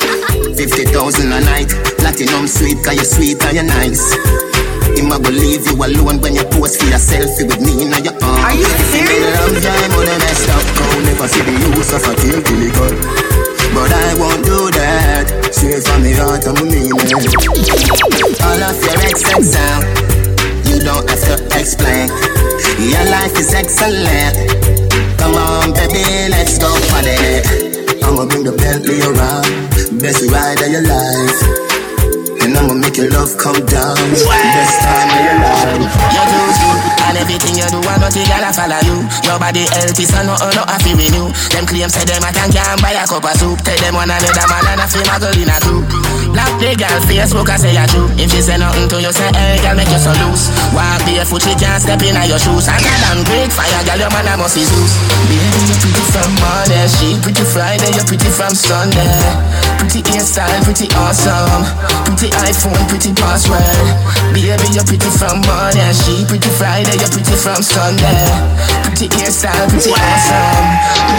50,000 0.58 1.32
a 1.32 1.40
night. 1.40 1.70
Platinum 1.98 2.46
sweet, 2.48 2.82
cause 2.84 2.96
you're 2.96 3.04
sweet 3.04 3.42
and 3.44 3.54
you're 3.54 3.64
nice. 3.64 4.57
Him 4.96 5.12
I 5.12 5.18
go 5.18 5.30
leave 5.30 5.66
you 5.66 5.76
alone 5.76 6.20
when 6.22 6.34
you 6.34 6.44
post 6.54 6.80
for 6.80 6.88
your 6.88 7.02
selfie 7.02 7.44
with 7.44 7.60
me 7.60 7.84
in 7.84 7.92
your 8.04 8.16
arms. 8.22 8.44
Are 8.44 8.54
you 8.56 8.68
serious? 8.94 9.34
Long 9.36 9.56
time 9.60 9.92
on 9.98 10.04
the 10.06 10.16
messed 10.22 10.48
up 10.48 10.64
crowd, 10.76 11.00
never 11.04 11.28
see 11.28 11.42
the 11.42 11.54
use 11.76 11.92
of 11.92 12.04
a 12.06 12.12
tail 12.16 12.40
till 12.40 12.62
it 12.62 12.72
gone. 12.72 12.96
But 13.74 13.92
I 13.92 14.14
won't 14.18 14.44
do 14.44 14.70
that. 14.72 15.26
Straight 15.52 15.84
from 15.84 16.02
the 16.02 16.12
heart, 16.16 16.46
I'm 16.48 16.56
a 16.56 16.64
mean 16.64 16.92
All 16.92 18.62
of 18.64 18.76
your 18.80 18.96
exes 19.04 19.54
out, 19.56 19.84
you 20.64 20.80
don't 20.80 21.04
have 21.08 21.20
to 21.26 21.34
explain. 21.58 22.08
Your 22.80 23.04
life 23.10 23.36
is 23.38 23.52
excellent. 23.52 24.34
Come 25.18 25.34
on, 25.34 25.72
baby, 25.74 26.02
let's 26.30 26.58
go 26.58 26.70
party. 26.88 27.68
I'ma 28.02 28.24
bring 28.26 28.44
the 28.44 28.52
Bentley 28.56 29.02
around, 29.02 30.00
best 30.00 30.24
ride 30.30 30.60
of 30.62 30.70
your 30.70 30.82
life. 30.86 31.67
I'ma 32.58 32.74
make 32.74 32.98
your 32.98 33.06
love 33.14 33.38
come 33.38 33.58
down. 33.70 33.94
Best 33.94 34.76
time 34.82 35.08
of 35.14 35.20
your 35.22 35.38
life. 35.38 35.78
You 36.10 36.24
do 36.26 36.40
good, 36.58 36.80
and 37.06 37.16
everything 37.22 37.54
you 37.54 37.68
do, 37.70 37.78
and 37.78 38.00
nothing 38.02 38.26
gonna 38.26 38.50
follow 38.50 38.82
you. 38.82 38.98
Your 39.22 39.38
body 39.38 39.64
healthy, 39.70 40.04
so 40.04 40.20
no, 40.26 40.34
oh, 40.34 40.50
no, 40.58 40.62
I 40.66 40.76
feel 40.82 40.98
renew. 40.98 41.30
Them 41.54 41.64
claims 41.70 41.94
say 41.94 42.02
them 42.02 42.26
a 42.26 42.30
can 42.34 42.50
can 42.50 42.76
buy 42.82 42.98
a 42.98 43.06
cup 43.06 43.22
of 43.22 43.34
soup. 43.38 43.62
Tell 43.62 43.78
them 43.78 43.94
one 43.94 44.10
another 44.10 44.46
man 44.50 44.66
and 44.74 44.82
a 44.82 44.86
feel 44.90 45.06
my 45.06 45.22
girl 45.22 45.38
in 45.38 45.46
a 45.46 45.56
group. 45.62 45.86
Black 46.34 46.52
the 46.60 46.74
girl 46.76 46.98
Facebook, 47.06 47.48
I 47.48 47.56
say 47.56 47.72
you 47.72 47.86
true. 47.88 48.10
If 48.18 48.34
she 48.34 48.42
say 48.42 48.58
nothing 48.58 48.90
to 48.90 48.98
you, 49.00 49.12
say 49.14 49.30
hey, 49.32 49.62
girl, 49.62 49.78
make 49.78 49.88
you 49.88 50.02
so 50.02 50.12
loose. 50.18 50.50
Walk 50.74 51.00
barefoot, 51.06 51.46
she 51.46 51.54
can't 51.54 51.78
step 51.78 52.02
in 52.02 52.18
your 52.26 52.42
shoes. 52.42 52.66
I 52.66 52.76
got 52.82 53.14
on 53.14 53.22
great 53.24 53.54
fire, 53.54 53.82
girl, 53.86 54.02
your 54.02 54.10
man 54.10 54.28
a 54.28 54.34
must 54.34 54.58
be 54.58 54.66
Zeus. 54.66 54.92
Baby, 55.30 55.62
you 55.70 55.76
pretty 55.78 56.04
from 56.10 56.30
Monday, 56.42 56.84
she 56.90 57.14
pretty 57.22 57.44
Friday, 57.46 57.94
you 57.94 58.02
pretty 58.02 58.28
from 58.28 58.52
Sunday. 58.52 59.14
Pretty 59.78 60.02
hairstyle, 60.10 60.60
pretty 60.66 60.90
awesome. 60.98 61.64
Pretty 62.04 62.28
iPhone, 62.48 62.80
pretty 62.88 63.12
password. 63.12 63.60
Baby, 64.32 64.72
you're 64.72 64.84
pretty 64.88 65.10
from 65.20 65.44
Monday, 65.44 65.92
she 65.92 66.24
pretty 66.24 66.48
Friday, 66.56 66.96
you're 66.96 67.12
pretty 67.12 67.36
from 67.36 67.60
Sunday. 67.60 68.24
Pretty 68.88 69.08
hairstyle, 69.12 69.68
pretty 69.68 69.92
awesome. 69.92 70.68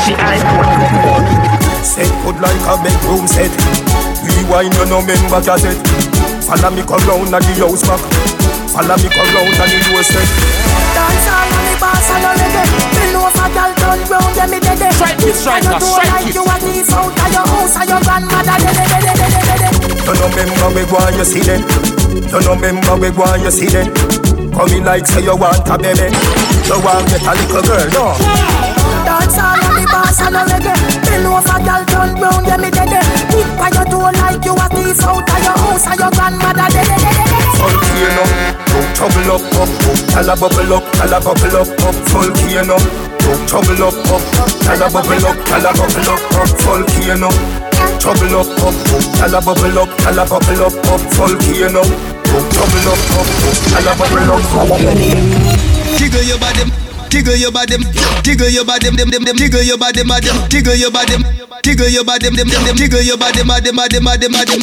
She 0.06 0.14
iPhone, 0.18 0.66
pretty 0.74 0.98
iPhone. 1.06 1.86
Set 1.86 2.10
good 2.26 2.38
like 2.42 2.66
a 2.66 2.74
bedroom 2.82 3.28
set. 3.30 3.54
Rewind 4.26 4.74
you 4.74 4.86
no 4.90 5.06
member 5.06 5.42
cassette. 5.46 5.78
Follow 6.50 6.74
me 6.74 6.82
come 6.82 7.06
round 7.06 7.36
at 7.36 7.44
the 7.46 7.54
house 7.62 7.86
back. 7.86 8.39
Follow 8.80 8.96
me 8.96 9.10
come 9.12 9.28
round 9.36 9.60
at 9.60 9.68
the 9.68 9.78
door 9.92 10.00
set. 10.08 10.24
Dance 10.96 11.28
all 11.28 11.52
on 11.52 11.64
the 11.68 11.76
boss 11.84 12.08
and 12.16 12.24
the 12.24 12.32
reggae 12.32 12.64
Me 12.96 13.04
know 13.12 13.28
if 13.28 13.36
a 13.36 13.46
girl 13.52 13.72
turn 13.76 14.00
round, 14.08 14.32
yeah 14.40 14.48
me 14.48 14.56
dead 14.64 14.80
Strike 14.96 15.20
it, 15.20 15.36
strike 15.36 15.68
And 15.68 15.68
you 15.68 15.76
it, 15.76 15.84
do 15.84 15.92
strike 15.92 16.12
like 16.16 16.28
it. 16.32 16.36
you 16.40 16.44
a 16.48 16.56
thief 16.64 16.88
out 16.96 17.12
of 17.12 17.28
your 17.28 17.44
house 17.44 17.76
And 17.76 17.90
your 17.92 18.00
grandmother 18.08 18.56
dead, 18.56 18.80
dead, 18.80 18.88
dead, 18.88 19.20
dead, 19.20 19.32
dead, 19.36 19.60
dead 19.60 19.76
You 19.84 20.16
no 20.16 20.28
member 20.32 20.70
we 20.72 20.84
go 20.88 20.96
and 20.96 21.16
you 21.20 21.28
see 21.28 21.44
them. 21.44 21.62
You 22.24 22.40
no 22.40 22.56
member 22.56 22.96
we 22.96 23.10
go 23.12 23.24
and 23.28 23.44
you 23.44 23.52
see 23.52 23.68
them. 23.68 23.92
Come 24.56 24.72
in 24.72 24.88
like 24.88 25.04
say 25.12 25.28
you 25.28 25.36
want 25.36 25.68
a 25.68 25.76
baby. 25.76 26.08
You 26.72 26.80
want 26.80 27.04
get 27.12 27.28
a 27.28 27.36
little 27.36 27.60
girl, 27.60 27.84
no. 27.92 28.68
Dance 29.06 29.38
all 29.39 29.60
on 29.60 29.74
the 29.76 29.86
boss 29.91 30.20
and 30.22 30.36
the 30.36 30.41
reggae. 30.50 30.76
Me 31.10 31.16
know 31.24 31.39
if 31.39 31.50
a 31.50 31.58
girl 31.64 31.84
turn 31.86 32.10
round, 32.22 32.45
yeah 32.47 32.58
me 32.58 32.70
dead 32.70 32.93
If 33.34 33.60
I 33.60 33.70
you 33.74 33.86
do 33.89 34.00
like 34.00 34.43
you 34.45 34.54
a 34.54 34.66
thief 34.70 35.02
out 35.04 35.26
of 35.26 35.39
your 35.43 35.58
house 35.58 35.86
And 35.88 36.00
your 36.00 36.12
grandmother 36.12 36.68
dead, 36.70 36.89
Kano, 38.00 38.24
don't 38.70 38.89
trouble 38.95 39.32
up, 39.36 39.43
up, 39.60 39.70
tell 40.08 40.30
a 40.30 40.36
bubble 40.36 40.74
up, 40.74 40.84
tell 40.95 41.14
a 41.14 41.20
bubble 41.20 41.58
up, 41.60 41.70
up, 41.84 41.95
full 42.08 42.32
Kano, 42.32 42.78
don't 43.20 43.41
trouble 43.47 43.84
up, 43.84 43.97
up, 44.08 44.24
tell 44.64 44.80
a 44.80 44.88
bubble 44.88 45.26
up, 45.28 45.38
tell 45.45 45.66
a 45.66 45.72
bubble 45.76 46.10
up, 46.10 46.22
up, 46.39 46.50
full 46.64 46.84
Kano, 46.95 47.30
trouble 48.00 48.36
up, 48.39 48.50
up, 48.64 48.76
tell 49.20 49.36
a 49.36 49.39
bubble 49.43 49.80
up, 49.80 49.89
tell 50.00 50.20
a 50.20 50.24
bubble 50.24 50.64
up, 50.64 50.76
up, 50.88 51.02
full 51.12 51.36
Kano, 51.43 51.84
don't 51.84 52.47
trouble 52.56 52.88
up, 52.88 53.02
up, 53.20 53.28
tell 53.68 53.88
a 53.88 53.93
bubble 54.00 54.32
up, 54.32 54.43
follow 54.54 54.78
your 54.78 54.95
name. 54.95 55.28
Jiggle 55.97 56.24
your 56.24 56.39
body, 56.39 56.64
jiggle 57.10 57.36
your 57.36 57.51
body, 57.51 57.78
jiggle 58.24 58.49
your 58.49 58.66
body, 58.66 58.89
dem 58.91 59.10
dem 59.10 59.24
dem, 59.24 59.36
jiggle 59.36 59.64
your 59.64 59.78
body, 59.78 60.03
madam, 60.03 60.36
jiggle 60.49 60.76
your 60.76 60.91
body, 60.91 61.16
jiggle 61.64 61.89
your 61.89 62.03
body, 62.05 62.30
dem 62.30 62.36
dem 62.36 62.47
dem, 62.49 62.76
jiggle 62.76 63.01
your 63.01 63.18
body, 63.18 63.43
madam, 63.43 63.76
madam, 63.76 64.03
madam, 64.03 64.32
madam. 64.32 64.60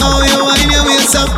Oh, 0.00 0.22
you 0.24 0.38
wine 0.44 0.70
your 0.70 0.84
waist 0.86 1.16
up, 1.16 1.28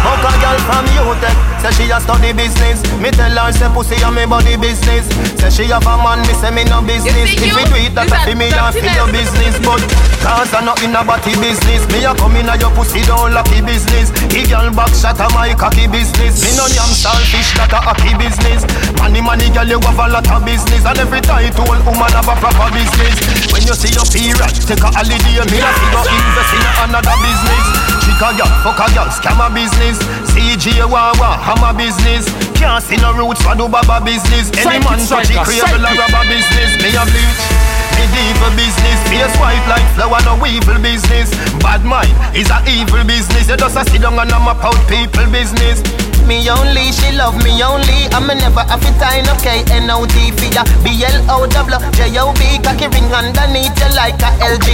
Fuck 0.04 0.24
a 0.24 0.32
girl 0.40 0.58
from 0.66 0.86
UTech 0.94 1.48
Say 1.58 1.74
she 1.74 1.90
a 1.90 1.98
study 1.98 2.30
business. 2.30 2.78
Me 3.02 3.10
tell 3.10 3.34
her 3.34 3.50
say 3.50 3.66
pussy 3.74 3.98
a 3.98 4.10
me 4.14 4.22
body 4.30 4.54
business. 4.54 5.10
Say 5.42 5.50
she 5.50 5.64
have 5.74 5.82
a 5.82 5.94
man, 5.98 6.22
me 6.22 6.34
say 6.38 6.54
me 6.54 6.62
no 6.62 6.78
business. 6.86 7.34
If 7.34 7.34
You 7.34 7.38
see 7.42 7.50
you 7.50 7.58
you? 7.58 7.66
do 7.66 7.76
it, 7.82 7.92
that 7.98 8.14
a 8.14 8.18
fi 8.22 8.32
me 8.38 8.46
and 8.46 8.70
fi 8.78 8.94
your 8.94 9.10
business 9.10 9.58
But 9.66 9.82
cause 10.22 10.54
I 10.54 10.62
not 10.62 10.78
in 10.86 10.94
a 10.94 11.02
body 11.02 11.34
business. 11.42 11.82
Me 11.90 12.06
a 12.06 12.14
come 12.14 12.38
in 12.38 12.46
a 12.46 12.54
your 12.62 12.70
pussy 12.78 13.02
down 13.02 13.34
lucky 13.34 13.58
business. 13.66 14.14
The 14.30 14.46
girl 14.46 14.70
back 14.70 14.94
shot 14.94 15.18
a 15.18 15.26
my 15.34 15.50
cocky 15.58 15.90
business. 15.90 16.46
Me 16.46 16.54
no 16.54 16.70
damn 16.70 16.94
selfish, 16.94 17.50
that 17.58 17.74
a 17.74 17.82
happy 17.82 18.14
business. 18.14 18.62
Money, 19.02 19.18
money, 19.18 19.50
girl, 19.50 19.66
you 19.66 19.82
have 19.82 19.98
a 19.98 20.06
lot 20.14 20.30
of 20.30 20.46
business. 20.46 20.86
And 20.86 20.98
every 21.02 21.26
title 21.26 21.66
woman 21.66 22.12
have 22.14 22.30
a 22.30 22.34
proper 22.38 22.70
business. 22.70 23.18
When 23.50 23.66
you 23.66 23.74
see 23.74 23.90
your 23.98 24.06
period, 24.14 24.46
take 24.62 24.78
a 24.78 24.94
holiday 24.94 25.42
Me 25.42 25.58
a 25.58 25.70
fi 25.74 25.86
go 25.90 26.06
invest 26.06 26.54
in 26.54 26.62
another 26.86 27.16
business. 27.18 27.66
Trick 28.06 28.22
a 28.22 28.30
girl, 28.38 28.52
fuck 28.62 28.78
a 28.78 28.86
girl, 28.94 29.10
scam 29.10 29.42
a 29.42 29.50
business 29.50 29.87
CG 29.96 30.76
Wawa, 30.84 31.38
hammer 31.40 31.72
business 31.72 32.28
Can't 32.52 32.82
see 32.82 32.96
no 32.98 33.14
roots 33.14 33.40
for 33.40 33.54
do 33.54 33.68
baba 33.68 34.04
business 34.04 34.52
Any 34.52 34.60
Strike 34.60 34.84
man 34.84 35.00
it, 35.00 35.08
touch 35.08 35.30
it, 35.30 35.38
striker, 35.38 35.48
crave 35.48 35.72
a 35.72 35.78
rubber 35.78 36.24
business 36.28 36.70
Me 36.82 36.92
a 36.92 37.04
bleach 37.08 37.68
Medieval 37.98 38.54
business, 38.54 38.98
face 39.10 39.34
white 39.42 39.60
like 39.66 39.82
flower, 39.98 40.22
no 40.22 40.38
evil 40.46 40.78
business. 40.78 41.34
Bad 41.58 41.82
mind 41.84 42.14
is 42.30 42.48
a 42.48 42.62
evil 42.70 43.02
business. 43.02 43.50
You 43.50 43.56
just 43.56 43.76
a 43.76 43.82
sit 43.90 44.02
down 44.02 44.18
and 44.18 44.30
a 44.30 44.38
map 44.38 44.62
out 44.62 44.78
people 44.86 45.26
business. 45.34 45.82
Me 46.24 46.46
only, 46.46 46.92
she 46.92 47.10
love 47.16 47.34
me 47.42 47.58
only. 47.58 48.06
I'm 48.14 48.30
a 48.30 48.34
never 48.38 48.62
have 48.70 48.84
it 48.86 48.94
time, 49.02 49.26
okay? 49.38 49.64
N-O-T 49.72 50.14
for 50.38 50.48
ya. 50.54 50.62
B-L-O-W, 50.84 51.78
J-O-B, 51.96 52.40
cocky 52.62 52.86
ring 52.86 53.10
underneath 53.10 53.74
you 53.74 53.90
like 53.96 54.20
a 54.22 54.30
LG. 54.46 54.68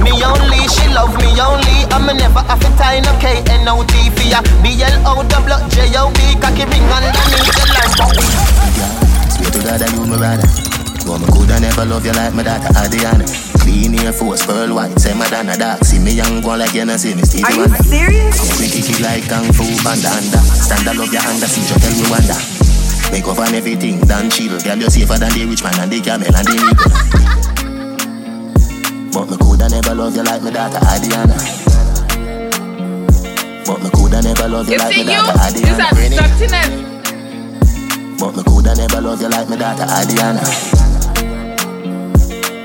Me 0.00 0.16
only, 0.24 0.62
she 0.70 0.86
love 0.94 1.12
me 1.20 1.28
only. 1.42 1.84
I'm 1.92 2.08
a 2.08 2.14
never 2.14 2.40
have 2.46 2.62
it 2.62 2.74
time, 2.78 3.04
okay? 4.32 4.72
N-O-T 4.72 5.34
for 5.34 5.52
ya. 5.52 5.52
B-L-O-W, 5.52 5.68
J-O-B, 5.68 6.18
cocky 6.40 6.64
ring 6.64 6.84
underneath 6.88 7.52
you 7.52 7.66
like 7.72 7.98
a 8.00 8.06
Swear 9.30 9.50
to 9.50 9.60
God, 9.62 9.82
I 9.82 9.86
you 9.92 10.04
my 10.06 10.16
brother. 10.16 10.48
But 11.04 11.18
me 11.18 11.26
coulda 11.34 11.58
never 11.60 11.84
love 11.84 12.06
you 12.06 12.12
like 12.12 12.32
my 12.34 12.42
daughter 12.42 12.70
Adriana. 12.78 13.24
Clean 13.58 13.94
Air 14.00 14.12
Force, 14.12 14.46
pearl 14.46 14.74
white, 14.74 14.98
say 14.98 15.14
Madonna 15.14 15.56
dark. 15.56 15.84
See 15.84 15.98
me 15.98 16.12
young 16.14 16.42
one 16.42 16.58
like 16.60 16.74
you 16.74 16.84
know 16.84 16.96
see 16.96 17.14
me 17.14 17.22
Stevie 17.22 17.44
Are 17.44 17.52
you 17.52 17.58
Wonder. 17.66 17.82
serious? 17.82 18.38
We 18.58 18.66
kick 18.70 18.88
it 18.90 19.00
like 19.02 19.28
Kung 19.28 19.52
Fu 19.52 19.64
Panda 19.82 20.10
under. 20.14 20.38
Stand 20.38 20.86
up, 20.88 20.96
love 20.96 21.12
your 21.12 21.22
hand, 21.22 21.42
see 21.42 21.62
you 21.62 21.74
tell 21.78 21.90
me 21.94 22.06
wonder. 22.10 22.38
Make 23.10 23.26
up 23.26 23.38
on 23.38 23.54
everything, 23.54 24.00
done 24.06 24.30
chill. 24.30 24.58
Girl, 24.62 24.78
you 24.78 24.90
safer 24.90 25.18
than 25.18 25.32
the 25.34 25.44
rich 25.46 25.62
man 25.62 25.74
and 25.80 25.90
the 25.92 26.00
camel 26.00 26.26
and 26.34 26.46
the 26.46 26.54
nigga. 26.54 26.86
But 29.12 29.30
me 29.30 29.36
coulda 29.36 29.68
never 29.68 29.94
love 29.94 30.16
you 30.16 30.22
like 30.22 30.42
my 30.42 30.50
daughter 30.50 30.78
Adriana. 30.86 31.61
But 33.66 33.82
me 33.82 33.90
coulda 33.90 34.20
never 34.22 34.48
love 34.48 34.66
you 34.68 34.74
You 34.74 34.78
like 34.78 34.94
see 34.94 35.04
my 35.04 35.12
you? 35.12 35.22
daughter 35.22 35.38
Is 35.48 35.54
Adriana. 35.54 35.76
that 35.78 35.92
Granny. 35.94 36.16
dirtiness? 36.16 36.70
But 38.18 38.36
me 38.36 38.42
coulda 38.42 38.74
never 38.74 39.00
love 39.00 39.20
you 39.22 39.28
like 39.28 39.48
my 39.48 39.56
daughter 39.56 39.86
Adriana. 39.86 40.42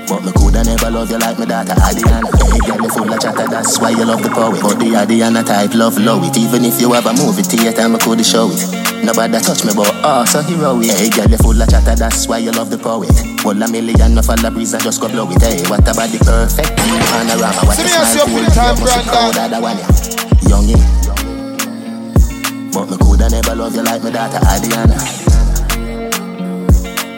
But 0.08 0.24
me 0.24 0.32
coulda 0.34 0.64
never 0.64 0.90
love 0.90 1.10
you 1.10 1.18
like 1.18 1.38
my 1.38 1.44
daughter 1.46 1.74
Adriana. 1.78 2.28
Hey 2.50 2.58
girl, 2.66 2.82
you 2.82 2.90
full 2.90 3.12
of 3.12 3.20
chatter, 3.20 3.46
that's 3.46 3.78
why 3.78 3.90
you 3.90 4.04
love 4.04 4.22
the 4.22 4.30
poet. 4.30 4.60
But 4.62 4.78
the 4.82 4.94
Adriana 4.98 5.42
type 5.44 5.74
love 5.74 5.98
low 5.98 6.18
it. 6.24 6.36
Even 6.36 6.64
if 6.64 6.80
you 6.80 6.92
have 6.92 7.06
a 7.06 7.12
movie 7.14 7.42
theater, 7.46 7.88
me 7.88 7.98
coulda 7.98 8.24
show 8.24 8.50
it. 8.50 8.66
Nobody 9.04 9.38
touch 9.38 9.64
me, 9.64 9.72
but 9.78 9.88
oh, 10.02 10.24
so 10.26 10.42
hero 10.42 10.80
it. 10.82 10.90
Hey 10.98 11.08
girl, 11.10 11.30
you 11.30 11.38
full 11.38 11.54
of 11.62 11.68
chatter, 11.70 11.94
that's 11.94 12.26
why 12.26 12.38
you 12.38 12.50
love 12.50 12.70
the 12.70 12.78
poet. 12.78 13.10
One 13.46 13.62
a 13.62 13.68
million, 13.70 14.14
no 14.14 14.22
fall 14.22 14.38
a 14.44 14.50
breeze 14.50 14.74
and 14.74 14.82
just 14.82 15.00
go 15.00 15.08
blow 15.08 15.30
it. 15.30 15.40
Hey, 15.40 15.62
what 15.70 15.80
about 15.86 16.10
the 16.10 16.18
perfect 16.18 16.74
panorama? 16.76 17.62
What 17.64 17.76
See 17.78 17.86
the 17.86 17.94
I 17.94 18.04
see 18.04 18.18
smile 18.18 18.26
up 18.26 18.28
cool, 18.28 18.42
the 18.42 18.50
time, 18.50 18.76
you 18.76 18.82
must 18.82 18.98
be 18.98 19.04
Brandon. 19.06 19.32
proud 19.32 19.38
of 19.38 19.50
that 19.54 19.62
one, 19.62 19.78
yeah 19.78 20.27
youngin. 20.48 20.80
Eh? 20.80 20.84
But 22.72 22.90
me 22.90 22.96
coulda 22.96 23.28
never 23.28 23.54
love 23.54 23.74
you 23.74 23.82
like 23.82 24.02
me 24.02 24.10
daughter 24.10 24.38
Adiana. 24.38 24.98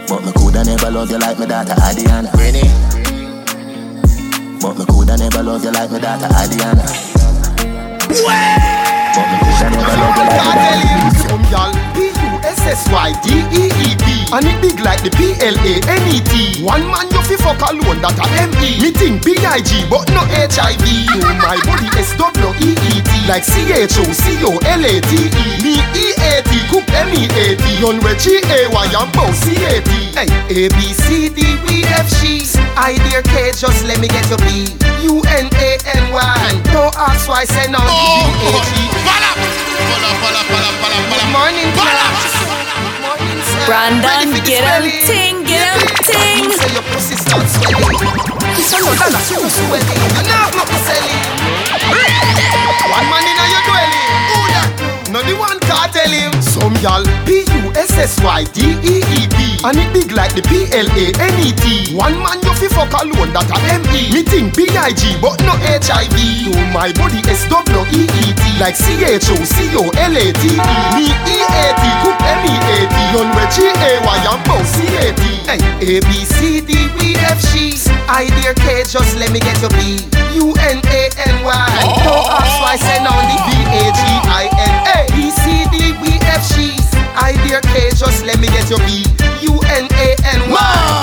But 0.09 0.25
me 0.25 0.33
coulda 0.33 0.65
never 0.65 0.91
love 0.91 1.11
you 1.11 1.19
like 1.19 1.39
me 1.39 1.47
daughter 1.47 1.75
Adiana. 1.75 2.31
Really? 2.35 2.67
But 4.61 4.79
me 4.79 4.85
coulda 4.87 5.17
never 5.17 5.43
love 5.43 5.65
you 5.65 5.71
like 5.71 5.91
me 5.91 6.01
daughter 6.01 6.27
Adiana. 6.27 6.87
Way! 8.27 8.81
But 9.15 9.27
me 9.31 9.37
coulda 9.43 9.71
never 9.71 9.97
love 10.01 10.17
you 10.17 10.25
like 10.25 10.45
my 10.45 11.51
daughter. 11.51 11.80
Adriana. 12.67 14.01
And 14.31 14.47
it 14.47 14.63
big 14.63 14.79
like 14.79 15.03
the 15.03 15.11
P-L-A-N-E-T 15.11 16.63
One 16.63 16.87
man 16.87 17.11
you 17.11 17.19
fi 17.27 17.35
fuck 17.35 17.59
alone 17.67 17.99
that 17.99 18.15
a 18.15 18.23
M-E 18.47 18.79
Me 18.79 18.95
think 18.95 19.27
B-I-G 19.27 19.91
but 19.91 20.07
no 20.15 20.23
H-I-V 20.23 20.87
Oh 21.19 21.35
my 21.43 21.59
body 21.67 21.91
S-W-E-E-T 21.99 23.11
Like 23.27 23.43
C-H-O-C-O-L-A-T-E 23.43 25.19
Me 25.67 25.83
E-A-T 25.83 26.51
Cook 26.71 26.87
M-E-A-T 26.95 27.65
On 27.83 27.99
where 28.07 28.15
G-A-Y 28.15 28.87
and 28.87 29.11
bow 29.11 29.27
C-A-T 29.35 29.91
Hey 30.15 30.31
A-B-C-D-E-F-G 30.71 32.23
I 32.79 32.95
dear 33.11 33.27
K 33.27 33.51
just 33.51 33.83
let 33.83 33.99
me 33.99 34.07
get 34.07 34.31
your 34.31 34.39
B. 34.47 34.71
U-N-A-N-Y 35.03 36.47
Don't 36.71 36.95
ask 36.95 37.27
why 37.27 37.43
say 37.51 37.67
no 37.67 37.83
oh, 37.83 38.31
B-A-G 38.79 38.95
Good 41.11 41.27
morning, 41.35 41.67
class. 41.75 42.50
Brandon, 43.67 44.35
get 44.45 44.65
him 44.67 44.91
ting, 45.07 45.45
get 45.45 45.63
him 45.71 45.87
ting. 46.03 46.51
Say 46.51 46.73
your 46.75 46.83
pussy 46.91 47.15
start 47.15 47.47
swelling. 47.47 47.99
It's 48.59 48.73
a 48.73 48.79
no 48.83 48.91
dollar, 48.99 49.23
so 49.23 49.39
swelling. 49.47 50.01
You 50.17 50.27
not 50.27 50.69
selling. 50.87 51.23
One 52.91 53.07
man 53.07 53.27
in 53.31 53.39
your 53.39 53.63
dwelling. 53.69 54.11
Who 54.31 54.39
that? 54.51 54.69
No 55.11 55.23
the 55.23 55.35
one 55.39 55.59
can't 55.61 55.93
tell 55.93 56.11
him. 56.11 56.41
Some 56.51 56.75
y'all 56.83 57.05
P-U-S-S-Y-D-E-E-P 57.31 58.15
And 59.63 59.79
it 59.79 59.93
big 59.95 60.11
like 60.11 60.35
the 60.35 60.43
P-L-A-N-E-T 60.43 61.95
One 61.95 62.19
man 62.19 62.43
you 62.43 62.53
fi 62.59 62.67
fuck 62.69 62.91
alone 63.01 63.33
that 63.33 63.47
a 63.47 63.57
M-E 63.79 64.11
Me 64.11 64.23
think 64.27 64.57
B-I-G 64.59 65.17
but 65.23 65.39
no 65.47 65.55
H-I-V 65.63 66.51
To 66.51 66.59
oh, 66.59 66.67
my 66.75 66.91
body 66.99 67.23
S-W-E-E-T 67.31 68.50
Like 68.61 68.77
C-H-O-C-O-L-A-T-E 68.77 70.53
Me 70.53 71.09
E-A-T 71.09 71.83
Cook 72.05 72.21
M-E-A-T 72.21 72.97
On 73.17 73.33
where 73.35 73.49
G-A-Y 73.49 74.19
and 74.29 74.45
bow 74.45 74.61
C-A-T 74.63 75.23
Hey, 75.49 75.57
A-B-C-D-E-F-G 75.97 77.57
I 78.07 78.29
dear 78.37 78.53
K 78.53 78.85
just 78.85 79.17
let 79.17 79.33
me 79.33 79.41
get 79.41 79.59
your 79.63 79.71
B. 79.71 80.05
U-N-A-N-Y 80.37 81.69
Don't 82.05 82.29
ask 82.29 82.61
why 82.61 82.73
I 82.73 82.77
say 82.77 83.01
on 83.01 83.25
the 83.33 83.39
B-A-G-I-N-A 83.49 85.09
B-C-D-E-F-G 85.17 86.77
I 86.77 86.80
dear 87.45 87.61
K, 87.61 87.91
just 87.91 88.25
let 88.25 88.41
me 88.41 88.49
get 88.49 88.69
your 88.71 88.81
B 88.89 89.05
U 89.45 89.55
N 89.77 89.87
A 89.93 90.09
N 90.25 90.41
Y. 90.51 90.57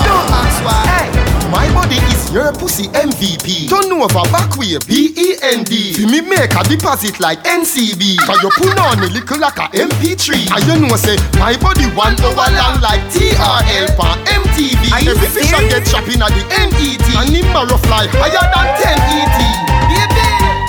Don't 0.05 0.30
ask 0.34 0.63
why. 0.65 0.82
Hey. 0.89 1.28
My 1.51 1.63
body 1.72 1.95
is 2.11 2.32
your 2.34 2.51
pussy 2.51 2.91
MVP. 2.91 3.70
Turn 3.70 3.91
over 3.91 4.26
back 4.32 4.57
way 4.57 4.78
B 4.86 5.13
E 5.15 5.36
N 5.41 5.63
D. 5.63 5.93
See 5.93 6.05
me 6.05 6.22
make 6.22 6.53
a 6.53 6.63
deposit 6.68 7.20
like 7.20 7.39
NCB. 7.43 8.20
Cause 8.20 8.43
you 8.43 8.49
put 8.57 8.78
on 8.78 8.99
a 8.99 9.07
little 9.07 9.39
like 9.39 9.57
a 9.57 9.68
MP3. 9.72 10.51
And 10.51 10.61
you 10.68 10.76
know 10.88 10.95
say 10.97 11.15
my 11.39 11.55
body 11.55 11.88
one 11.95 12.20
over 12.20 12.49
long 12.51 12.82
like 12.84 13.01
TRL 13.15 13.88
for 13.95 14.11
MTV. 14.28 15.07
Every 15.07 15.28
fish 15.30 15.53
I 15.53 15.68
get 15.70 15.86
chopping 15.88 16.22
at 16.22 16.36
the 16.36 16.43
NET. 16.51 16.99
And 17.15 17.30
him 17.32 17.55
a 17.55 17.63
rough 17.63 17.84
fly 17.88 18.07
higher 18.11 18.43
than 18.51 18.68
10 18.84 18.99
ET. 19.18 19.86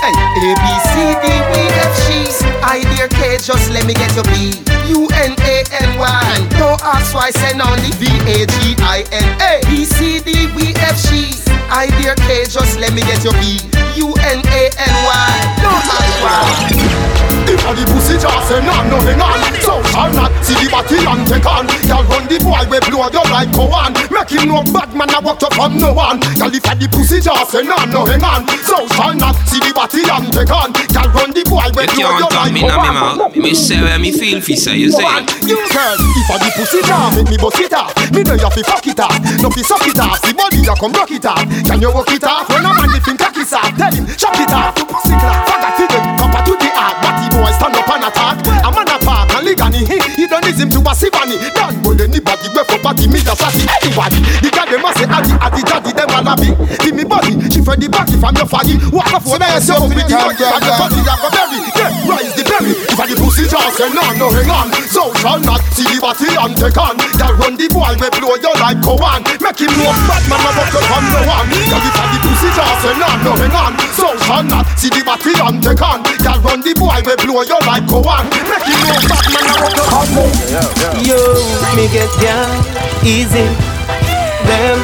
Hey, 0.09 0.51
A 0.51 0.55
B 0.57 0.65
C 0.89 0.93
D 1.21 1.27
E 1.29 1.63
F 1.85 1.93
G. 2.07 2.33
I 2.63 2.81
dear 2.95 3.07
K, 3.09 3.37
just 3.37 3.69
let 3.69 3.85
me 3.85 3.93
get 3.93 4.09
your 4.15 4.23
B 4.25 4.57
U 4.89 5.07
N 5.13 5.35
A 5.37 5.63
N 5.69 5.99
Y. 5.99 6.47
Don't 6.57 6.81
ask 6.81 7.13
why 7.13 7.29
send 7.29 7.61
on 7.61 7.77
the 7.77 7.93
V 8.01 8.09
A 8.25 8.47
G 8.47 8.75
I 8.79 9.05
N 9.11 9.29
A 9.39 9.61
B 9.69 9.85
C 9.85 10.19
D 10.19 10.49
E 10.49 10.73
F 10.77 10.97
G. 11.09 11.29
I 11.69 11.93
dear 12.01 12.15
K, 12.15 12.45
just 12.45 12.79
let 12.79 12.93
me 12.93 13.01
get 13.01 13.23
your 13.23 13.33
B 13.33 13.59
U 13.97 14.13
N 14.17 14.41
A 14.49 14.63
N 14.81 14.95
Y. 15.05 15.29
Don't 15.61 15.85
ask 15.93 16.23
why. 16.23 17.09
If 17.49 17.65
a 17.65 17.73
the 17.73 17.81
pussy 17.89 18.13
just 18.13 18.45
say 18.45 18.61
no, 18.61 18.77
no 18.93 19.01
hang 19.01 19.17
on 19.17 19.41
So 19.65 19.81
shall 19.89 20.13
not 20.13 20.29
see 20.45 20.53
the 20.61 20.69
body 20.69 21.01
and 21.01 21.25
take 21.25 21.49
on 21.49 21.65
Y'all 21.89 22.05
run 22.05 22.29
the 22.29 22.37
boy 22.45 22.61
we 22.69 22.77
blow 22.85 23.09
you 23.09 23.25
like 23.33 23.49
go 23.57 23.65
on 23.73 23.97
Make 24.13 24.29
him 24.29 24.53
know 24.53 24.61
bad 24.69 24.93
man 24.93 25.09
I 25.09 25.17
walk 25.17 25.41
up 25.41 25.57
from 25.57 25.81
no 25.81 25.89
one 25.89 26.21
Y'all 26.37 26.53
if 26.53 26.61
a 26.69 26.77
the 26.77 26.85
pussy 26.93 27.17
just 27.17 27.49
say 27.49 27.65
no, 27.65 27.73
no 27.89 28.05
hang 28.05 28.21
on 28.21 28.45
So 28.61 28.85
shall 28.93 29.17
not 29.17 29.33
see 29.49 29.57
the 29.65 29.73
body 29.73 29.98
and 30.05 30.31
take 30.31 30.51
on 30.51 30.71
Y'all 30.93 31.09
run 31.11 31.31
the 31.31 31.43
boy 31.47 31.67
we 31.75 31.83
You 31.83 32.07
blow 32.07 32.19
you 32.19 32.27
can't 32.27 32.31
talk 32.31 32.51
me 32.51 32.61
now, 32.63 32.83
me 32.83 32.89
mouth. 32.93 33.35
Me 33.35 33.53
say 33.53 33.81
where 33.81 33.99
me 33.99 34.11
feel 34.11 34.41
fi 34.41 34.55
say, 34.55 34.77
you 34.77 34.91
say. 34.91 35.03
Girl, 35.03 35.97
if 35.99 36.29
a 36.29 36.35
the 36.39 36.49
pussy 36.55 36.81
jam, 36.83 37.15
make 37.15 37.29
me 37.29 37.37
bust 37.37 37.59
it 37.59 37.73
off. 37.73 37.93
Me 38.11 38.23
know 38.23 38.35
you 38.35 38.49
fi 38.49 38.61
fuck 38.63 38.85
it 38.87 38.99
off, 38.99 39.15
no 39.41 39.49
fi 39.49 39.61
suck 39.61 39.85
it 39.87 39.99
off. 39.99 40.21
The 40.21 40.33
body 40.33 40.57
you 40.65 40.75
come 40.75 40.93
rock 40.93 41.11
it 41.11 41.25
off. 41.25 41.45
Can 41.65 41.81
you 41.81 41.91
walk 41.93 42.11
it 42.11 42.23
off? 42.23 42.49
When 42.49 42.65
a 42.65 42.73
man 42.73 42.91
if 42.97 43.05
him 43.05 43.17
cock 43.17 43.37
it 43.37 43.53
off 43.53 43.71
Tell 43.77 43.93
him, 43.93 44.05
chop 44.17 44.35
it 44.35 44.49
To 44.49 44.83
pussy 44.85 45.15
clap, 45.15 45.47
fuck 45.47 45.59
that 45.61 45.73
figure 45.77 46.01
Copper 46.17 46.41
to 46.49 46.53
the 46.57 46.69
heart, 46.73 46.97
batty 47.01 47.25
boy 47.29 47.51
stand 47.53 47.75
up 47.77 47.89
and 47.89 48.05
attack. 48.09 48.37
A 48.65 48.69
man 48.73 48.88
a 49.51 49.55
park 49.55 49.73
and 49.73 49.73
ligani 49.75 49.87
He, 49.87 50.21
he 50.21 50.27
don't 50.27 50.43
need 50.45 50.55
him 50.55 50.69
to 50.69 50.79
a 50.79 50.93
sivani 50.93 51.37
Don't 51.53 51.81
bull 51.83 52.01
anybody, 52.01 52.47
we 52.53 52.63
for 52.63 52.79
party 52.79 53.07
Me 53.07 53.19
just 53.19 53.41
a 53.41 53.49
see 53.51 53.67
anybody 53.81 54.19
The 54.41 54.49
guy 54.51 54.65
dem 54.65 54.85
a 54.85 54.91
say 54.93 55.05
addy, 55.05 55.33
addy, 55.39 55.61
daddy 55.63 55.91
Dem 55.93 56.09
a 56.09 56.19
labby 56.21 56.49
Give 56.83 56.95
me 56.95 57.03
body, 57.03 57.33
she 57.49 57.61
for 57.61 57.75
the 57.75 57.87
back 57.89 58.09
if 58.09 58.23
I'm 58.23 58.35
your 58.35 58.45
faggy 58.45 58.77
Walk 58.91 59.13
off 59.13 59.25
when 59.25 59.41
I 59.41 59.59
say 59.59 59.73
up 59.73 59.87
with 59.87 59.97
the 59.97 60.15
body 60.15 60.43
And 60.43 60.63
the 60.63 60.73
body 60.77 60.97
you 61.01 61.15
go 61.17 61.29
bury 61.31 61.59
Yeah, 61.75 62.09
rise 62.09 62.33
the 62.35 62.43
berry 62.45 62.73
If 62.99 63.07
a 63.07 63.15
the 63.15 63.15
pussy 63.15 63.47
just 63.47 63.79
say 63.79 63.87
no, 63.95 64.03
no 64.19 64.27
hang 64.27 64.51
on. 64.51 64.67
So 64.91 65.07
shall 65.23 65.39
not 65.39 65.63
see 65.71 65.87
the 65.87 66.03
body 66.03 66.27
and 66.35 66.51
take 66.59 66.75
on 66.75 66.99
That 67.15 67.31
run 67.39 67.55
the 67.55 67.71
boy 67.71 67.95
we 67.95 68.11
blow 68.11 68.35
you 68.35 68.51
like 68.59 68.83
Cowan 68.83 69.23
Make 69.39 69.63
him 69.63 69.71
know 69.79 69.95
bad 70.03 70.23
man 70.27 70.43
a 70.43 70.49
walk 70.51 70.67
you 70.67 70.83
from 70.83 71.03
no 71.07 71.19
one 71.23 71.47
Cause 71.47 71.85
if 71.87 71.95
a 71.95 72.03
the 72.11 72.17
pussy 72.27 72.49
just 72.51 72.75
say 72.83 72.93
no, 72.99 73.07
no 73.23 73.31
hang 73.39 73.55
on. 73.55 73.71
So 73.95 74.11
shall 74.27 74.43
not 74.43 74.67
see 74.75 74.91
the 74.91 74.99
body 75.07 75.31
and 75.31 75.63
take 75.63 75.79
on 75.79 76.03
That 76.27 76.43
run 76.43 76.59
the 76.59 76.75
boy 76.75 76.99
we 77.07 77.13
blow 77.23 77.39
you 77.47 77.59
like 77.63 77.87
Cowan 77.87 78.27
Make 78.35 78.67
him 78.67 78.79
know 78.83 78.99
bad 79.07 79.25
man 79.31 79.47
a 79.47 79.55
walk 79.63 79.71
you 79.71 79.87
from 79.87 80.07
no 80.11 80.27
one 80.27 80.99
Yo, 81.07 81.19
me 81.79 81.87
get 81.87 82.11
down 82.19 82.51
easy. 83.07 83.47
Them 84.43 84.79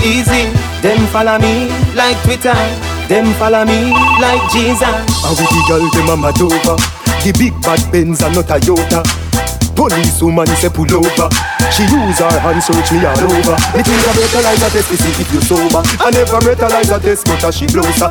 easy. 0.00 0.48
Them 0.80 1.04
follow 1.12 1.38
me 1.38 1.68
like 1.94 2.16
Twitter. 2.22 2.56
Them 3.08 3.26
follow 3.34 3.64
me 3.64 3.92
like 4.20 4.40
Jesus. 4.52 4.80
And 4.80 5.36
with 5.36 5.50
the 5.52 5.64
girl 5.68 5.84
dem 5.92 6.08
a 6.08 6.16
mad 6.16 6.40
over 6.40 6.97
The 7.24 7.34
big 7.36 7.54
bad 7.62 7.80
Benz 7.92 8.22
and 8.22 8.34
not 8.34 8.50
a 8.50 8.58
Toyota 8.58 9.02
Police 9.76 10.22
woman 10.22 10.46
say 10.58 10.68
pull 10.70 10.90
over 10.90 11.28
She 11.70 11.82
use 11.86 12.18
her 12.18 12.34
hand 12.40 12.62
search 12.62 12.90
me 12.90 13.04
all 13.04 13.20
over 13.20 13.56
Me 13.74 13.82
think 13.84 14.02
a 14.06 14.10
breathalyzer 14.16 14.70
test 14.72 14.88
to 14.90 14.96
see 14.96 15.22
if 15.22 15.30
you 15.32 15.40
sober 15.42 15.82
I 16.02 16.10
never 16.10 16.40
breathalyzer 16.42 17.00
test 17.02 17.26
but 17.26 17.44
a 17.44 17.52
she 17.52 17.66
blows 17.66 18.00
her 18.02 18.10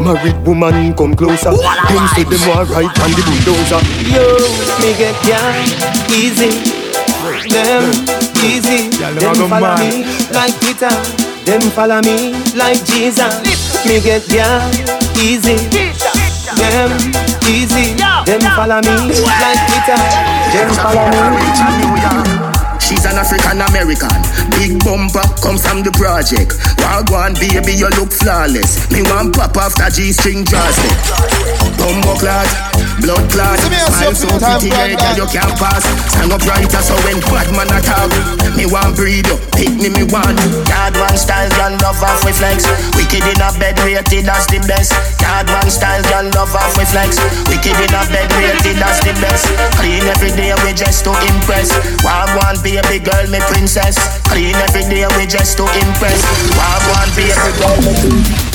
Married 0.00 0.38
woman 0.46 0.94
come 0.94 1.14
closer 1.16 1.52
Them 1.52 2.04
say 2.14 2.24
them 2.24 2.42
want 2.48 2.70
right 2.70 2.92
on 3.02 3.10
the 3.12 3.22
bulldozer 3.26 3.80
Yo, 4.08 4.24
me 4.80 4.96
get 4.96 5.16
down 5.26 5.96
easy. 6.12 6.50
Them 7.50 7.90
easy. 8.44 8.88
Them 9.18 9.48
follow 9.48 9.76
me 9.76 10.04
like 10.32 10.54
Peter. 10.60 10.94
Them 11.44 11.60
follow 11.70 12.00
me 12.02 12.32
like 12.54 12.84
Jesus. 12.84 13.34
Me 13.86 14.00
get 14.00 14.26
down 14.28 14.70
easy. 15.18 15.56
Them 16.56 17.25
easy. 17.48 17.94
Them 18.24 18.40
follow 18.56 18.80
me 18.82 18.96
like 19.22 19.60
Twitter. 19.68 20.00
Them 20.52 20.70
follow 20.74 22.50
me. 22.50 22.55
She's 22.80 23.04
an 23.04 23.18
African 23.18 23.60
American. 23.60 24.18
Big 24.56 24.78
bumper 24.84 25.24
comes 25.42 25.62
from 25.66 25.82
the 25.82 25.90
project. 25.94 26.54
Wagwan 26.82 27.34
baby, 27.34 27.74
you 27.74 27.90
look 27.98 28.12
flawless. 28.12 28.86
Me 28.90 29.02
want 29.10 29.34
pop 29.34 29.56
after 29.56 29.90
G 29.90 30.12
string 30.12 30.44
draws 30.44 30.78
it. 30.78 30.94
Bumbo 31.76 32.14
clot, 32.18 32.48
blood 33.02 33.24
clot. 33.30 33.58
Smile 33.58 34.14
so 34.14 34.28
pretty, 34.38 34.70
yeah, 34.70 34.94
girl 34.94 35.24
you 35.24 35.28
can't 35.30 35.54
pass. 35.58 35.84
Stand 36.14 36.32
up 36.32 36.42
brighter 36.42 36.82
so 36.82 36.94
when 37.04 37.18
bad 37.26 37.48
man 37.54 37.70
attack. 37.74 38.10
Me 38.56 38.64
want 38.66 38.96
breed 38.96 39.26
you, 39.26 39.36
pick 39.54 39.72
me 39.76 39.90
me 39.90 40.04
one. 40.08 40.36
Yard 40.70 40.94
one 40.96 41.18
style, 41.18 41.50
girl 41.58 41.74
love 41.82 42.00
off 42.02 42.24
with 42.24 42.38
flex. 42.38 42.64
Wicked 42.96 43.24
in 43.24 43.40
a 43.42 43.50
bed, 43.58 43.76
rated 43.82 44.28
as 44.28 44.46
the 44.48 44.62
best. 44.64 44.94
Yard 45.20 45.48
one 45.50 45.70
style, 45.70 46.02
girl 46.08 46.26
love 46.32 46.54
off 46.54 46.76
with 46.78 46.88
flex. 46.88 47.18
Wicked 47.50 47.76
in 47.76 47.92
a 47.92 48.02
bed, 48.08 48.30
rated 48.38 48.80
as 48.80 48.98
the 49.02 49.12
best. 49.20 49.46
Clean 49.76 50.04
every 50.06 50.32
day, 50.32 50.54
we 50.64 50.72
just 50.72 51.04
to 51.04 51.12
impress. 51.34 51.70
Wagwan 52.02 52.58
baby 52.66 52.98
girl, 52.98 53.26
me 53.30 53.38
princess. 53.46 53.94
Clean 54.26 54.54
every 54.66 54.82
day, 54.90 55.06
we 55.14 55.26
just 55.26 55.56
to 55.58 55.64
impress. 55.78 56.18
Wagwan 56.58 57.08
baby 57.14 57.30
girl, 57.62 57.78
me 57.86 57.94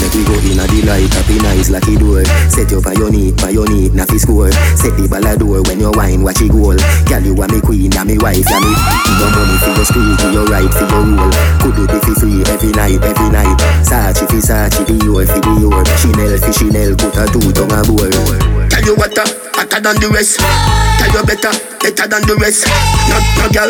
Make 0.01 0.13
we 0.13 0.23
go 0.27 0.35
in 0.43 0.59
a 0.59 0.67
delight, 0.67 1.13
in 1.29 1.45
eyes 1.45 1.69
like 1.71 1.87
it 1.87 1.99
door. 1.99 2.25
Set 2.51 2.71
you 2.71 2.81
for 2.81 2.93
your 2.93 3.09
need, 3.11 3.39
for 3.39 3.49
your 3.49 3.67
need, 3.69 3.93
na 3.95 4.03
fi 4.05 4.17
score. 4.17 4.51
Set 4.75 4.97
the 4.99 5.07
ball 5.07 5.23
a 5.23 5.37
door 5.37 5.61
when 5.63 5.79
you 5.79 5.91
wine, 5.95 6.23
watch 6.23 6.41
it 6.41 6.51
goal. 6.51 6.75
Girl, 7.07 7.23
you 7.23 7.37
are 7.39 7.47
me 7.47 7.61
queen, 7.61 7.93
and 7.95 8.07
me 8.09 8.17
wife, 8.19 8.43
and 8.51 8.63
me. 8.65 8.73
No 9.21 9.27
money 9.31 9.57
for 9.63 9.71
your 9.79 9.85
screw, 9.87 10.15
for 10.19 10.31
your 10.35 10.45
right, 10.51 10.71
for 10.71 10.87
your 10.91 11.03
rule. 11.07 11.31
Could 11.63 11.75
do 11.79 11.83
be 11.87 12.13
free 12.19 12.43
every 12.51 12.71
night, 12.75 12.99
every 12.99 13.29
night. 13.31 13.57
Sachi 13.85 14.27
fi 14.27 14.39
Sachi, 14.43 14.83
the 14.87 14.95
your 15.05 15.23
fi 15.23 15.39
the 15.39 15.51
your. 15.61 15.83
Chanel 15.95 16.35
fi 16.35 16.51
Chanel, 16.51 16.91
put 16.99 17.15
a 17.15 17.23
two 17.31 17.51
tongue 17.55 17.71
a 17.71 17.81
bowl. 17.87 18.60
Tell 18.81 18.89
you 18.89 18.97
what, 18.97 19.13
uh, 19.13 19.29
hotter 19.53 19.77
than 19.77 19.93
the 20.01 20.09
rest. 20.09 20.41
Tell 20.41 21.13
you 21.13 21.21
better, 21.21 21.53
better 21.85 22.07
than 22.09 22.25
the 22.25 22.33
rest. 22.41 22.65
No, 23.13 23.21
no 23.37 23.45
girl, 23.53 23.69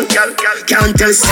can't 0.64 0.96
test. 0.96 1.28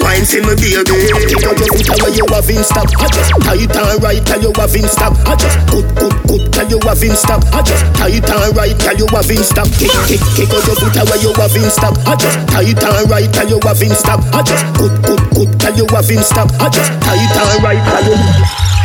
Wine 0.00 0.24
for 0.24 0.40
me 0.40 0.56
baby. 0.56 0.80
Kick 1.28 1.44
out 1.44 1.60
your 1.60 1.68
foot 1.76 2.08
and 2.08 2.16
you 2.16 2.24
have 2.32 2.48
in 2.48 2.64
stop. 2.64 2.88
I 2.96 3.04
just 3.12 3.36
tight 3.44 3.68
and 3.68 4.00
right 4.00 4.24
and 4.24 4.40
you 4.40 4.52
have 4.56 4.72
in 4.72 4.88
stop. 4.88 5.12
I 5.28 5.36
just 5.36 5.60
good 5.68 5.84
good 6.00 6.16
good 6.24 6.48
and 6.56 6.72
you 6.72 6.80
have 6.88 7.04
in 7.04 7.12
stop. 7.20 7.44
I 7.52 7.60
just 7.60 7.84
tight 7.92 8.24
and 8.24 8.56
right 8.56 8.80
and 8.80 8.96
you 8.96 9.04
have 9.12 9.28
in 9.28 9.44
stop. 9.44 9.68
Kick 9.76 9.92
kick 10.08 10.24
kick 10.32 10.48
out 10.48 10.64
your 10.64 10.76
foot 10.80 10.96
and 10.96 11.20
you 11.20 11.36
have 11.36 11.52
in 11.52 11.68
stop. 11.68 12.00
I 12.08 12.16
just 12.16 12.40
tight 12.48 12.80
and 12.80 13.10
right 13.12 13.28
and 13.28 13.50
you 13.52 13.60
have 13.60 13.82
in 13.84 13.92
stop. 13.92 14.24
I 14.32 14.40
just 14.40 14.64
good 14.72 14.96
good 15.04 15.20
good 15.36 15.52
and 15.68 15.76
you 15.76 15.84
have 15.92 16.08
in 16.08 16.24
stop. 16.24 16.48
I 16.64 16.72
just 16.72 16.96
tight 17.04 17.28
and 17.28 17.60
right 17.60 17.76
and 17.76 18.08
you. 18.08 18.77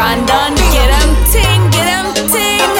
Brandon, 0.00 0.56
get 0.72 0.88
him 0.96 1.12
ting, 1.28 1.60
get 1.76 1.84
him 1.84 2.08
ting. 2.32 2.72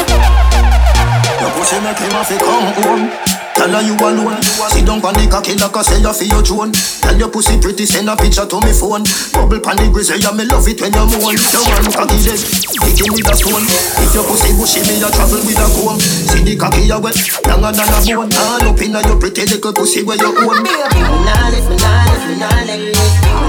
Your 1.37 1.53
pussy 1.53 1.77
make 1.85 2.01
him 2.01 2.17
have 2.17 2.25
to 2.33 2.37
come 2.41 2.73
home. 2.81 3.13
Tell 3.53 3.69
her 3.69 3.85
you 3.85 3.93
alone. 4.01 4.41
Sit 4.73 4.89
down 4.89 5.05
on 5.05 5.13
the 5.13 5.29
cocky 5.29 5.53
like 5.53 5.77
I 5.77 5.85
say 5.85 6.01
you 6.01 6.09
for 6.17 6.25
your 6.25 6.41
drone. 6.41 6.73
Tell 6.73 7.13
your 7.21 7.29
pussy 7.29 7.61
pretty, 7.61 7.85
send 7.85 8.09
a 8.09 8.17
picture 8.17 8.49
to 8.49 8.57
me 8.65 8.73
phone. 8.73 9.05
Bubble 9.37 9.61
pan 9.61 9.77
the 9.77 9.93
grizzly, 9.93 10.17
yeah 10.25 10.33
me 10.33 10.49
love 10.49 10.65
it 10.65 10.81
when 10.81 10.97
you 10.97 11.05
moan. 11.13 11.37
You 11.37 11.61
want 11.61 11.93
cocky 11.93 12.17
dead, 12.25 12.41
hit 12.41 13.13
with 13.13 13.29
a 13.29 13.37
stone. 13.37 13.69
If 14.01 14.17
your 14.17 14.25
pussy 14.25 14.57
bushy, 14.57 14.81
me 14.89 15.05
a 15.05 15.13
travel 15.13 15.45
with 15.45 15.61
a 15.61 15.69
comb. 15.77 16.01
See 16.01 16.41
the 16.41 16.57
cocky 16.57 16.89
you 16.89 16.97
wet, 17.05 17.21
longer 17.45 17.77
than 17.77 17.85
a 17.85 18.01
bone. 18.01 18.33
All 18.33 18.65
up 18.65 18.81
inna 18.81 19.05
your 19.05 19.21
pretty 19.21 19.45
little 19.45 19.77
pussy 19.77 20.09
where 20.09 20.17
you 20.17 20.33
own. 20.41 20.65
Me 20.65 20.73
nah 20.73 21.53
left, 21.53 21.69
me 21.69 21.77
nah 21.77 22.01
left, 22.09 22.25
me 22.33 22.41
nah 22.41 22.49
left, 22.65 22.81
me 22.81 22.97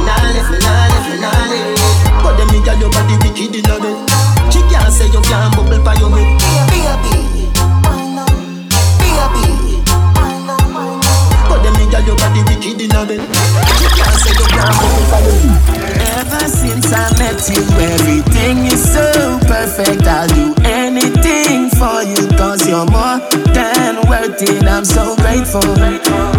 nah 0.04 0.28
left, 0.28 0.52
me 0.52 0.60
nah 0.60 0.92
left, 0.92 1.08
me 1.08 1.16
nah 1.24 1.32
left. 1.48 1.71
But 2.62 2.74
them 2.74 2.80
your 2.80 2.92
body 2.92 3.18
wicked 3.26 3.56
inna 3.56 3.80
bed. 3.82 3.98
She 4.54 4.62
can't 4.70 4.94
say 4.94 5.08
you 5.08 5.22
can't 5.22 5.56
bubble 5.56 5.82
by 5.84 5.96
your 5.96 6.12
head. 6.14 6.38
Baby, 6.70 6.86
baby. 7.02 7.50
But 11.50 11.64
them 11.64 11.74
nigga 11.74 12.06
your 12.06 12.16
body 12.18 12.44
wicked 12.46 12.82
inna 12.82 13.02
bed. 13.02 13.18
She 13.82 13.88
can't 13.98 14.14
say 14.22 14.34
you 14.38 14.46
can't 14.46 14.78
bubble 14.78 15.06
by 15.10 15.20
your 15.26 15.34
head. 15.42 16.22
Ever 16.22 16.46
since 16.48 16.94
I 16.94 17.10
met 17.18 17.42
you, 17.50 17.66
everything 17.82 18.68
is 18.68 18.94
so 18.94 19.40
perfect. 19.48 20.06
I'll 20.06 20.28
do 20.28 20.54
anything 20.62 20.81
for 21.82 22.04
you, 22.04 22.28
cause 22.36 22.68
you're 22.68 22.86
more 22.92 23.20
than 23.56 23.96
worth 24.10 24.42
it. 24.42 24.68
I'm 24.68 24.84
so 24.84 25.16
grateful. 25.16 25.64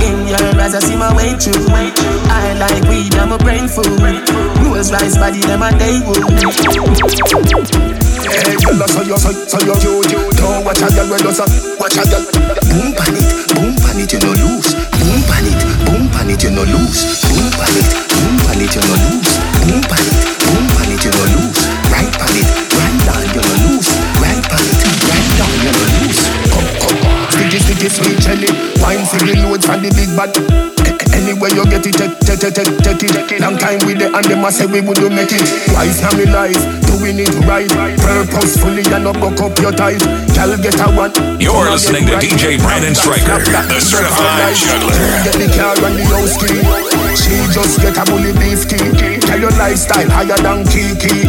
In 0.02 0.28
your 0.28 0.42
eyes, 0.60 0.74
I 0.74 0.80
see 0.80 0.96
my 0.96 1.14
way 1.14 1.32
through. 1.38 1.66
I 1.72 2.52
like 2.58 2.82
weed, 2.88 3.14
I'm 3.16 3.32
a 3.32 3.38
brain 3.38 3.68
food. 3.68 3.88
Rules 4.60 4.92
rise 4.92 5.16
body, 5.16 5.40
them 5.40 5.62
and 5.62 5.78
they 5.80 6.00
would. 6.04 6.20
Hey, 8.32 8.56
girl, 8.60 8.86
so 8.88 9.02
you, 9.02 9.16
so, 9.16 9.32
so 9.32 9.58
you 9.64 9.74
cute, 9.80 10.12
you 10.12 10.20
Don't 10.36 10.64
watch 10.64 10.82
a 10.82 10.88
girl 10.94 11.08
when 11.10 11.22
you 11.22 11.32
so, 11.32 11.44
watch 11.78 11.96
a 11.96 12.04
girl 12.06 12.22
Boom 12.70 12.94
pan 12.94 13.14
it, 13.16 13.26
boom 13.54 13.74
pan 13.82 13.98
it, 13.98 14.12
you 14.12 14.20
no 14.20 14.30
lose 14.32 14.74
Boom 14.98 15.20
pan 15.26 15.46
it, 15.46 15.58
boom 15.86 16.08
pan 16.10 16.30
it, 16.30 16.42
you 16.42 16.50
no 16.50 16.62
lose 16.62 17.22
Boom 17.28 17.50
pan 17.58 17.74
it, 17.76 17.90
boom 18.10 18.34
pan 18.46 18.60
it, 18.62 18.74
you 18.74 18.82
no 18.82 18.94
lose 19.04 19.32
Boom 19.66 19.82
pan 19.84 20.06
it, 20.06 20.16
boom 20.38 20.64
pan 20.70 20.90
it, 20.92 21.04
you 21.04 21.10
no 21.10 21.24
lose 21.34 21.60
Right 21.90 22.12
pan 22.14 22.36
it, 22.36 22.48
right 22.78 22.98
down, 23.06 23.22
you 23.34 23.42
no 23.42 23.54
lose 23.66 24.01
sticky, 27.52 27.58
sticky, 27.58 27.88
sweet 27.88 28.18
jelly 28.20 28.50
Wine 28.80 29.04
for 29.04 29.20
loads 29.26 29.66
from 29.66 29.82
the 29.82 29.90
big 29.92 30.10
bad 30.16 30.32
Anywhere 31.12 31.52
you 31.52 31.64
get 31.68 31.84
it, 31.84 31.92
take, 31.92 32.16
take, 32.24 32.40
take, 32.40 32.56
take, 32.56 32.80
take 32.80 33.32
it 33.36 33.40
Long 33.40 33.58
time 33.60 33.78
with 33.84 34.00
it 34.00 34.08
and 34.08 34.24
them 34.24 34.44
a 34.44 34.50
say 34.50 34.64
we 34.64 34.80
would 34.80 34.96
do 34.96 35.12
make 35.12 35.28
it 35.28 35.44
Wise 35.76 36.00
now 36.00 36.12
me 36.16 36.24
life, 36.24 36.56
doing 36.88 37.20
it 37.20 37.32
right 37.44 37.68
Purposefully 38.00 38.80
and 38.88 39.04
not 39.04 39.20
buck 39.20 39.36
up 39.44 39.52
your 39.60 39.72
ties 39.76 40.00
Girl 40.32 40.56
get 40.56 40.80
a 40.80 40.88
one 40.96 41.12
You're 41.36 41.68
listening 41.68 42.08
to 42.08 42.16
DJ 42.16 42.56
Brandon 42.56 42.96
Stryker, 42.96 43.44
the 43.68 43.78
certified 43.80 44.56
juggler. 44.56 44.96
Get 45.28 45.36
the 45.36 45.48
car 45.52 45.76
and 45.84 45.96
the 46.00 46.04
house 46.08 46.36
key 46.40 46.56
She 47.12 47.36
just 47.52 47.84
get 47.84 48.00
a 48.00 48.04
bully 48.08 48.32
beef 48.40 48.64
key 48.64 49.20
Tell 49.20 49.40
your 49.40 49.52
lifestyle 49.60 50.08
higher 50.08 50.40
than 50.40 50.64
Kiki. 50.64 51.28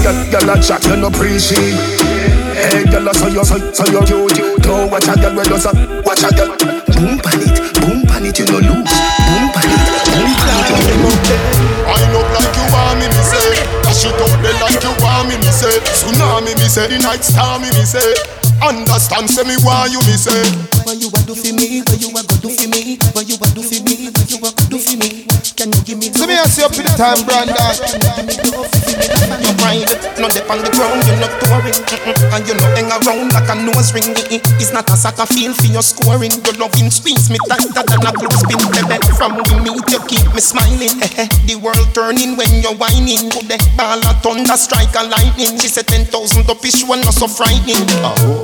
Girl 0.00 0.50
a 0.50 0.56
chat, 0.62 0.84
you 0.88 0.96
no 0.96 1.08
appreciate 1.08 2.47
Hey, 2.58 2.84
girl, 2.90 3.12
so 3.14 3.28
you, 3.28 3.44
so, 3.44 3.56
so 3.72 3.84
you 3.86 4.02
cute 4.06 4.62
Don't 4.62 4.90
watch 4.90 5.06
a 5.06 5.14
girl 5.14 5.34
when 5.36 5.46
you 5.46 5.58
so, 5.58 5.70
watch 6.02 6.22
a 6.26 6.30
girl 6.34 6.50
Boom 6.98 7.18
pan 7.22 7.38
it, 7.38 7.54
boom 7.78 8.02
pan 8.06 8.26
it, 8.26 8.38
you 8.38 8.46
no 8.50 8.58
lose 8.58 8.90
Boom 8.90 9.46
pan 9.54 9.70
it, 9.70 9.82
boom 10.10 10.30
pan 10.34 10.58
it, 10.66 10.86
you 10.90 10.96
no 10.98 11.08
lose 11.08 11.68
Wind 11.88 12.14
up 12.14 12.28
like 12.36 12.52
you 12.56 12.66
want 12.72 13.00
me, 13.00 13.06
me 13.08 13.22
say. 13.24 13.48
Dash 13.82 14.04
it 14.04 14.14
out 14.16 14.32
there 14.44 14.52
like 14.60 14.80
you 14.84 14.92
want 15.00 15.28
me, 15.28 15.36
me 15.40 15.50
say. 15.50 15.72
Tsunami, 15.88 16.52
me 16.56 16.68
say. 16.68 16.86
The 16.88 16.98
night 17.00 17.24
star, 17.24 17.58
me, 17.58 17.68
me 17.72 17.84
say. 17.84 18.12
Understand, 18.60 19.30
say 19.30 19.44
me 19.44 19.56
why 19.64 19.86
you, 19.90 19.98
me 20.04 20.16
say. 20.16 20.36
What 20.84 21.00
you 21.00 21.08
a 21.08 21.18
do 21.24 21.34
for 21.34 21.52
me? 21.52 21.80
What 21.84 22.00
you 22.00 22.12
a 22.12 22.20
go 22.22 22.36
do 22.44 22.48
for 22.52 22.68
me? 22.68 22.98
What 23.12 23.28
you 23.28 23.36
a 23.36 23.46
do 23.56 23.62
for 23.64 23.80
me? 23.84 24.12
What 24.12 24.30
you 24.30 24.38
a 24.38 24.50
go 24.52 24.62
do 24.68 24.78
for 24.78 24.96
me? 24.96 25.26
Can 25.56 25.72
you 25.72 25.80
give 25.84 25.98
me? 25.98 26.12
So 26.12 26.26
me 26.26 26.34
ask 26.34 26.58
you 26.58 26.64
up 26.64 26.72
to 26.72 26.82
the 26.82 26.92
time, 26.96 27.24
Brandon. 27.24 28.77
You 29.08 29.52
ride, 29.64 29.88
no 30.20 30.28
dip 30.28 30.48
on 30.50 30.60
the 30.60 30.70
ground, 30.74 31.00
you're 31.08 31.20
not 31.22 31.32
touring 31.40 31.72
Mm-mm. 31.72 32.34
And 32.34 32.42
you 32.44 32.54
no 32.54 32.66
hang 32.76 32.90
around 32.92 33.32
like 33.32 33.48
a 33.48 33.56
nose 33.56 33.94
ring 33.96 34.12
It's 34.60 34.72
not 34.72 34.90
a 34.90 34.96
soccer 34.96 35.24
field 35.24 35.56
for 35.56 35.70
your 35.70 35.82
scoring 35.82 36.32
Your 36.44 36.56
loving 36.60 36.90
squeeze 36.90 37.30
me 37.30 37.38
tighter 37.48 37.84
than 37.86 38.04
a 38.04 38.12
clothespin 38.12 38.60
Baby, 38.74 38.98
from 39.16 39.40
we 39.48 39.54
meet 39.64 39.86
you 39.88 40.00
keep 40.10 40.26
me 40.34 40.40
smiling 40.42 41.00
Eh, 41.00 41.24
eh. 41.24 41.28
The 41.48 41.56
world 41.56 41.88
turning 41.96 42.36
when 42.36 42.50
you're 42.60 42.76
whining 42.76 43.30
Could 43.32 43.48
the 43.48 43.56
ball 43.78 44.02
of 44.04 44.20
thunder 44.20 44.58
strike 44.60 44.92
a 44.92 45.06
lightning 45.08 45.56
She 45.56 45.68
said 45.72 45.88
10,000 45.88 46.12
up 46.50 46.60
is 46.64 46.84
one 46.84 47.00
not 47.00 47.14
so 47.14 47.28
frightening 47.28 47.86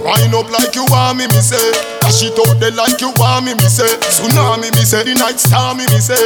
Wind 0.04 0.34
up 0.34 0.48
like 0.50 0.74
you 0.74 0.84
want 0.88 1.18
me, 1.18 1.26
me 1.28 1.40
say. 1.40 1.60
Dash 2.00 2.22
it 2.22 2.38
out 2.38 2.60
there 2.60 2.70
like 2.72 3.00
you 3.00 3.10
want 3.16 3.46
me, 3.46 3.54
me 3.54 3.68
say. 3.68 3.88
Tsunami, 4.06 4.70
me 4.76 4.84
say. 4.84 5.02
The 5.04 5.14
night 5.14 5.40
star, 5.40 5.74
me, 5.74 5.84
me 5.90 6.00
say. 6.00 6.20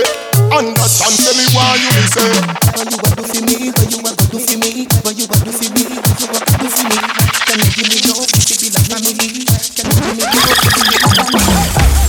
Understand, 0.50 1.14
say 1.16 1.34
me 1.38 1.46
why 1.54 1.78
you, 1.78 1.90
me 1.94 2.04
say. 2.10 2.30
What 2.76 2.88
you 2.92 2.98
a 2.98 3.10
do 3.16 3.22
for 3.24 3.40
me? 3.46 3.56
What 3.70 3.88
you 3.88 4.00
a 4.02 4.10
go 4.12 4.27
do 4.28 4.38
for 4.38 4.58
me? 4.60 4.84
What 5.04 5.16
you 5.16 5.24
a 5.24 5.36
do 5.40 5.52
for 5.52 5.72
me? 5.72 5.84
What 5.88 6.20
you 6.20 6.28
a 6.28 6.40
do 6.60 6.68
for 6.68 6.84
me? 6.84 7.00
Can 7.48 7.56
you 7.64 7.70
give 7.72 7.88
me 7.88 7.98
love? 8.12 8.28
It 8.28 8.60
be 8.60 8.68
like 8.68 8.84
family 8.92 9.12
Can 9.16 9.88
you 9.88 9.96
give 10.04 10.20
me 10.20 10.24
love? 10.28 11.48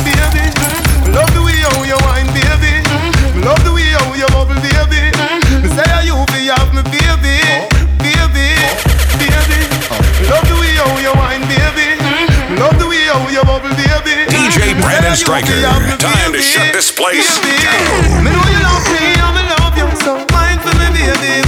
Baby, 0.03 0.43
me 0.43 1.11
love 1.15 1.31
the 1.31 1.39
way 1.39 1.59
how 1.63 1.79
you 1.87 1.95
wine, 2.03 2.27
baby. 2.35 2.83
Me 3.35 3.39
love 3.39 3.63
the 3.63 3.71
way 3.71 3.95
how 3.95 4.11
you 4.19 4.27
bubble, 4.35 4.59
baby. 4.59 5.15
Me 5.63 5.67
say 5.71 5.87
you 6.03 6.19
be 6.35 6.51
have 6.51 6.71
me, 6.75 6.83
baby, 6.91 7.39
baby, 8.03 8.51
baby. 9.15 9.59
Love 10.27 10.43
the 10.51 10.59
way 10.59 10.75
how 10.75 10.91
you 10.99 11.13
wine, 11.15 11.43
baby. 11.47 11.95
Love 12.59 12.75
the 12.79 12.87
way 12.87 13.07
how 13.07 13.23
you 13.31 13.43
bubble, 13.47 13.71
baby. 13.79 14.27
DJ 14.27 14.75
Brandon 14.83 15.15
Stryker, 15.15 15.55
time 16.03 16.35
to 16.35 16.41
shut 16.43 16.73
this 16.75 16.91
place 16.91 17.39
down. 17.39 18.27
Me 18.27 18.31
know 18.31 18.43
you 18.43 18.59
love 18.67 18.83
me, 18.91 19.15
and 19.15 19.31
me 19.39 19.43
love 19.55 19.75
you. 19.79 19.87
So 20.03 20.19
wine 20.35 20.59
for 20.59 20.75
me, 20.75 20.91
baby, 20.91 21.47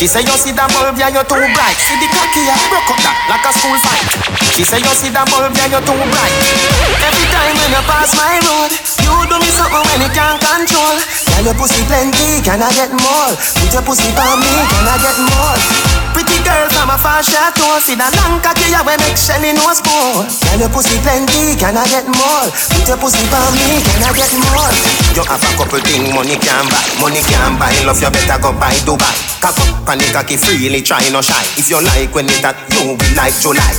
She 0.00 0.08
say 0.08 0.24
you 0.24 0.32
see 0.32 0.56
that 0.56 0.72
bulb, 0.72 0.96
yeah, 0.96 1.12
you're 1.12 1.28
too 1.28 1.36
bright. 1.36 1.76
See 1.76 1.92
the 2.00 2.08
cocky, 2.08 2.40
yeah, 2.48 2.56
broke 2.72 2.88
up 2.88 3.04
that 3.04 3.20
like 3.28 3.44
a 3.44 3.52
school 3.52 3.76
fight. 3.84 4.00
She 4.56 4.64
say 4.64 4.80
you 4.80 4.94
see 4.96 5.12
that 5.12 5.28
bulb, 5.28 5.52
yeah, 5.52 5.68
you're 5.68 5.84
too 5.84 5.92
bright. 5.92 6.36
Every 7.04 7.28
time 7.28 7.52
when 7.60 7.68
you 7.68 7.84
pass 7.84 8.08
my 8.16 8.40
road, 8.48 8.72
you 8.72 9.12
do 9.28 9.36
me 9.36 9.52
something 9.52 9.84
when 9.92 10.00
you 10.00 10.08
can't 10.16 10.40
control. 10.40 10.96
Girl, 11.04 11.44
your 11.44 11.56
pussy 11.60 11.84
plenty, 11.84 12.40
can 12.40 12.64
I 12.64 12.72
get 12.72 12.88
more? 12.96 13.28
Put 13.60 13.76
your 13.76 13.84
pussy 13.84 14.08
on 14.16 14.40
me, 14.40 14.48
can 14.72 14.88
I 14.88 14.96
get 15.04 15.20
more? 15.20 15.56
Pretty 16.16 16.40
girl 16.48 16.64
from 16.72 16.88
a 16.88 16.96
far 16.96 17.20
chateau, 17.20 17.76
see 17.84 17.92
that 18.00 18.16
long 18.24 18.40
cocky, 18.40 18.72
yeah, 18.72 18.80
we 18.80 18.96
make 19.04 19.20
Shelly 19.20 19.52
nose 19.52 19.84
go. 19.84 20.24
Girl, 20.24 20.64
your 20.64 20.72
pussy 20.72 20.96
plenty, 21.04 21.60
can 21.60 21.76
I 21.76 21.84
get 21.92 22.08
more? 22.08 22.48
Put 22.72 22.88
your 22.88 22.96
pussy 22.96 23.20
on 23.36 23.52
me, 23.52 23.84
can 23.84 24.00
I 24.00 24.16
get 24.16 24.32
more? 24.32 24.72
You 25.12 25.28
have 25.28 25.44
a 25.44 25.50
couple 25.60 25.84
thing 25.84 26.08
money 26.16 26.40
can 26.40 26.64
buy, 26.72 26.88
money 27.04 27.20
can 27.20 27.60
buy. 27.60 27.76
Love 27.84 28.00
you 28.00 28.08
better 28.08 28.40
go 28.40 28.56
buy 28.56 28.72
Dubai. 28.88 29.29
Cock 29.40 29.56
up 29.56 29.96
it 29.96 30.12
cocky 30.12 30.36
freely, 30.36 30.82
try 30.82 31.00
no 31.08 31.22
shy. 31.22 31.40
If 31.56 31.70
you 31.70 31.80
like 31.80 32.14
when 32.14 32.26
it 32.28 32.44
at 32.44 32.60
you 32.76 32.92
be 32.96 33.08
like 33.16 33.32
July. 33.40 33.72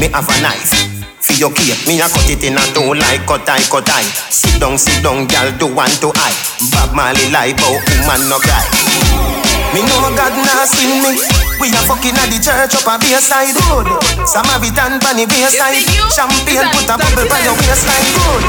Me 0.00 0.08
have 0.08 0.24
a 0.24 0.36
knife. 0.40 0.72
For 1.20 1.34
your 1.34 1.52
cake, 1.52 1.86
me 1.86 2.00
a 2.00 2.08
cut 2.08 2.30
it 2.30 2.42
in 2.42 2.56
a 2.56 2.64
two 2.72 2.94
like 2.94 3.26
cut 3.28 3.48
eye, 3.48 3.60
cut 3.68 3.88
eye. 3.92 4.08
Sit 4.32 4.58
down, 4.58 4.78
sit 4.78 5.04
down, 5.04 5.26
gal, 5.26 5.52
do 5.58 5.68
one 5.68 5.92
to 6.00 6.10
eye. 6.16 6.36
Bob 6.72 6.96
Marley 6.96 7.28
lie, 7.30 7.52
but 7.52 7.76
woman 8.00 8.28
no 8.28 8.38
cry. 8.40 9.41
Me 9.72 9.80
know 9.88 10.04
God 10.12 10.36
not 10.36 10.68
see 10.68 10.84
me. 11.00 11.16
We 11.56 11.72
a 11.72 11.80
fucking 11.88 12.12
at 12.20 12.28
the 12.28 12.36
church 12.36 12.76
up 12.76 12.84
a 12.92 13.00
bayside 13.00 13.56
road. 13.72 13.88
Some 14.28 14.44
Samaritan 14.44 15.00
pan 15.00 15.16
the 15.16 15.24
bayside. 15.24 15.88
Champagne 16.12 16.68
put 16.76 16.92
a 16.92 17.00
bubble 17.00 17.24
by 17.24 17.40
your 17.40 17.56
waistline. 17.56 18.04
Good. 18.12 18.44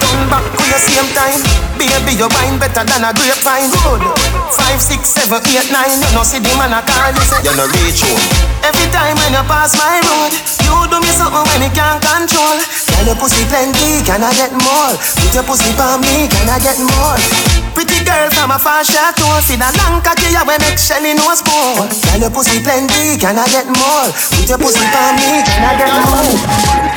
Turn 0.00 0.32
back 0.32 0.40
to 0.40 0.62
your 0.64 0.80
same 0.80 1.10
time. 1.12 1.44
Baby, 1.76 2.16
your 2.16 2.32
wine 2.32 2.56
better 2.56 2.88
than 2.88 3.04
a 3.04 3.12
grapevine. 3.12 3.68
Good. 3.84 4.00
Five, 4.48 4.80
six, 4.80 5.12
seven, 5.12 5.44
eight, 5.44 5.68
nine. 5.68 6.00
You 6.00 6.08
know 6.16 6.24
see 6.24 6.40
the 6.40 6.48
man 6.56 6.72
a 6.72 6.80
call 6.80 7.12
you 7.12 7.20
say 7.20 7.44
you 7.44 7.52
no 7.52 7.68
reach 7.68 8.00
home. 8.00 8.24
Every 8.64 8.88
time 8.96 9.20
when 9.20 9.36
you 9.36 9.44
pass 9.44 9.76
my 9.76 10.00
road, 10.08 10.32
you 10.64 10.72
do 10.88 10.96
me 11.04 11.12
something 11.12 11.44
when 11.52 11.68
you 11.68 11.72
can't 11.76 12.00
control. 12.00 12.56
Girl, 12.56 13.12
your 13.12 13.16
pussy 13.20 13.44
plenty, 13.52 14.00
can 14.08 14.24
I 14.24 14.32
get 14.32 14.56
more? 14.56 14.96
Put 15.20 15.36
your 15.36 15.44
pussy 15.44 15.68
for 15.76 16.00
me, 16.00 16.32
can 16.32 16.48
I 16.48 16.56
get 16.64 16.80
more? 16.80 17.61
Pretty 17.74 18.04
girl 18.04 18.28
from 18.30 18.52
a 18.52 18.58
far 18.58 18.84
to 18.84 19.26
see 19.42 19.56
the 19.56 19.68
long 19.80 20.04
cocky 20.04 20.28
ya 20.32 20.44
we 20.44 20.56
make 20.60 20.76
Shelly 20.76 21.14
nose 21.16 21.40
bone. 21.42 21.88
Girl, 21.88 22.20
your 22.20 22.30
pussy 22.30 22.60
plenty, 22.60 23.16
can 23.16 23.38
I 23.38 23.48
get 23.48 23.66
more? 23.66 24.06
Put 24.36 24.48
your 24.48 24.58
pussy 24.60 24.84
for 24.84 25.08
me, 25.16 25.40
can 25.46 25.62
I 25.64 25.72
get 25.80 25.92
more? 26.04 26.28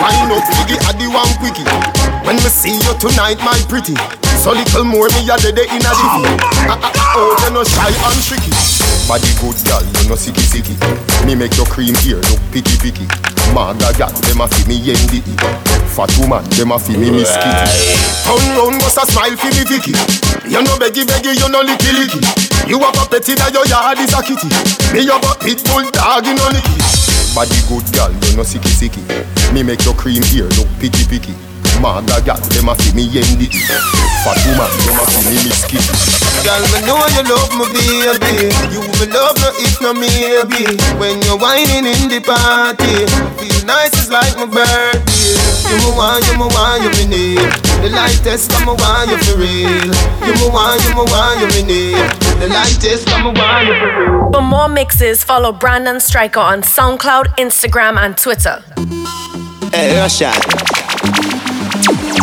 Wind 0.01 0.31
up, 0.35 0.45
Iggy, 0.59 0.75
I 0.83 0.91
the 0.97 1.07
one 1.07 1.33
quickie. 1.39 1.67
When 2.27 2.35
me 2.35 2.49
see 2.51 2.75
you 2.75 2.93
tonight, 2.99 3.39
my 3.39 3.57
pretty. 3.69 3.95
So 4.43 4.51
little 4.51 4.83
more 4.83 5.07
me 5.15 5.29
a 5.29 5.37
dead 5.37 5.57
in 5.57 5.81
a 5.81 5.91
jiffy. 5.95 6.23
Ah 6.67 6.77
ah 6.77 6.91
ah, 6.93 7.13
oh, 7.17 7.33
you 7.45 7.53
no 7.53 7.63
shy 7.63 7.89
and 7.89 8.21
tricky. 8.21 8.84
Body 9.07 9.29
good 9.37 9.53
girl, 9.69 9.85
you 9.85 10.09
no 10.09 10.17
sicky 10.17 10.41
sicky. 10.41 10.73
Me 11.27 11.35
make 11.35 11.55
your 11.57 11.67
cream 11.67 11.93
here 12.01 12.17
look 12.25 12.41
picky 12.49 12.73
picky. 12.81 13.05
Maga 13.53 13.93
gal, 13.93 14.09
dem 14.25 14.41
a 14.41 14.47
fi 14.49 14.65
me 14.65 14.81
yendi. 14.81 15.21
Fat 15.93 16.09
woman, 16.17 16.41
dem 16.57 16.71
a 16.71 16.79
fi 16.79 16.97
me 16.97 17.11
miss 17.11 17.37
kitty. 17.37 17.69
Turn 18.25 18.41
round, 18.57 18.81
bust 18.81 18.97
a 18.97 19.05
smile 19.05 19.37
fi 19.37 19.53
me 19.53 19.61
Vicky. 19.69 19.93
You 20.49 20.57
no 20.65 20.73
beggy 20.81 21.05
beggy, 21.05 21.37
you 21.37 21.47
no 21.53 21.61
licky 21.61 21.93
licky. 21.93 22.17
You 22.67 22.81
a 22.81 22.89
petty 23.05 23.35
that 23.35 23.53
your 23.53 23.67
yard 23.69 24.01
is 24.01 24.09
a 24.09 24.25
kitty. 24.25 24.49
Me 24.89 25.05
a 25.05 25.17
pit 25.37 25.61
bull 25.69 25.85
dog, 25.93 26.25
you 26.25 26.33
no 26.33 26.49
licky. 26.49 26.73
Body 27.37 27.61
good 27.69 27.85
girl, 27.93 28.09
you 28.09 28.35
no 28.35 28.41
sicky 28.41 28.73
sicky. 28.73 29.05
Me 29.53 29.61
make 29.61 29.85
your 29.85 29.93
cream 29.93 30.23
here 30.23 30.49
look 30.57 30.67
picky 30.81 31.05
picky. 31.05 31.44
Maga 31.81 32.21
gal, 32.25 32.39
dem 32.49 32.69
a 32.69 32.75
fi 32.75 32.93
me 32.95 33.07
yendi. 33.07 33.47
Fat 34.23 34.37
woman, 34.47 34.69
dem 34.85 34.99
a 34.99 35.05
fi 35.05 35.19
me 35.29 35.35
miss 35.45 35.63
kitty. 35.65 35.93
Girl, 36.43 36.61
me 36.73 36.79
know 36.85 37.01
you 37.13 37.23
love 37.25 37.51
me, 37.57 37.65
baby. 37.73 38.49
You 38.73 38.81
will 38.81 39.09
love 39.13 39.37
me 39.41 39.49
if 39.65 39.81
not 39.81 39.95
me, 39.97 40.09
baby. 40.09 40.77
When 40.97 41.21
you're 41.23 41.37
whining 41.37 41.85
in 41.85 42.09
the 42.09 42.21
party, 42.21 43.05
feel 43.37 43.65
nice, 43.65 43.93
it's 43.93 44.09
like 44.09 44.35
my 44.37 44.45
birthday. 44.45 45.35
You 45.69 45.77
me 45.81 45.91
want, 45.97 46.25
you 46.27 46.37
me 46.37 46.47
want, 46.53 46.83
you 46.83 46.91
me 46.97 47.05
need. 47.09 47.49
The 47.81 47.89
lightest, 47.89 48.51
come 48.51 48.65
me 48.65 48.73
want 48.77 49.09
you 49.09 49.17
for 49.25 49.37
real. 49.37 49.93
You 50.25 50.33
me 50.37 50.47
want, 50.49 50.81
you 50.85 50.93
me 50.93 51.05
want, 51.09 51.41
you 51.41 51.47
me 51.53 51.61
need. 51.65 52.09
The 52.39 52.47
lightest, 52.49 53.07
come 53.07 53.33
me 53.33 53.39
want 53.39 53.67
you 53.67 53.75
for 53.75 53.89
real. 53.99 54.31
For 54.31 54.41
more 54.41 54.69
mixes, 54.69 55.23
follow 55.23 55.51
Brandon 55.51 55.99
Stryker 55.99 56.39
on 56.39 56.61
SoundCloud, 56.61 57.35
Instagram, 57.37 57.97
and 57.97 58.17
Twitter. 58.17 58.63
Hey, 59.73 59.97
Russian. 59.97 60.84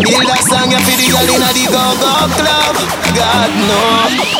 Build 0.02 0.28
a 0.28 0.36
song 0.42 0.72
for 0.72 0.96
the 0.98 1.06
girl 1.08 1.30
inna 1.30 1.50
the 1.54 1.64
go-go 1.70 2.12
club. 2.36 2.76
God 3.14 3.52
no. 3.68 3.80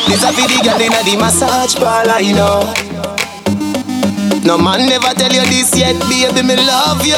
This 0.08 0.24
a 0.24 0.32
for 0.32 0.46
the 0.48 0.58
girl 0.64 0.80
inna 0.80 1.00
the 1.04 1.16
massage 1.16 1.76
parlor 1.76 2.20
you 2.20 2.34
know. 2.34 2.66
No 4.44 4.58
man 4.58 4.88
never 4.88 5.14
tell 5.14 5.32
you 5.32 5.44
this 5.46 5.70
yet 5.78 5.94
baby 6.10 6.42
me 6.42 6.56
love 6.56 7.06
you 7.06 7.14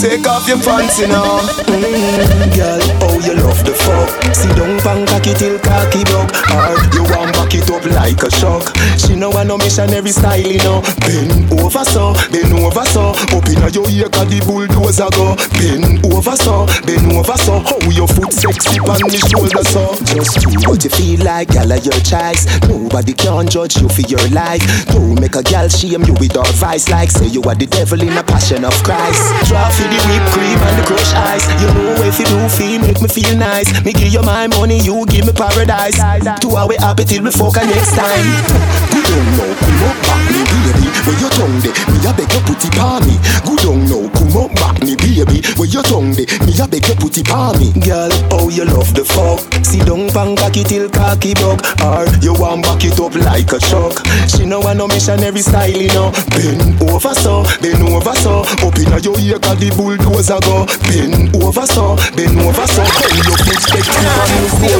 Take 0.00 0.26
off 0.26 0.48
your 0.48 0.56
pants 0.64 0.98
you 0.98 1.08
know. 1.08 1.44
Mm, 1.68 2.56
girl, 2.56 2.80
oh 3.04 3.20
you 3.20 3.34
love 3.36 3.60
the 3.62 3.76
fuck? 3.76 4.08
Sit 4.34 4.56
down 4.56 4.80
pan 4.80 5.04
cocky 5.06 5.34
till 5.34 5.58
cocky 5.60 6.02
broke. 6.08 6.32
Or 6.56 6.72
you 6.96 7.04
want 7.12 7.36
back 7.36 7.52
it 7.52 7.68
up 7.68 7.84
like 7.84 8.22
a 8.24 8.30
shock 8.30 8.72
Know 9.20 9.36
I 9.36 9.44
no 9.44 9.58
missionary 9.58 10.16
style 10.16 10.40
you 10.40 10.56
know. 10.64 10.80
Bend 11.04 11.52
over 11.60 11.84
so, 11.84 12.16
bend 12.32 12.56
over 12.56 12.88
so. 12.88 13.12
Up 13.36 13.44
your 13.52 13.84
ear 13.92 14.08
cause 14.08 14.32
the 14.32 14.40
bulldozer 14.48 15.12
go. 15.12 15.36
Bend 15.60 16.00
over 16.08 16.32
so, 16.40 16.64
bend 16.88 17.04
over 17.12 17.36
so. 17.36 17.60
How 17.60 17.76
your 17.92 18.08
foot 18.08 18.32
sexy 18.32 18.80
on 18.80 18.96
the 19.12 19.20
shoulder 19.28 19.60
so. 19.68 19.92
Just 20.16 20.40
do 20.40 20.48
what 20.64 20.80
you 20.80 20.88
feel 20.88 21.20
like, 21.20 21.52
gal 21.52 21.68
your 21.68 22.00
choice. 22.00 22.48
Nobody 22.64 23.12
can 23.12 23.44
judge 23.44 23.76
you 23.76 23.92
for 23.92 24.00
your 24.08 24.24
life. 24.32 24.64
Don't 24.88 25.20
make 25.20 25.36
a 25.36 25.44
gal 25.44 25.68
shame 25.68 26.00
you 26.08 26.16
with 26.16 26.40
her 26.40 26.48
vice 26.56 26.88
Like 26.88 27.12
say 27.12 27.28
you 27.28 27.44
are 27.44 27.54
the 27.54 27.68
devil 27.68 28.00
in 28.00 28.16
a 28.16 28.24
passion 28.24 28.64
of 28.64 28.72
Christ. 28.80 29.20
Draw 29.52 29.68
for 29.68 29.84
the 29.84 30.00
whipped 30.08 30.32
cream 30.32 30.56
and 30.64 30.80
the 30.80 30.84
crushed 30.88 31.12
ice. 31.28 31.44
You 31.60 31.68
know 31.76 32.08
if 32.08 32.16
you 32.16 32.24
do 32.24 32.40
feel, 32.48 32.80
make 32.80 33.04
me 33.04 33.08
feel 33.12 33.36
nice. 33.36 33.68
Me 33.84 33.92
give 33.92 34.16
you 34.16 34.24
my 34.24 34.48
money, 34.48 34.80
you 34.80 35.04
give 35.12 35.28
me 35.28 35.36
paradise. 35.36 36.00
Two 36.40 36.56
hour 36.56 36.72
happy 36.80 37.04
till 37.04 37.20
we 37.20 37.30
fuck 37.30 37.60
next 37.60 37.92
time 37.92 39.09
Good 39.10 39.26
on 39.26 39.34
now, 39.34 39.50
come 39.58 39.82
up 39.90 39.98
back 40.06 40.22
me 40.30 40.46
baby 40.46 40.86
Where 41.02 41.18
your 41.18 41.30
tongue 41.34 41.58
de, 41.66 41.74
me 41.90 41.98
a 42.06 42.14
beg 42.14 42.30
you 42.30 42.40
put 42.46 42.62
it 42.62 42.78
on 42.78 43.02
me. 43.02 43.18
Good 43.42 43.66
on 43.66 43.82
now, 43.90 44.06
come 44.14 44.38
up 44.38 44.54
back 44.54 44.78
me 44.86 44.94
baby 44.94 45.42
Where 45.58 45.66
your 45.66 45.82
tongue 45.82 46.14
de, 46.14 46.30
me 46.46 46.54
a 46.54 46.66
beg 46.70 46.86
you 46.86 46.94
put 46.94 47.18
it 47.18 47.26
on 47.34 47.58
me. 47.58 47.74
Girl, 47.82 48.06
oh 48.30 48.46
you 48.54 48.62
love 48.70 48.94
the 48.94 49.02
fuck? 49.02 49.42
Sit 49.66 49.82
down 49.82 50.14
pan 50.14 50.38
cocky 50.38 50.62
till 50.62 50.86
cocky 50.94 51.34
broke. 51.34 51.58
Or 51.82 52.06
you 52.22 52.38
want 52.38 52.62
back 52.62 52.86
it 52.86 53.02
up 53.02 53.10
like 53.18 53.50
a 53.50 53.58
truck? 53.58 53.98
She 54.30 54.46
know 54.46 54.62
I 54.62 54.78
no 54.78 54.86
missionary 54.86 55.42
style 55.42 55.74
you 55.74 55.90
know. 55.90 56.14
Bend 56.30 56.78
over 56.86 57.10
so, 57.10 57.42
bend 57.58 57.82
over 57.82 58.14
so. 58.14 58.46
Up 58.62 58.78
inna 58.78 59.02
your 59.02 59.18
ear 59.18 59.42
cause 59.42 59.58
the 59.58 59.74
bulldozer 59.74 60.38
go. 60.46 60.70
Bend 60.86 61.34
over 61.34 61.66
so, 61.66 61.98
bend 62.14 62.38
over 62.38 62.66
so. 62.70 62.86
How 62.86 63.10
you 63.10 63.34
expect 63.58 63.90
me. 63.90 64.06
From 64.54 64.70
you 64.70 64.78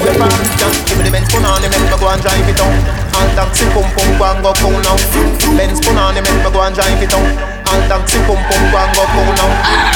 Give 0.87 0.99
me 0.99 1.03
the 1.03 1.11
Benz 1.11 1.27
put 1.35 1.43
on 1.43 1.59
the 1.59 1.67
make 1.67 1.83
me 1.83 1.99
go 1.99 2.07
and 2.07 2.23
drive 2.23 2.47
it 2.47 2.55
down 2.55 3.10
All 3.21 3.29
taxi 3.37 3.65
pum 3.77 3.85
pum 3.93 4.19
go 4.19 4.25
and 4.33 4.43
go 4.43 4.53
cool 4.55 4.81
now 4.81 4.97
Benz 5.57 5.79
put 5.81 5.97
on 5.97 6.15
the 6.15 6.23
make 6.23 6.45
me 6.45 6.51
go 6.51 6.63
and 6.63 6.75
drive 6.75 7.03
it 7.03 7.11
down 7.11 7.60
All 7.71 7.79
taxi 7.87 8.19
pum 8.27 8.35
pum 8.51 8.63
go 8.75 8.79
and 8.83 8.91
go 8.99 9.05
cool 9.15 9.31
now 9.39 9.47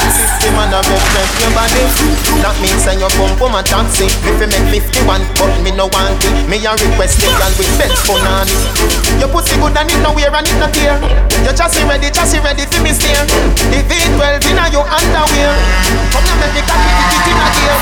System 0.07 0.55
and 0.63 0.71
a 0.71 0.79
represent 0.79 1.27
your 1.43 1.51
body 1.51 1.83
That 2.39 2.55
means 2.63 2.87
that 2.87 2.95
you 2.95 3.09
pump 3.19 3.35
pum 3.35 3.51
a 3.51 3.61
taxi. 3.67 4.07
If 4.07 4.39
you 4.39 4.47
make 4.47 4.79
51 4.87 5.19
but 5.35 5.51
me 5.59 5.75
no 5.75 5.91
want 5.91 6.23
it. 6.23 6.31
Me 6.47 6.55
a 6.63 6.71
request 6.71 7.19
the 7.19 7.27
girl 7.35 7.51
with 7.59 7.75
put 8.07 8.23
on 8.23 8.47
it. 8.47 9.19
Your 9.19 9.27
pussy 9.27 9.59
good 9.59 9.75
and 9.75 9.91
it 9.91 9.99
no 9.99 10.15
wear 10.15 10.31
and 10.31 10.47
it 10.47 10.55
no 10.55 10.71
tear. 10.71 10.95
Your 11.43 11.51
chassis 11.51 11.83
ready, 11.83 12.07
chassis 12.15 12.39
ready 12.39 12.63
for 12.63 12.79
me 12.79 12.95
steer. 12.95 13.19
The 13.67 13.83
V12 13.83 14.47
inna 14.47 14.71
your 14.71 14.87
underwear. 14.87 15.51
Come 16.15 16.23
here 16.23 16.37
make 16.39 16.55
me 16.55 16.61
cocky 16.63 16.91
kick 16.95 17.11
it 17.11 17.27
inna 17.27 17.47
gear. 17.59 17.75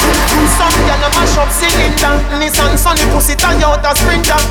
Some 0.57 0.77
girl 0.89 1.05
a 1.05 1.09
mash 1.13 1.37
up 1.37 1.49
cylinder 1.53 2.15
Nissan 2.41 2.73
Sunny 2.81 3.05
pussy 3.13 3.37
tie 3.37 3.61
out 3.61 3.85
a 3.85 3.93
sprinter. 3.93 4.41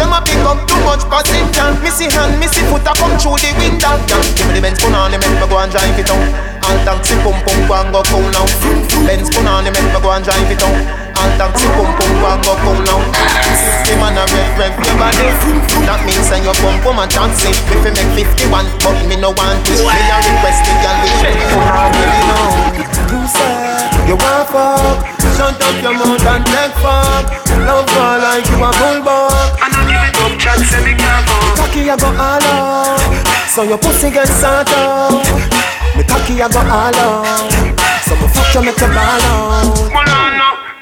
Them 0.00 0.16
a 0.16 0.24
pick 0.24 0.40
up 0.48 0.64
too 0.64 0.80
much 0.88 1.04
passenger. 1.12 1.68
Missy 1.84 2.08
hand, 2.08 2.40
missy 2.40 2.64
foot 2.72 2.86
a 2.88 2.96
come 2.96 3.12
through 3.20 3.36
the 3.44 3.52
window. 3.60 3.98
Give 4.38 4.46
me 4.48 4.56
the 4.56 4.62
Benz 4.64 4.80
put 4.86 4.94
on 4.94 5.10
the 5.10 5.18
make 5.18 5.34
me 5.34 5.46
go 5.50 5.58
and 5.58 5.70
drive 5.70 5.98
it 5.98 6.10
out. 6.10 6.22
All 6.66 6.78
taxi 6.86 7.14
pum 7.22 7.34
pum 7.42 7.58
go 7.66 7.74
and 7.74 7.90
go 7.90 8.00
cool 8.06 8.26
now. 8.30 8.46
Benz 9.06 9.30
the 9.30 9.40
make 9.42 9.74
me 9.74 9.98
go 9.98 10.10
and 10.14 10.22
drive 10.22 10.50
it 10.50 10.62
out. 10.62 10.78
All 11.18 11.30
taxi 11.34 11.66
pum 11.74 11.90
pum 11.98 12.12
go 12.22 12.26
and 12.30 12.42
go 12.46 12.54
cool 12.62 12.78
now. 12.86 13.00
System 13.50 14.02
and 14.06 14.18
a 14.18 14.24
rev 14.30 14.58
rev 14.58 14.74
your 14.78 14.96
body. 14.98 15.26
That 15.86 16.00
means 16.06 16.30
that 16.30 16.42
you 16.42 16.54
pump 16.62 16.82
pum 16.82 16.98
a 17.02 17.06
taxi 17.06 17.50
If 17.50 17.82
you 17.82 17.92
make 17.94 18.26
51 18.26 18.66
but 18.82 18.98
me 19.06 19.14
no 19.18 19.30
want 19.30 19.62
it 19.70 19.78
Me 19.78 19.86
a 19.86 20.16
request 20.18 20.66
the 20.66 20.72
girl 20.82 20.96
with 21.02 21.18
me. 21.22 21.30
Put 21.46 21.66
on 21.70 21.90
really 21.94 22.22
know 22.26 22.46
You 23.14 23.22
say 23.30 23.86
you 24.06 24.14
want 24.14 24.46
fuck? 24.54 25.02
Shut 25.34 25.58
up 25.58 25.82
your 25.82 25.94
mouth 25.98 26.22
and 26.22 26.46
take 26.46 26.78
fuck. 26.78 27.26
Love 27.66 27.90
her 27.90 28.18
like 28.22 28.46
you 28.46 28.62
a 28.62 28.70
bulldog. 28.70 29.58
And 29.58 29.75
chat 30.46 30.62
say 30.62 30.80
me 30.86 30.94
go. 30.94 31.10
Cocky 31.58 31.90
I 31.90 31.96
go 31.98 32.08
all 32.14 32.46
out. 32.46 33.02
So 33.50 33.62
your 33.62 33.78
pussy 33.78 34.10
get 34.10 34.30
sort 34.30 34.70
out. 34.78 35.26
Me 35.98 36.02
cocky 36.06 36.38
I 36.38 36.46
go 36.46 36.62
all 36.62 36.94
out. 36.94 37.50
So 38.06 38.14
me 38.14 38.26
fuck 38.30 38.54
you 38.54 38.62
make 38.62 38.78
you 38.78 38.90
ball 38.94 39.26
out. 39.26 39.66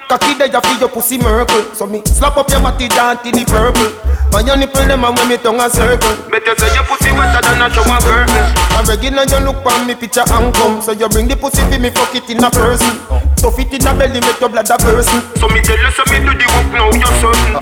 Cocky 0.09 0.37
there 0.37 0.61
for 0.61 0.77
your 0.79 0.91
pussy 0.91 1.17
miracle. 1.17 1.65
So 1.75 1.87
me 1.87 2.03
slap 2.05 2.37
up 2.37 2.51
your 2.51 2.61
body 2.61 2.89
down 2.89 3.23
till 3.23 3.33
the 3.33 3.45
purple. 3.49 3.89
On 4.37 4.45
your 4.45 4.57
nipple 4.57 4.85
them 4.85 5.05
and 5.05 5.17
when 5.17 5.29
me 5.29 5.37
tongue 5.39 5.61
a 5.61 5.71
circle. 5.71 6.13
Better 6.29 6.55
say 6.59 6.75
your 6.75 6.85
pussy 6.85 7.11
wetter 7.13 7.41
than 7.41 7.63
a 7.63 7.71
shower 7.73 8.01
curtain 8.03 8.45
A 8.77 8.83
regular 8.85 9.25
you 9.25 9.41
look 9.47 9.65
on 9.65 9.87
me 9.87 9.95
picture 9.95 10.27
and 10.27 10.53
come. 10.55 10.83
So 10.83 10.93
you 10.93 11.09
bring 11.09 11.29
the 11.29 11.37
pussy 11.37 11.63
for 11.71 11.79
me 11.79 11.91
fuck 11.91 12.15
it 12.15 12.29
in 12.29 12.45
a 12.45 12.51
person 12.51 13.24
Stuff 13.45 13.61
it 13.61 13.75
in 13.77 13.85
a 13.85 13.93
belly 13.93 14.25
make 14.25 14.41
your 14.41 14.49
blood 14.49 14.71
a 14.73 14.77
person. 14.81 15.21
So 15.37 15.53
me 15.53 15.61
tell 15.61 15.77
you 15.77 15.93
so 15.93 16.01
me 16.09 16.17
do 16.25 16.33
the 16.33 16.49
work 16.49 16.65
now 16.73 16.89
you're 16.97 17.13
certain 17.21 17.61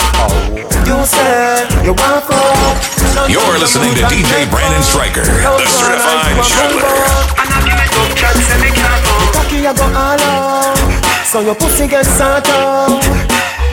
You 0.86 0.94
say 1.02 1.66
you 1.82 1.90
want 1.90 2.22
fuck 2.22 3.26
You're 3.26 3.58
listening 3.58 3.90
to 3.98 4.06
DJ 4.06 4.46
Brandon 4.46 4.78
Stryker, 4.78 5.26
the 5.26 5.66
certified 5.66 6.38
juggler. 6.46 6.86
And 7.34 7.50
I 7.50 7.58
give 7.66 7.74
it 7.82 7.90
up 7.98 8.14
chat 8.14 8.30
say 8.30 8.62
me 8.62 8.70
can't 8.70 9.02
go. 9.02 9.10
Me 9.18 9.26
cocky 9.34 9.66
a 9.66 9.74
go 9.74 9.82
all 9.90 10.22
out. 10.22 10.78
So 11.26 11.40
your 11.40 11.56
pussy 11.56 11.88
get 11.88 12.06
sort 12.06 12.46
out 12.46 13.02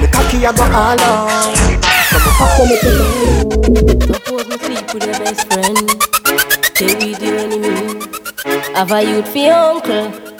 Me 0.02 0.08
cocky 0.10 0.46
a 0.46 0.52
go 0.52 0.66
all 0.66 0.98
out. 0.98 1.54
Suppose 4.10 4.50
me 4.50 4.58
sleep 4.58 4.94
with 4.98 5.06
your 5.06 5.14
best 5.14 5.46
friend. 5.46 5.78
Stay 6.74 6.90
with 6.98 7.22
your 7.22 7.38
enemy. 7.38 8.02
Have 8.74 8.92
a 8.94 9.04
youth 9.04 9.30
for 9.30 9.38
your 9.38 9.54
uncle. 9.54 10.39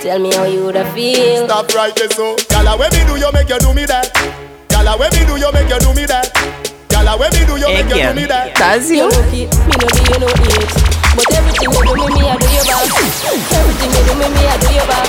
Tell 0.00 0.18
me 0.18 0.32
how 0.32 0.44
you 0.44 0.64
woulda 0.64 0.84
feel. 0.94 1.44
Stop 1.44 1.68
right 1.74 1.94
there, 1.94 2.08
so. 2.10 2.36
Gala, 2.48 2.78
when 2.78 2.88
me 2.92 3.04
do 3.04 3.20
you 3.20 3.30
make 3.32 3.48
you 3.52 3.58
do 3.60 3.74
me 3.74 3.84
that? 3.84 4.08
Gala, 4.72 4.96
when 4.96 5.12
me 5.12 5.28
do 5.28 5.36
you 5.36 5.52
make 5.52 5.68
you 5.68 5.76
do 5.76 5.92
me 5.92 6.08
that? 6.08 6.32
Gala, 6.88 7.20
when 7.20 7.28
me 7.36 7.44
do 7.44 7.60
you 7.60 7.68
make 7.68 7.84
you 7.92 8.00
do 8.00 8.12
me 8.16 8.24
that? 8.24 8.56
That's 8.56 8.88
you. 8.88 9.12
Me 9.12 9.12
no 9.12 9.86
do 9.92 10.00
you 10.00 10.16
no 10.24 10.28
hate. 10.40 10.72
But 11.12 11.28
everything 11.36 11.68
you 11.68 11.84
do 11.84 11.92
me, 12.00 12.16
me 12.16 12.22
I 12.32 12.40
do 12.40 12.48
you 12.48 12.64
back. 12.64 12.88
Everything 13.52 13.92
you 13.92 14.02
do 14.08 14.12
me, 14.16 14.26
me 14.32 14.40
I 14.40 14.56
do 14.56 14.68
you 14.72 14.84
back. 14.88 15.04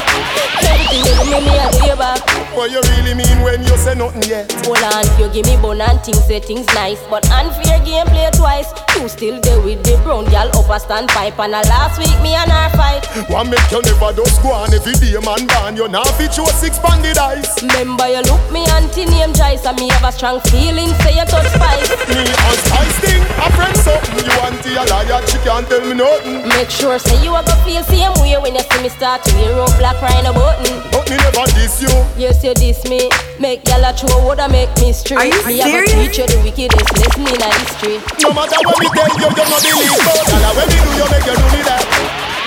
Everything 0.60 1.08
you 1.08 1.14
do 1.16 1.24
me, 1.24 1.40
me 1.40 1.56
I 1.56 1.72
do 1.72 1.80
you 1.88 1.96
back. 1.96 2.51
What 2.54 2.70
you 2.70 2.82
really 3.00 3.16
mean 3.16 3.42
when 3.42 3.64
you 3.64 3.76
say 3.78 3.96
nothing 3.96 4.24
yet? 4.24 4.52
Hold 4.68 4.84
on, 4.84 5.08
you 5.18 5.32
give 5.32 5.46
me 5.48 5.56
bone 5.58 5.80
and 5.80 6.04
things 6.04 6.24
say 6.26 6.40
things 6.40 6.68
nice, 6.76 7.00
but 7.10 7.24
unfair 7.32 7.80
game 7.86 8.06
play 8.08 8.30
twice. 8.36 8.68
You 9.00 9.08
still 9.08 9.40
there 9.42 9.60
with 9.62 9.82
the 9.88 9.96
brown 10.04 10.26
girl 10.26 10.52
up 10.52 10.68
a 10.68 10.78
standpipe, 10.78 11.40
and 11.40 11.56
a 11.56 11.64
last 11.72 11.98
week 11.98 12.14
me 12.22 12.36
and 12.36 12.52
her 12.52 12.70
fight. 12.76 13.08
One 13.32 13.50
make 13.50 13.64
you 13.72 13.82
never 13.82 14.12
do 14.14 14.28
on 14.52 14.74
every 14.74 14.94
day 15.00 15.16
man 15.24 15.48
ban 15.48 15.78
you 15.80 15.88
now 15.88 16.04
fit 16.20 16.34
show 16.36 16.46
six 16.46 16.78
banded 16.78 17.18
eyes. 17.18 17.48
Remember 17.64 18.06
you 18.12 18.22
look 18.28 18.44
me 18.52 18.68
auntie 18.76 19.08
name 19.08 19.32
Joyce, 19.34 19.66
and 19.66 19.80
me 19.80 19.88
have 19.96 20.04
a 20.04 20.12
strong 20.12 20.44
feeling 20.52 20.92
say 21.02 21.16
you 21.16 21.26
touch 21.26 21.48
spice. 21.56 21.88
Me 22.12 22.28
and 22.28 22.60
Spice 22.68 22.98
thing, 23.00 23.24
a 23.42 23.48
friend 23.56 23.78
something. 23.80 24.28
You 24.28 24.36
auntie 24.44 24.76
a 24.76 24.84
liar, 24.92 25.24
she 25.26 25.40
can't 25.48 25.66
tell 25.72 25.82
me 25.88 25.96
nothing. 25.96 26.44
Make 26.52 26.70
sure 26.70 27.00
say 27.00 27.16
you 27.24 27.32
a 27.32 27.42
go 27.48 27.56
feel 27.64 27.82
same 27.88 28.14
way 28.20 28.36
when 28.44 28.54
you 28.54 28.62
see 28.68 28.84
me 28.84 28.90
start 28.90 29.24
to 29.24 29.32
wear 29.40 29.56
up 29.64 29.72
black 29.80 29.96
crying 30.04 30.28
a 30.28 30.34
button. 30.36 30.84
But 30.92 31.10
me 31.10 31.16
never 31.16 31.48
diss 31.56 31.82
you. 31.82 31.96
Yes, 32.20 32.41
you 32.44 32.54
diss 32.54 32.84
me. 32.90 33.10
Make 33.40 33.68
y'all 33.68 33.84
a 33.84 33.94
throw 33.94 34.18
woulda 34.26 34.50
make 34.50 34.70
me 34.78 34.94
straight. 34.94 35.20
Are 35.20 35.26
you 35.26 35.42
me 35.46 35.58
have 35.60 35.68
a 35.68 35.88
serious? 35.88 35.94
teach 35.94 36.18
you 36.18 36.26
the 36.28 36.38
wickedest 36.44 36.92
lesson 36.98 37.28
in 37.28 37.42
a 37.42 37.50
history. 37.62 37.98
No 38.22 38.34
matter 38.34 38.58
what 38.66 38.78
me 38.80 38.88
tell 38.94 39.08
you, 39.10 39.18
you 39.22 39.30
no 39.30 39.58
believe. 39.62 39.94
But 40.02 40.22
Gala, 40.28 40.50
when 40.58 40.68
me 40.70 40.78
do 40.82 40.92
you 40.98 41.08
make 41.12 41.26
you 41.26 41.36
do 41.38 41.46
me 41.54 41.62
that? 41.70 41.84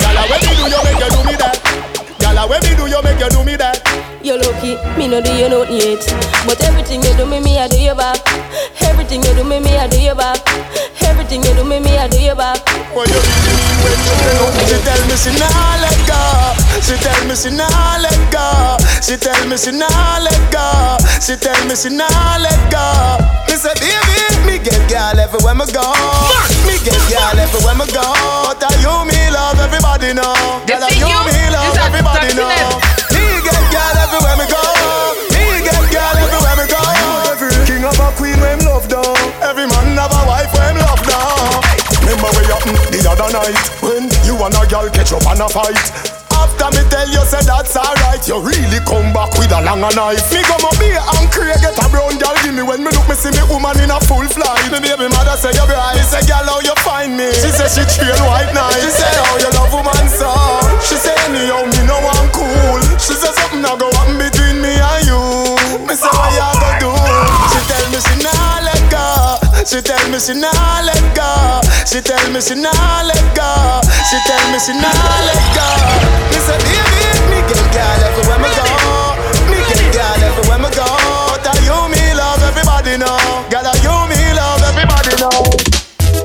Gala, 0.03 0.23
when 0.31 0.41
me 0.43 0.53
do 0.59 0.65
you 0.67 0.81
make 0.83 0.99
you 0.99 1.11
do 1.11 1.21
me 1.27 1.35
that? 1.39 1.94
Gala, 2.45 2.51
when 2.51 2.61
me 2.69 2.77
do 2.77 2.87
you 2.87 3.01
make 3.03 3.21
you 3.21 3.29
do 3.31 3.45
me 3.45 3.57
that? 3.57 3.81
You 4.23 4.37
lucky, 4.37 4.77
me 5.01 5.09
no 5.09 5.21
do 5.21 5.33
you 5.33 5.49
nothing 5.49 5.81
yet. 5.81 6.05
But 6.45 6.61
everything 6.65 7.01
you 7.01 7.13
do 7.17 7.25
me, 7.25 7.41
me 7.41 7.59
I 7.59 7.69
do 7.69 7.81
you 7.81 7.95
back. 7.95 8.21
Everything 8.85 9.23
you 9.25 9.33
do 9.35 9.45
me, 9.45 9.61
me 9.61 9.77
I 9.77 9.89
do 9.89 9.97
you 10.01 10.15
back. 10.15 10.45
Everything 11.01 11.43
you 11.45 11.55
do 11.57 11.65
me, 11.65 11.81
me 11.81 11.97
I 11.97 12.09
do 12.09 12.21
you 12.21 12.35
back. 12.37 12.61
What 12.93 13.09
you 13.09 13.17
really 13.17 13.53
mean 13.57 13.77
when 13.81 13.97
you 13.97 14.13
say? 14.13 14.37
She 14.69 14.77
tell 14.85 15.01
me 15.09 15.17
she 15.17 15.33
nah 15.41 15.81
let 15.81 15.97
go. 16.05 16.21
She 16.85 16.97
tell 17.01 17.21
me 17.25 17.35
she 17.37 17.49
nah 17.49 17.97
let 18.05 18.21
go. 18.29 18.77
She 19.01 19.17
tell 19.17 19.41
me 19.49 19.57
she 19.57 19.73
nah 19.73 20.21
let 20.21 20.43
go. 20.53 21.01
She 21.25 21.37
tell 21.41 21.61
me 21.65 21.75
she 21.77 21.89
nah 21.89 22.37
let 22.45 22.61
go. 22.69 22.85
Me 23.49 23.57
say 23.57 23.73
baby, 23.81 24.21
me 24.45 24.55
get 24.61 24.85
girl 24.91 25.17
everywhere 25.17 25.57
me 25.57 25.65
go. 25.73 25.85
Me 26.67 26.81
get 26.83 26.99
girl 27.09 27.37
everywhere 27.39 27.77
me 27.79 27.87
go. 27.93 28.05
But 28.49 28.63
I 28.65 28.73
you 28.81 28.95
me 29.09 29.19
love 29.31 29.61
everybody 29.61 30.13
know. 30.17 30.35
Girl, 30.67 30.83
I 30.85 30.91
you 30.97 31.09
me 31.09 31.37
love 31.53 31.77
everybody 31.79 32.33
know. 32.35 32.49
Me 33.13 33.25
get 33.45 33.63
girl 33.73 33.97
everywhere 34.01 34.37
me 34.41 34.47
go. 34.49 34.63
Me 35.33 35.61
get 35.65 35.85
girl 35.93 36.17
everywhere 36.19 36.57
me 36.59 36.67
go. 36.69 36.81
Every 37.33 37.53
king 37.69 37.85
of 37.85 37.99
a 38.01 38.09
queen 38.17 38.39
when 38.41 38.61
love 38.65 38.89
down. 38.89 39.17
Every 39.45 39.67
man 39.69 39.97
have 40.01 40.13
a 40.13 40.23
wife 40.29 40.53
when 40.57 40.77
love 40.81 41.03
down. 41.05 41.63
Remember 42.05 42.29
what 42.33 42.47
happened 42.53 42.81
the 42.93 43.01
other 43.09 43.31
night 43.33 43.57
when 43.81 44.09
you 44.29 44.37
and 44.41 44.55
a 44.57 44.65
girl 44.69 44.89
catch 44.93 45.13
up 45.13 45.25
and 45.29 45.41
a 45.41 45.49
fight. 45.49 45.77
After 46.35 46.69
me 46.77 46.83
tell 46.91 47.09
you 47.09 47.23
say 47.25 47.41
that's 47.47 47.73
alright, 47.77 48.21
you 48.29 48.37
really 48.43 48.81
come 48.85 49.13
back 49.17 49.33
with 49.41 49.55
a 49.55 49.61
longer 49.65 49.89
knife. 49.97 50.29
Me 50.35 50.43
go 50.45 50.57
my 50.61 50.69
beer 50.77 51.01
and 51.01 51.31
Craig 51.33 51.57
get 51.63 51.79
a 51.79 51.87
brown 51.89 52.19
girl 52.21 52.37
give 52.45 52.53
me 52.53 52.61
when 52.61 52.85
me 52.85 52.91
look 52.93 53.04
see 53.25 53.33
me 53.33 53.41
woman 53.49 53.73
in 53.81 53.89
a 53.89 53.97
full 54.05 54.29
flight. 54.29 54.69
Me 54.69 54.77
baby 54.85 55.09
mother 55.09 55.37
say 55.41 55.49
you 55.57 55.65
bright. 55.65 55.97
Me 55.97 56.05
say 56.05 56.21
girl 56.29 56.45
how 56.45 56.61
you 56.61 56.77
find 56.85 57.17
me? 57.17 57.33
She 57.33 57.49
say 57.49 57.69
she 57.73 57.83
train 57.89 58.21
white 58.29 58.53
night. 58.53 58.77
She 58.85 58.93
say 58.93 59.09
how 59.09 59.41
you 59.41 59.51
love 59.57 59.73
woman 59.73 60.05
so. 60.13 60.29
She 60.85 61.01
say 61.01 61.17
anyhow 61.25 61.65
me 61.65 61.81
no 61.89 61.97
one 62.05 62.29
cool. 62.37 62.81
She 63.01 63.17
say 63.17 63.33
something 63.33 63.65
now 63.65 63.81
go 63.81 63.89
happen 63.97 64.21
between 64.21 64.61
me 64.61 64.77
and 64.77 65.01
you. 65.09 65.21
Me 65.89 65.97
say 65.97 66.13
what 66.13 66.37
you 66.37 66.45
go 66.61 66.69
do? 66.85 66.93
She 67.49 67.61
tell 67.65 67.85
me 67.89 67.99
she 68.05 68.15
nah 68.21 68.61
let 68.61 68.83
go. 68.93 69.05
She 69.65 69.81
tell 69.81 70.05
me 70.13 70.21
she 70.21 70.35
nah 70.37 70.85
let 70.85 71.01
go. 71.17 71.29
She 71.89 72.05
tell 72.05 72.21
me 72.29 72.41
she 72.45 72.55
nah 72.61 73.09
let 73.09 73.25
go. 73.33 73.49
She 74.05 74.21
tell 74.29 74.45
me 74.53 74.61
she 74.61 74.77
nah 74.77 74.93
let 75.25 75.45
go. 75.57 75.67
Me 76.29 76.39
say 76.45 76.61
baby, 76.61 77.09
me 77.33 77.39
get 77.49 77.65
girl 77.73 78.01
everywhere 78.05 78.41
me 78.45 78.51
go. 78.53 78.69
Me 79.49 79.59
get 79.65 79.81
girl 79.97 80.21
everywhere 80.29 80.61
me 80.61 80.69
go. 80.77 81.24
Everybody 82.85 82.99
know. 82.99 83.45
Girl, 83.51 83.65
you 83.83 83.97
me 84.09 84.21
love 84.35 84.63
everybody 84.63 85.17
know. 85.21 85.43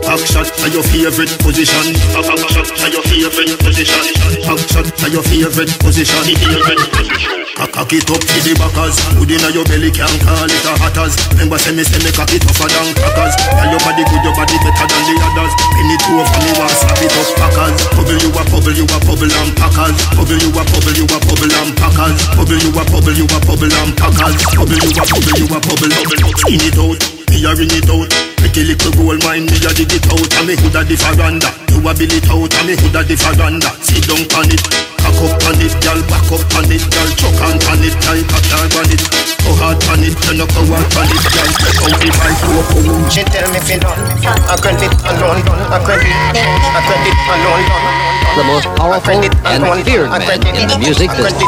Back 0.02 0.20
shot 0.20 0.48
your 0.74 0.84
favorite 0.84 1.38
position. 1.40 1.94
Back 2.14 2.40
shot 2.50 2.92
your 2.92 3.04
favorite 3.04 3.60
position. 3.60 4.04
Back 4.46 4.60
shot 4.70 5.12
your. 5.12 5.24
Favorite 5.30 5.80
position. 5.80 7.39
Cock 7.60 7.92
it 7.92 8.08
up 8.08 8.24
to 8.24 8.38
the 8.40 8.56
backers. 8.56 8.96
Hood 9.20 9.36
inna 9.36 9.52
your 9.52 9.68
belly 9.68 9.92
can't 9.92 10.16
call 10.24 10.48
it 10.48 10.64
a 10.64 10.72
hatters. 10.80 11.20
Remember 11.36 11.60
say 11.60 11.76
me 11.76 11.84
say 11.84 12.00
me 12.00 12.12
cock 12.16 12.32
it 12.32 12.40
tougher 12.40 12.72
than 12.72 12.96
crackers. 12.96 13.36
Tell 13.36 13.68
your 13.68 13.84
body 13.84 14.08
good, 14.08 14.24
your 14.24 14.32
body 14.32 14.56
better 14.64 14.88
than 14.88 15.04
the 15.04 15.16
others. 15.20 15.54
Penny 15.76 15.96
two 16.00 16.16
of 16.24 16.30
me 16.40 16.52
want 16.56 16.72
slap 16.72 17.04
it 17.04 17.12
up 17.12 17.28
packers. 17.36 17.76
Bubble 18.00 18.16
you 18.16 18.32
a 18.32 18.42
bubble, 18.48 18.72
you 18.72 18.88
a 18.88 18.98
bubble 19.04 19.28
and 19.28 19.52
packers. 19.60 19.96
Bubble 20.16 20.40
you 20.40 20.52
a 20.56 20.62
bubble, 20.72 20.96
you 20.96 21.04
a 21.04 21.18
bubble 21.20 21.52
and 21.52 21.72
packers. 21.76 22.20
Bubble 22.32 22.60
you 22.64 22.72
a 22.72 22.84
bubble, 22.88 23.16
you 23.16 23.28
a 23.28 23.38
bubble 23.44 23.76
and 23.76 23.92
packers. 23.92 24.40
Bubble 24.56 24.80
you 24.80 24.92
a 24.96 25.04
bubble, 25.04 25.36
you 25.36 25.48
a 25.52 25.60
bubble. 25.60 25.92
Skin 26.40 26.64
it 26.64 26.80
out. 26.80 27.00
Me 27.28 27.44
a 27.44 27.52
ring 27.60 27.76
it 27.76 27.92
out 27.92 28.39
Pretty 28.50 28.66
little 28.66 28.90
gold 28.98 29.22
mine 29.30 29.46
Me 29.46 29.62
a 29.62 29.70
dig 29.78 29.94
it 29.94 30.10
out 30.10 30.26
And 30.42 30.50
me 30.50 30.58
hood 30.58 30.74
a 30.74 30.82
the 30.82 30.98
veranda 30.98 31.46
You 31.70 31.86
a 31.86 31.94
build 31.94 32.18
it 32.18 32.26
out 32.34 32.50
And 32.50 32.66
me 32.66 32.74
hood 32.74 32.98
a 32.98 33.06
the 33.06 33.14
veranda 33.14 33.70
Sit 33.86 34.10
down 34.10 34.26
on 34.34 34.50
it 34.50 34.66
Cock 34.98 35.22
up 35.22 35.38
on 35.46 35.62
it 35.62 35.70
Girl 35.86 36.02
back 36.10 36.26
up 36.34 36.42
on 36.58 36.66
it 36.66 36.82
Girl 36.82 37.10
chuck 37.14 37.42
on 37.46 37.62
on 37.70 37.78
it 37.86 37.94
Girl 38.02 38.20
cock 38.26 38.46
your 38.50 38.66
on 38.74 38.90
it. 38.90 39.06
Go 39.46 39.54
hard 39.54 39.78
on 39.94 40.02
it 40.02 40.18
You 40.26 40.34
no 40.34 40.50
go 40.50 40.66
hard 40.66 40.90
on 40.98 41.10
it 41.14 41.26
Girl 41.30 41.52
take 41.62 41.78
out 41.78 41.94
the 42.02 42.10
bike. 42.10 42.42
Open 42.50 43.06
She 43.14 43.22
tell 43.30 43.46
me 43.54 43.62
fi 43.62 43.78
done 43.78 44.02
I 44.26 44.58
credit 44.58 44.98
alone 44.98 45.46
I 45.70 45.78
credit 45.86 46.10
I 46.10 46.82
credit 46.90 47.18
alone. 47.30 47.70
done 47.70 48.09
The 48.40 48.48
most 48.48 48.72
powerful 48.80 49.20
and 49.20 49.84
feared 49.84 50.08
man 50.16 50.40
in 50.56 50.72
the 50.72 50.80
music 50.80 51.12
business. 51.12 51.44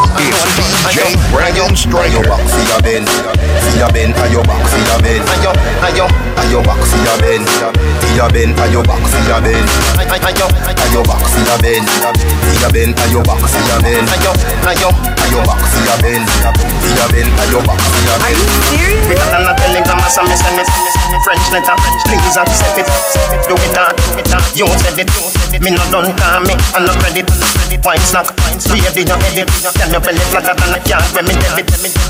DJ 0.92 1.16
Brandon 1.32 1.72
Stryker. 1.72 2.20
back 2.28 2.44
for 2.52 2.64
your 2.68 2.84
bend, 2.84 3.08
for 3.08 3.72
your 3.80 3.88
bend, 3.96 4.12
and 4.12 4.28
your 4.28 4.44
back 4.44 4.60
for 4.68 4.76
your 4.76 5.00
bend. 5.00 5.24
Ayo, 5.32 5.56
ayo, 5.88 6.06
and 6.36 6.52
your 6.52 6.60
back 6.68 6.84
for 6.84 7.00
your 7.00 7.16
bend, 7.24 7.48
for 7.48 8.12
your 8.12 8.28
bend, 8.36 8.60
and 8.60 8.72
your 8.76 8.84
back 8.84 9.00
for 9.08 9.24
your 9.24 9.40
bend. 9.40 9.68
ayo, 10.12 10.52
And 10.52 10.92
your 10.92 11.04
back 11.08 11.24
for 11.32 11.40
your 11.40 11.58
bend, 11.64 11.88
for 11.88 12.56
your 12.60 12.72
bend, 12.76 12.92
and 13.00 13.12
your 13.16 13.24
back 13.24 13.40
for 13.40 13.64
your 13.64 13.80
bend. 13.80 14.08
ayo, 14.12 14.32
ayo 14.68 14.90
And 14.92 15.32
your 15.32 15.44
back 15.48 15.64
for 15.64 15.80
your 15.88 15.96
bend, 16.04 16.28
for 16.28 16.92
your 16.92 17.08
bend, 17.08 17.32
and 17.32 17.52
your 17.56 17.64
back 17.64 17.80
for 17.80 18.02
your 18.04 18.20
bend. 18.20 18.92
We 19.08 19.16
got 19.16 19.32
on 19.32 19.48
a 19.48 19.54
telegram 19.56 20.04
as 20.04 20.20
a 20.20 20.24
me 20.28 20.36
send 20.36 20.60
me 20.60 20.64
me 21.12 21.18
French 21.24 21.44
letter 21.52 21.76
Please 22.08 22.38
accept 22.38 22.80
it 22.80 22.88
Do 23.44 23.56
it 23.60 23.72
that, 23.76 23.92
do 23.92 24.20
it 24.20 24.28
that 24.32 24.46
You 24.56 24.68
said 24.80 25.04
it, 25.04 25.12
me 25.60 25.72
no 25.76 25.84
done 25.92 26.16
call 26.16 26.40
me 26.48 26.56
I 26.82 26.86
no 26.90 26.94
credit 26.98 27.30
Wine 27.82 27.98
snack, 28.06 28.30
weird 28.70 28.94
in 28.98 29.10
your 29.10 29.18
edit 29.26 29.50
Can 29.74 29.90
you 29.90 30.02
belly 30.02 30.22
flatter 30.30 30.54
than 30.54 30.74
a 30.74 30.80
cat. 30.86 31.02
When 31.14 31.26
me 31.26 31.34
debit 31.38 31.66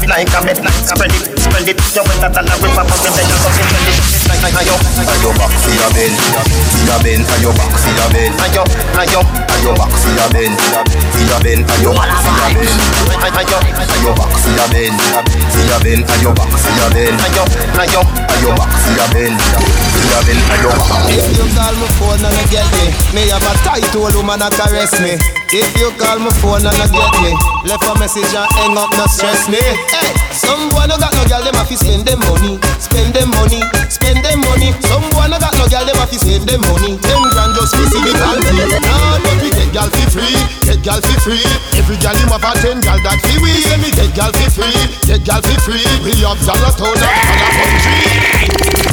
Like 0.08 0.32
a 0.32 0.40
bed, 0.44 0.60
spread 0.84 1.12
it, 1.12 1.32
spread 1.40 1.68
it. 1.68 1.80
You 1.96 2.04
wetter 2.04 2.28
than 2.28 2.48
a 2.48 2.56
river 2.60 2.84
but 2.88 3.00
then 3.04 3.28
you 3.28 3.38
fucking 3.40 3.68
spread 3.68 3.88
it 3.92 4.12
Ayo, 4.42 4.76
And 4.76 5.22
your 5.22 5.36
back 5.38 5.54
for 5.54 5.72
your 5.76 5.92
bend, 5.92 6.16
for 6.18 6.84
your 6.88 7.00
bend, 7.04 7.24
and 7.24 7.42
your 7.44 7.54
back 7.54 7.72
for 7.78 7.92
your 7.94 8.10
bend. 8.10 8.34
ayo, 8.42 8.64
ayo. 8.98 9.22
And 9.22 9.62
your 9.62 9.76
back 9.78 9.92
for 9.92 10.12
your 10.12 10.28
bend, 10.34 10.56
for 10.58 11.24
your 11.30 11.40
bend, 11.46 11.62
and 11.68 11.82
your 11.84 11.94
back 11.94 12.10
for 12.18 12.32
your 12.32 12.50
bend. 12.56 13.22
Ayo, 13.32 13.60
And 13.62 14.02
your 14.02 14.16
back 14.18 14.34
for 14.34 14.52
your 14.56 14.68
bend, 14.72 14.96
for 14.98 15.62
your 15.62 15.80
bend, 15.84 16.04
and 16.10 16.22
your 16.26 16.34
back 16.34 16.52
for 16.52 16.72
your 16.74 16.90
bend. 16.90 17.16
ayo, 17.22 17.44
ayo. 17.78 18.02
And 18.02 18.42
your 18.42 18.56
back 18.58 18.72
for 18.82 18.92
your 18.98 19.08
bend, 19.14 19.36
for 19.38 20.06
your 20.10 20.22
bend, 20.26 20.42
and 20.42 20.62
your 20.64 20.74
back. 20.74 21.06
If 21.12 21.28
you 21.38 21.46
call 21.54 21.76
my 21.78 21.88
phone 22.02 22.24
and 22.26 22.34
I 22.34 22.44
get 22.50 22.66
me, 22.82 22.86
me 23.14 23.22
have 23.30 23.46
a 23.46 23.54
tight 23.62 23.94
old 23.94 24.16
woman 24.16 24.40
that 24.42 24.51
caress 24.56 24.94
me. 25.00 25.18
If 25.52 25.68
you 25.76 25.92
call 26.00 26.20
my 26.20 26.32
phone 26.40 26.64
and 26.64 26.72
I 26.72 26.88
get 26.88 27.14
me, 27.20 27.36
left 27.68 27.84
a 27.84 27.94
message 28.00 28.32
and 28.32 28.48
hang 28.56 28.78
up, 28.80 28.88
not 28.96 29.12
stress 29.12 29.52
me. 29.52 29.60
Hey, 29.60 30.16
some 30.32 30.72
boy 30.72 30.88
no 30.88 30.96
got 30.96 31.12
no 31.12 31.28
girl, 31.28 31.44
them 31.44 31.56
have 31.60 31.68
to 31.68 31.76
spend 31.76 32.08
them 32.08 32.24
money, 32.24 32.56
spend 32.80 33.12
them 33.12 33.28
money, 33.36 33.60
spend 33.92 34.24
them 34.24 34.40
money. 34.48 34.72
Some 34.88 35.04
boy 35.12 35.28
no 35.28 35.36
got 35.44 35.52
no 35.60 35.68
girl, 35.68 35.84
them 35.84 36.00
have 36.00 36.12
to 36.12 36.20
save 36.20 36.48
them 36.48 36.64
money. 36.64 36.96
Ten 37.04 37.20
grand 37.36 37.52
just 37.60 37.76
to 37.76 37.84
see 37.92 38.00
the 38.00 38.16
panty. 38.16 38.64
Nah, 38.80 39.20
but 39.20 39.36
we 39.44 39.52
get 39.52 39.70
girl 39.76 39.90
for 39.92 40.08
free, 40.16 40.40
get 40.64 40.80
girl 40.88 41.00
for 41.04 41.20
free. 41.20 41.44
Every 41.76 42.00
girl 42.00 42.16
him 42.16 42.32
have 42.32 42.48
a 42.48 42.52
ten 42.64 42.80
girl 42.80 43.00
that 43.04 43.20
fi 43.20 43.36
we. 43.44 43.52
Say 43.68 43.76
me 43.84 43.92
get 43.92 44.12
girl 44.16 44.32
for 44.32 44.50
free, 44.56 44.80
get 45.04 45.22
girl 45.28 45.44
for 45.44 45.60
free. 45.68 45.84
We 46.08 46.16
have 46.24 46.40
Zalatown 46.48 46.96
and 46.96 47.44
a 47.44 47.50
country. 47.60 48.00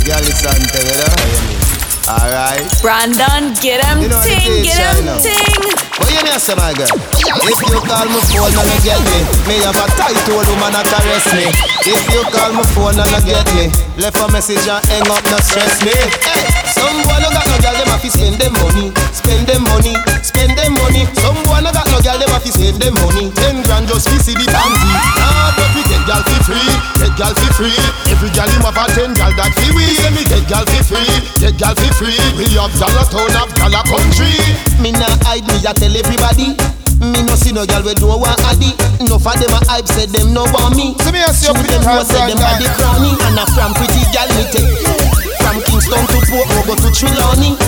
Girl 0.03 0.27
is 0.27 0.35
Santa, 0.43 0.81
you 0.83 0.97
know? 0.99 1.68
Alright. 2.09 2.65
Brandon, 2.81 3.53
get 3.61 3.85
him 3.85 4.01
You 4.01 4.09
know 4.09 4.23
ting, 4.25 4.65
get 4.65 4.81
him 4.97 5.05
ting. 5.21 5.61
What 6.01 6.09
you 6.09 6.25
mean, 6.25 6.41
say, 6.41 6.57
my 6.57 6.73
girl? 6.73 6.89
If 6.89 7.59
you 7.69 7.81
call 7.85 8.09
my 8.09 8.17
phone 8.33 8.49
and 8.49 8.65
you 8.65 8.81
get 8.81 9.01
me, 9.05 9.19
me 9.45 9.57
have 9.61 9.77
a 9.77 9.85
tight 9.93 10.17
old 10.33 10.49
woman 10.49 10.73
that 10.73 10.89
arrest 10.89 11.29
me. 11.37 11.53
If 11.85 12.01
you 12.09 12.25
call 12.33 12.57
my 12.57 12.65
phone 12.73 12.97
and 12.97 13.13
you 13.13 13.23
get 13.29 13.45
me, 13.53 13.69
left 14.01 14.17
a 14.17 14.25
message 14.33 14.65
and 14.65 14.81
hang 14.89 15.05
up, 15.13 15.21
not 15.29 15.45
stress 15.45 15.85
me. 15.85 15.93
Hey, 16.25 16.49
some 16.73 16.97
boy 17.05 17.19
no 17.21 17.29
got 17.29 17.45
no 17.45 17.57
girl, 17.61 17.77
them 17.77 17.93
have 17.93 18.01
to 18.01 18.09
spend 18.09 18.41
them 18.41 18.57
money, 18.57 18.89
spend 19.13 19.45
them 19.45 19.63
money, 19.69 19.95
spend 20.25 20.57
them 20.57 20.73
money. 20.81 21.05
Some 21.21 21.37
boy 21.45 21.61
no 21.61 21.77
got 21.77 21.93
no 21.93 22.01
girl, 22.01 22.17
them 22.17 22.33
have 22.33 22.45
to 22.47 22.53
save 22.57 22.81
them 22.81 22.97
money. 23.05 23.29
Ten 23.37 23.61
grand 23.69 23.85
just 23.85 24.09
fi 24.09 24.17
see 24.17 24.33
the 24.33 24.49
pansy. 24.49 24.89
Nah, 25.19 25.53
but 25.61 25.69
we 25.77 25.85
get 25.93 26.01
girl 26.09 26.25
fi 26.25 26.37
free, 26.47 26.73
girl 27.19 27.35
fi 27.35 27.47
free. 27.59 27.75
Every 28.15 28.31
girl 28.31 28.47
him 28.47 28.63
have 28.63 28.79
a 28.79 28.87
ten 28.95 29.11
girl 29.19 29.35
that 29.35 29.51
fi 29.59 29.67
we. 29.75 29.85
Say 29.99 30.15
me 30.15 30.23
get 30.25 30.47
girl 30.47 30.63
fi 30.71 30.79
free, 30.87 31.11
get 31.43 31.59
girl 31.59 31.75
fi 31.75 31.91
free. 31.99 32.17
We 32.39 32.47
have 32.55 32.71
dollar 32.79 33.05
town, 33.11 33.35
have 33.35 33.51
dollar 33.59 33.83
country. 33.91 34.31
Me 34.79 34.95
nah 34.95 35.11
hide 35.27 35.45
me, 35.51 35.59
I 35.67 35.75
tell 35.75 35.91
everybody. 35.91 36.55
Me 37.03 37.23
no 37.27 37.35
see 37.35 37.55
no 37.55 37.67
girl 37.67 37.83
we 37.83 37.95
don't 37.99 38.23
want 38.23 38.39
addy. 38.47 38.75
No 39.11 39.19
for 39.19 39.35
them 39.35 39.51
a 39.55 39.61
hype 39.67 39.87
said 39.91 40.15
them 40.15 40.31
no 40.31 40.47
want 40.55 40.79
me. 40.79 40.95
See 41.03 41.11
me 41.11 41.21
a 41.23 41.31
see 41.35 41.51
Shoot 41.51 41.59
up 41.59 41.67
them 41.67 41.83
with 41.83 41.91
know 41.91 42.03
the 42.03 42.07
say 42.07 42.23
them 42.31 42.39
body 42.39 42.67
crowny 42.79 43.13
and 43.27 43.39
a 43.39 43.45
from 43.51 43.75
pretty 43.75 44.03
girl 44.15 44.31
me 44.39 44.47
take. 44.55 44.71
From 45.43 45.59
Kingston 45.67 46.07
to 46.07 46.19
Port 46.31 46.47
go 46.67 46.75
to 46.75 46.89
Trelawny. 46.95 47.59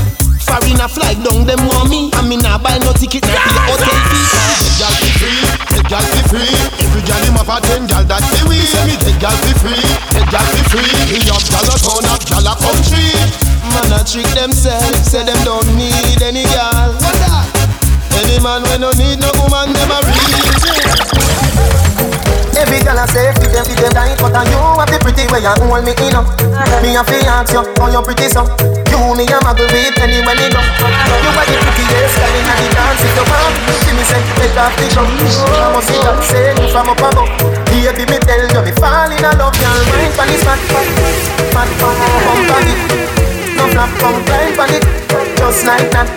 Foreign 0.43 0.83
a 0.83 0.89
fly 0.91 1.15
down 1.23 1.47
them 1.47 1.63
want 1.71 1.91
me. 1.91 2.11
And 2.19 2.27
me 2.27 2.39
nah 2.43 2.59
buy 2.59 2.79
no 2.83 2.91
ticket 2.95 3.23
nah 3.23 3.39
pay 3.39 3.71
hotel 3.71 3.99
fee. 4.11 4.27
Girl 4.83 4.95
fi 4.99 5.09
free, 5.23 5.39
get 5.83 5.91
girl 5.91 6.05
fi 6.05 6.21
free. 6.29 6.53
Every 6.85 7.03
girl 7.03 7.23
him 7.25 7.37
have 7.41 7.49
a 7.49 7.61
ten 7.65 7.87
girl 7.87 8.05
that 8.05 8.23
fi 8.29 8.45
we. 8.49 8.61
Say 8.61 8.85
me 8.85 8.97
get 9.01 9.17
girl 9.21 9.37
fi 9.41 9.53
free, 9.61 9.85
get 10.13 10.27
girl 10.29 10.45
fi 10.45 10.63
free. 10.69 10.93
We 11.09 11.19
have 11.25 11.45
gyal 11.49 11.69
a 11.69 11.77
town, 11.81 12.05
have 12.05 12.25
gyal 12.29 12.49
a 12.49 12.55
country. 12.61 13.09
Man 13.73 13.93
a 13.93 14.01
trick 14.05 14.29
themselves, 14.35 15.09
say 15.09 15.25
them 15.25 15.39
don't 15.45 15.67
need 15.77 16.21
any 16.23 16.45
that? 16.45 17.47
Any 18.13 18.43
man 18.43 18.63
when 18.65 18.81
no 18.81 18.91
need 18.93 19.21
no 19.21 19.31
woman, 19.41 19.73
them 19.73 19.91
a 19.91 19.99
real. 20.05 22.00
Every 22.61 22.85
girl 22.85 23.01
I 23.01 23.09
say 23.09 23.33
fit 23.41 23.51
them, 23.57 23.65
fit 23.65 23.81
them 23.81 23.93
tight 23.97 24.21
But 24.21 24.37
I 24.37 24.45
you 24.45 24.61
have 24.77 24.89
the 24.93 25.01
pretty 25.01 25.25
way 25.33 25.41
you 25.41 25.53
hold 25.65 25.81
me 25.81 25.97
in 26.05 26.13
up. 26.13 26.29
Me 26.85 26.93
a 26.93 27.03
fi 27.03 27.25
ask 27.25 27.57
you, 27.57 27.65
how 27.81 27.89
you 27.89 28.05
pretty 28.05 28.29
so. 28.29 28.45
You 28.93 29.17
me 29.17 29.25
a 29.25 29.41
muggle 29.41 29.65
with 29.73 29.97
anywhere 29.97 30.37
me 30.37 30.47
go. 30.53 30.61
You 30.61 31.31
are 31.33 31.47
the 31.49 31.57
prettiest 31.57 32.17
girl 32.21 32.37
in 32.37 32.45
the 32.45 32.67
dance 32.77 33.01
If 33.01 33.17
you 33.17 33.25
want, 33.25 33.55
see 33.81 33.93
me 33.97 34.05
say, 34.05 34.21
take 34.37 34.57
off 34.61 34.77
the 34.77 34.87
drum 34.93 35.09
I 35.09 35.73
must 35.73 35.89
see 35.89 36.01
that 36.05 36.21
say, 36.29 36.53
from 36.69 36.93
up 36.93 37.01
above. 37.01 37.61
Baby 38.01 38.07
me 38.13 38.19
tell 38.25 38.41
you, 38.41 38.63
me 38.65 38.73
fall 38.81 39.13
in 39.13 39.21
love 39.21 39.53
Girl, 39.61 39.81
mind 39.93 40.15
for 40.17 40.25
this 40.25 40.41
fat, 40.41 40.57
fat, 40.73 40.89
fat, 41.53 41.69
fat, 41.69 41.97
on 42.49 42.65
it 42.65 42.81
No 43.59 43.69
flap, 43.69 43.91
come 44.01 44.25
climb 44.25 44.57
on 44.57 44.73
it 44.73 44.85
Just 45.37 45.67
like 45.69 45.91
that, 45.93 46.09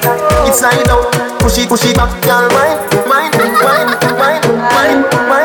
it's 0.47 0.59
slide 0.63 0.87
out 0.87 1.11
Push 1.43 1.57
it, 1.59 1.67
push 1.67 1.83
it 1.83 1.97
back, 1.97 2.13
girl, 2.23 2.47
mind, 2.55 2.79
mind, 3.03 3.35
mind, 3.35 3.89
mind, 4.15 4.43
mind, 4.71 5.01
mind, 5.27 5.42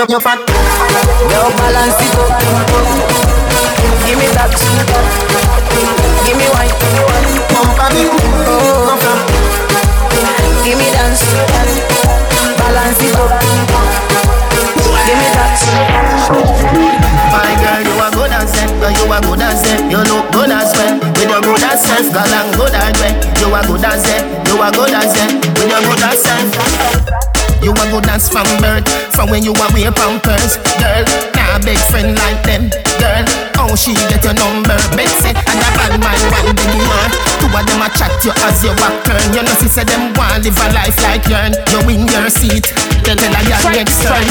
you're, 0.00 0.16
you're 0.16 0.20
fat. 0.20 0.40
Yo, 1.28 1.40
balance 1.60 2.00
it 2.00 2.16
up. 2.16 2.32
Give 4.08 4.16
me 4.16 4.24
that. 4.32 4.48
Give 6.24 6.36
me 6.40 6.48
wine. 6.56 6.72
Pump 7.52 7.76
on 7.76 7.92
it, 7.92 8.08
no 8.08 8.96
flap. 8.96 9.20
Give 10.64 10.80
me 10.80 10.88
dance. 10.88 11.20
Balance 12.56 13.02
it 13.04 13.12
up. 13.12 13.28
Give 15.04 15.18
me 15.20 15.28
that. 15.36 15.60
My 17.28 17.52
girl, 17.60 17.84
you 17.84 18.00
are 18.00 18.12
good 18.16 18.32
as 18.32 18.52
that, 18.56 18.72
girl, 18.80 18.92
you 18.96 19.12
are 19.12 19.20
good 19.20 19.42
as 19.44 19.60
that. 19.68 19.84
You 19.84 20.00
look 20.08 20.32
good 20.32 20.48
as 20.48 20.72
well, 20.80 20.96
with 20.96 21.28
your 21.28 21.42
good 21.44 21.62
as 21.62 21.84
self, 21.84 22.08
girl, 22.08 22.24
I'm 22.24 22.48
good 22.56 22.72
as 22.72 22.96
well. 22.96 23.14
You 23.36 23.52
are 23.52 23.64
good 23.68 23.84
as 23.84 24.00
that, 24.08 24.48
you 24.48 24.56
are 24.64 24.72
good 24.72 24.96
as 24.96 25.12
that, 25.12 25.44
with 25.60 25.68
your 25.68 25.82
good 25.84 26.02
as 26.08 26.22
self. 26.24 27.29
You 27.62 27.72
are 27.76 27.90
good 27.92 28.08
as 28.08 28.28
from 28.28 28.48
birth, 28.60 28.88
from 29.14 29.30
when 29.30 29.42
you 29.44 29.52
are 29.52 29.70
wear 29.72 29.92
pampers, 29.92 30.56
girl. 30.80 31.04
Nah, 31.36 31.60
big 31.60 31.78
friend 31.92 32.16
like 32.16 32.40
them, 32.42 32.72
girl. 32.96 33.24
Oh, 33.60 33.76
she 33.76 33.92
get 34.08 34.24
your 34.24 34.34
number, 34.34 34.76
Betsy, 34.96 35.36
and 35.36 35.60
a 35.60 35.68
bad 35.76 36.00
man 36.00 36.20
one 36.32 36.56
big 36.56 36.72
year. 36.72 37.04
Two 37.38 37.52
of 37.52 37.64
them 37.68 37.84
a 37.84 37.88
chat 37.92 38.12
you 38.24 38.32
as 38.48 38.64
your 38.64 38.74
back 38.80 39.04
turn. 39.04 39.20
You 39.36 39.42
know, 39.44 39.54
she 39.60 39.68
said 39.68 39.86
them 39.86 40.14
want 40.16 40.44
live 40.44 40.56
a 40.56 40.66
life 40.72 40.96
like 41.04 41.28
yourn. 41.28 41.52
You 41.68 41.80
in 41.92 42.08
your 42.08 42.30
seat, 42.32 42.72
tell 43.04 43.16
tell 43.16 43.36
a 43.36 43.42
girl 43.44 43.64
next 43.76 44.00
turn. 44.00 44.24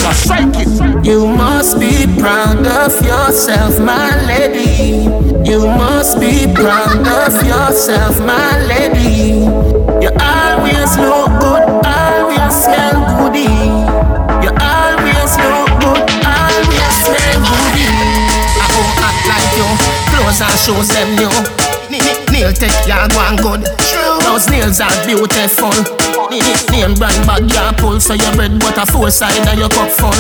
You 1.06 1.28
must 1.28 1.80
be 1.80 2.10
proud 2.18 2.66
of 2.66 2.94
yourself, 3.06 3.80
my 3.80 4.10
lady. 4.26 5.06
You 5.46 5.66
must 5.66 6.20
be 6.20 6.50
proud 6.52 7.06
of 7.06 7.34
yourself, 7.46 8.20
my 8.26 8.58
lady. 8.66 9.46
You 10.02 10.10
always 10.18 10.92
look 10.98 11.30
good, 11.40 11.64
always 11.86 12.56
smell 12.58 12.89
clothes 20.30 20.42
and 20.42 20.60
shoes 20.60 20.88
them 20.90 21.10
new. 21.16 21.32
Nail 22.32 22.54
tech, 22.54 22.72
ya 22.88 23.08
go 23.08 23.20
and 23.26 23.40
good. 23.42 23.62
Those 24.24 24.50
nails 24.50 24.80
are 24.80 24.94
beautiful. 25.06 25.74
Name 26.30 26.94
brand 26.94 27.26
bag, 27.26 27.52
ya 27.52 27.72
pull 27.74 28.00
so 28.00 28.14
your 28.14 28.32
bread 28.36 28.60
butter 28.60 28.86
four 28.92 29.10
side 29.10 29.48
of 29.48 29.58
your 29.58 29.70
cup 29.70 29.90
full. 29.90 30.14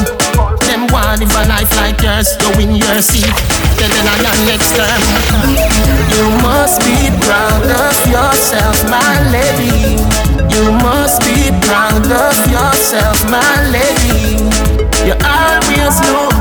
Them 0.66 0.88
want 0.89 1.20
live 1.20 1.36
a 1.36 1.47
life 1.47 1.76
like 1.78 2.01
yours, 2.01 2.36
you 2.41 2.49
win 2.57 2.76
your 2.76 3.01
seat. 3.01 3.30
Them 3.78 3.91
on 4.10 4.20
your 4.26 4.38
next 4.49 4.74
term. 4.76 5.01
You 6.18 6.26
must 6.41 6.82
be 6.82 7.14
proud 7.22 7.70
of 7.70 7.97
yourself, 8.10 8.84
my 8.89 9.14
lady. 9.30 10.01
You 10.49 10.72
must 10.82 11.22
be 11.22 11.53
proud 11.68 12.10
of 12.10 12.38
yourself, 12.49 13.30
my 13.30 13.70
lady. 13.70 14.41
You 15.05 15.14
always 15.24 15.95
look 16.10 16.39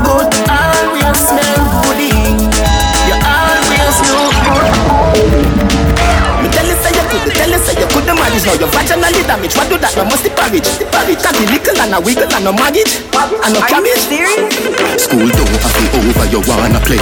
They 7.25 7.33
tell 7.35 7.53
us 7.53 7.63
say 7.67 7.75
you 7.75 7.87
could 7.91 8.07
manage, 8.07 8.45
now 8.45 8.55
you're 8.55 8.71
vaginally 8.71 9.21
damaged. 9.27 9.55
What 9.57 9.67
do 9.67 9.77
that? 9.77 9.95
No 9.95 10.05
must 10.05 10.23
the 10.23 10.31
parage, 10.31 10.69
the 10.79 10.85
parage. 10.87 11.19
Can't 11.19 11.35
be 11.35 11.45
little 11.51 11.79
and 11.81 11.95
a 11.95 11.99
wiggle 11.99 12.31
and 12.31 12.43
no 12.45 12.51
maggot, 12.55 12.87
and 13.15 13.51
no 13.53 13.61
cabbage. 13.67 14.07
School 14.95 15.27
don't 15.27 15.55
have 15.59 15.75
to 15.75 15.83
over, 15.99 16.25
you 16.31 16.41
wanna 16.47 16.79
play. 16.87 17.01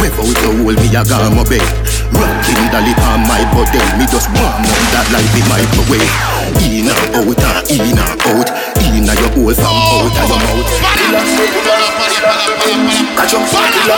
Whip 0.00 0.16
out 0.16 0.32
the 0.40 0.48
whole 0.56 0.72
me 0.72 0.88
a 0.96 1.02
garmo 1.04 1.44
bed. 1.44 1.99
Rocking 2.12 2.66
dolly 2.70 2.94
on 3.10 3.20
my 3.26 3.42
body, 3.54 3.80
me 3.98 4.06
just 4.06 4.28
warm 4.34 4.62
up 4.64 4.80
that 4.94 5.06
like 5.14 5.28
the 5.34 5.42
microwave. 5.50 6.10
In 6.64 6.88
and 6.88 6.96
out 7.14 7.26
and 7.26 7.70
in 7.70 7.98
and 7.98 8.20
out, 8.26 8.48
in 8.80 9.06
and 9.08 9.18
your 9.18 9.30
hole 9.34 9.54
from 9.54 9.74
out 9.74 10.10
of 10.10 10.24
your 10.28 10.40
mouth. 10.40 10.70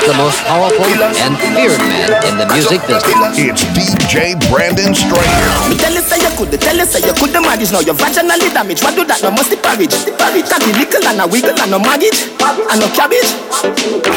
The 0.02 0.14
most 0.18 0.40
powerful 0.44 0.84
and 0.84 1.36
feared 1.38 1.78
man 1.78 2.10
in 2.26 2.34
the 2.38 2.46
music 2.52 2.80
business. 2.88 3.36
It's 3.38 3.62
DJ 3.76 4.34
Brandon 4.50 4.94
Stryker. 4.94 5.68
Me 5.70 5.76
tell 5.78 5.94
you 5.94 6.02
say 6.02 6.18
you 6.18 6.32
could, 6.36 6.50
tell 6.58 6.76
you 6.76 6.86
say 6.86 7.00
you 7.04 7.14
could 7.14 7.30
the 7.30 7.40
manage 7.40 7.72
now 7.72 7.80
your 7.80 7.94
vaginally 7.94 8.50
damage. 8.52 8.82
What 8.82 8.94
do 8.96 9.04
that? 9.06 9.22
No 9.22 9.30
must 9.30 9.50
the 9.50 9.56
porridge, 9.60 9.94
the 10.04 10.12
porridge. 10.18 10.48
Cocky 10.48 10.72
little 10.74 11.06
and 11.06 11.20
a 11.22 11.26
wiggle 11.28 11.54
and 11.54 11.70
no 11.70 11.78
maggot 11.78 12.16
and 12.42 12.78
no 12.80 12.88
cabbage. 12.96 13.30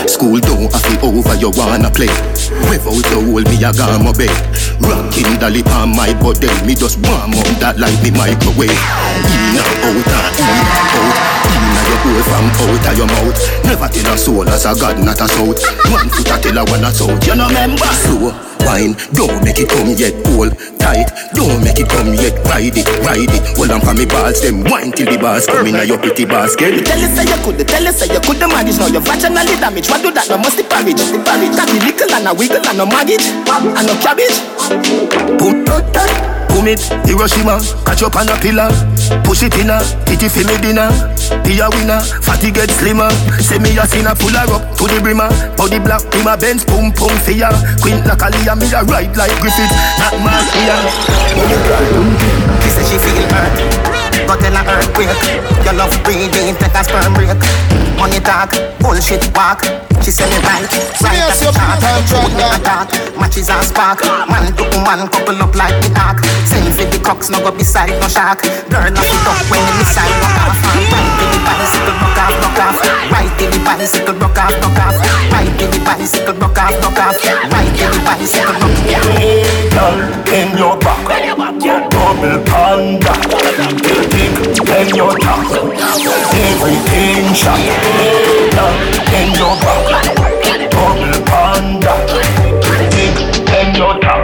School 0.10 0.40
don't 0.42 0.72
have 0.74 0.82
to 0.82 0.96
over, 1.06 1.36
you 1.38 1.52
wanna 1.54 1.92
play. 1.92 2.10
Without 2.70 3.06
you 3.12 3.22
hold 3.30 3.46
me, 3.46 3.58
I 3.62 3.70
got 3.74 3.85
my 4.04 4.12
bed. 4.14 4.30
Rocking 4.80 5.40
dolly 5.40 5.64
on 5.78 5.96
my 5.96 6.14
body, 6.22 6.48
me 6.66 6.76
just 6.76 6.98
warm 7.00 7.34
up 7.34 7.48
that 7.60 7.78
like 7.78 7.98
the 8.02 8.12
microwave. 8.12 9.45
In 9.56 9.64
and 9.64 9.88
out 9.88 10.12
and 10.12 10.36
in 10.36 10.68
and 10.68 10.92
out, 10.92 11.16
in 11.56 11.64
and 11.64 11.88
your 11.88 12.00
hole 12.04 12.24
from 12.28 12.46
out 12.60 12.88
of 12.92 12.98
your 13.00 13.08
mouth. 13.08 13.40
Never 13.64 13.88
tell 13.88 14.12
a 14.12 14.18
soul 14.18 14.50
as 14.50 14.66
a 14.66 14.76
god, 14.76 15.00
not 15.00 15.22
a 15.22 15.28
south. 15.32 15.64
One 15.88 16.10
foot 16.12 16.28
a 16.28 16.36
tell 16.44 16.60
a 16.60 16.64
one 16.68 16.84
a 16.84 16.92
south. 16.92 17.24
You 17.24 17.36
know 17.36 17.48
member? 17.48 17.88
Slow 17.96 18.36
wine, 18.66 18.98
don't 19.14 19.40
make 19.46 19.62
it 19.62 19.70
come 19.70 19.94
yet. 19.96 20.12
Hold 20.34 20.58
tight, 20.82 21.08
don't 21.38 21.64
make 21.64 21.80
it 21.80 21.88
come 21.88 22.12
yet. 22.18 22.36
Ride 22.50 22.76
it, 22.76 22.90
ride 23.06 23.32
it. 23.32 23.44
Hold 23.56 23.72
on 23.72 23.80
for 23.80 23.94
me 23.94 24.04
balls, 24.04 24.42
them 24.42 24.66
wine 24.68 24.92
till 24.92 25.08
the 25.08 25.18
bars 25.18 25.46
come 25.46 25.68
in 25.68 25.80
a 25.80 25.86
your 25.86 26.02
pretty 26.02 26.26
basket. 26.26 26.76
Me 26.76 26.84
tell 26.84 27.00
you 27.00 27.08
say 27.16 27.24
you 27.24 27.40
could, 27.46 27.62
tell 27.64 27.84
you 27.84 27.94
say 27.94 28.12
you 28.12 28.20
could 28.20 28.42
the 28.42 28.48
manage 28.50 28.76
now 28.76 28.92
your 28.92 29.06
vaginally 29.06 29.56
damage. 29.62 29.88
What 29.88 30.02
do 30.04 30.12
that? 30.12 30.28
No 30.28 30.38
must 30.38 30.58
the 30.58 30.68
porridge, 30.68 31.00
the 31.00 31.22
porridge. 31.24 31.56
Cocky 31.56 31.80
little 31.80 32.12
and 32.12 32.28
a 32.28 32.34
wiggle 32.36 32.60
and 32.60 32.78
no 32.78 32.86
maggot 32.86 33.24
and 33.24 33.86
no 33.88 33.96
cabbage. 34.04 34.36
Boom, 35.40 35.64
Hiroshima, 36.66 37.62
catch 37.86 38.02
up 38.02 38.16
on 38.16 38.26
a 38.28 38.34
pillar. 38.42 38.66
Push 39.22 39.44
it 39.44 39.54
in 39.62 39.70
a, 39.70 39.78
titty 40.10 40.26
for 40.26 40.42
me 40.50 40.58
dinner. 40.58 40.90
Be 41.46 41.62
a 41.62 41.70
winner, 41.70 42.02
fatty 42.26 42.50
get 42.50 42.72
slimmer. 42.72 43.12
Say 43.38 43.60
me 43.60 43.78
a 43.78 43.86
sinner, 43.86 44.16
pull 44.18 44.34
her 44.34 44.50
up 44.50 44.74
to 44.78 44.90
the 44.90 44.98
brimmer. 45.00 45.30
Body 45.54 45.78
black, 45.78 46.02
be 46.10 46.24
my 46.26 46.36
Benz, 46.36 46.66
boom, 46.66 46.90
boom, 46.98 47.14
fear. 47.22 47.54
Queen 47.86 48.02
like 48.10 48.18
Aaliyah, 48.18 48.58
me 48.58 48.66
a 48.74 48.82
ride 48.82 49.14
like 49.14 49.34
Griffith, 49.38 49.70
not 50.02 50.18
Marcia. 50.26 50.78
She 52.66 52.70
say 52.74 52.84
she 52.90 52.98
feel 52.98 53.22
hurt. 53.30 53.54
Go 54.26 54.34
tell 54.34 54.58
her 54.58 54.66
earthquake. 54.66 55.14
Your 55.62 55.74
love 55.78 55.94
breathing, 56.02 56.58
take 56.58 56.74
a 56.74 56.82
sperm 56.82 57.14
break. 57.14 57.38
Money 58.02 58.18
talk, 58.26 58.58
bullshit 58.82 59.22
walk. 59.38 59.62
She 60.06 60.12
say 60.12 60.30
me 60.30 60.38
right, 60.46 60.70
right 61.02 61.18
as 61.18 61.42
a 61.42 61.52
chart. 62.62 62.94
Matches 63.18 63.50
and 63.50 63.66
spark. 63.66 64.06
Man 64.30 64.54
to 64.54 64.64
man 64.86 65.08
couple 65.10 65.42
up 65.42 65.56
like 65.56 65.82
the 65.82 65.90
dark. 65.96 66.24
Same 66.46 66.72
for 66.74 66.86
the 66.86 67.00
crocks, 67.04 67.32
no 67.32 67.40
go 67.40 67.50
beside 67.50 67.90
no 68.00 68.08
shark. 68.08 68.44
Girl, 68.70 68.86
off 68.86 69.02
it 69.02 69.26
up 69.26 69.50
when 69.50 69.66
the 69.66 69.74
missile 69.82 70.06
rock 70.22 70.46
off. 70.46 71.25
Right 71.46 71.62
till 71.62 71.70
the 71.70 71.70
bicycle 71.78 71.94
rock 72.02 72.18
off, 72.18 72.34
rock 72.42 72.60
off. 72.60 72.78
Right 73.12 73.32
till 73.38 73.50
the 73.52 73.60
bicycle 73.64 74.16
rock 74.16 74.38
off, 74.38 74.54
rock 74.62 74.80
off. 74.82 74.98
Right 75.32 75.54
till 75.60 75.70
the 75.70 75.80
bicycle 75.86 76.34
rock 76.42 76.58
off, 76.58 76.74
rock 76.84 77.00
off. 77.00 77.22
Right 77.54 77.72
till 77.78 77.90
the 77.94 78.00
bicycle 78.06 78.56
rock 78.62 78.74
off. 78.96 79.06
Girl, 79.76 80.00
in 80.34 80.50
your 80.58 80.76
back, 80.80 81.06
double 81.92 82.40
panda, 82.50 83.14
big 83.84 84.34
in 84.66 84.90
your 84.96 85.14
top, 85.20 85.46
everything 86.34 87.34
shot. 87.34 87.60
Hey, 87.60 88.50
girl, 88.56 88.74
in 89.14 89.30
your 89.38 89.56
back, 89.62 89.86
double 90.72 91.20
panda, 91.30 91.94
big 92.90 93.18
in 93.54 93.70
your 93.76 93.94
top. 94.00 94.24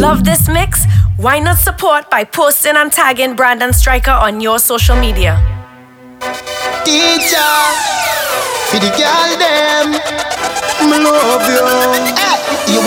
Love 0.00 0.24
this 0.24 0.48
mix? 0.48 0.86
Why 1.16 1.38
not 1.38 1.58
support 1.58 2.10
by 2.10 2.24
posting 2.24 2.76
and 2.76 2.90
tagging 2.90 3.36
Brandon 3.36 3.72
Stryker 3.72 4.10
on 4.10 4.40
your 4.40 4.58
social 4.58 4.96
media? 4.96 5.38
Teacher, 6.84 7.54
for 8.70 8.78
the 8.78 8.90
girl 8.94 9.30
them, 9.38 9.90
me 10.90 10.98
love 10.98 11.46
you. 11.46 11.62
Hey, 12.18 12.74
you 12.74 12.81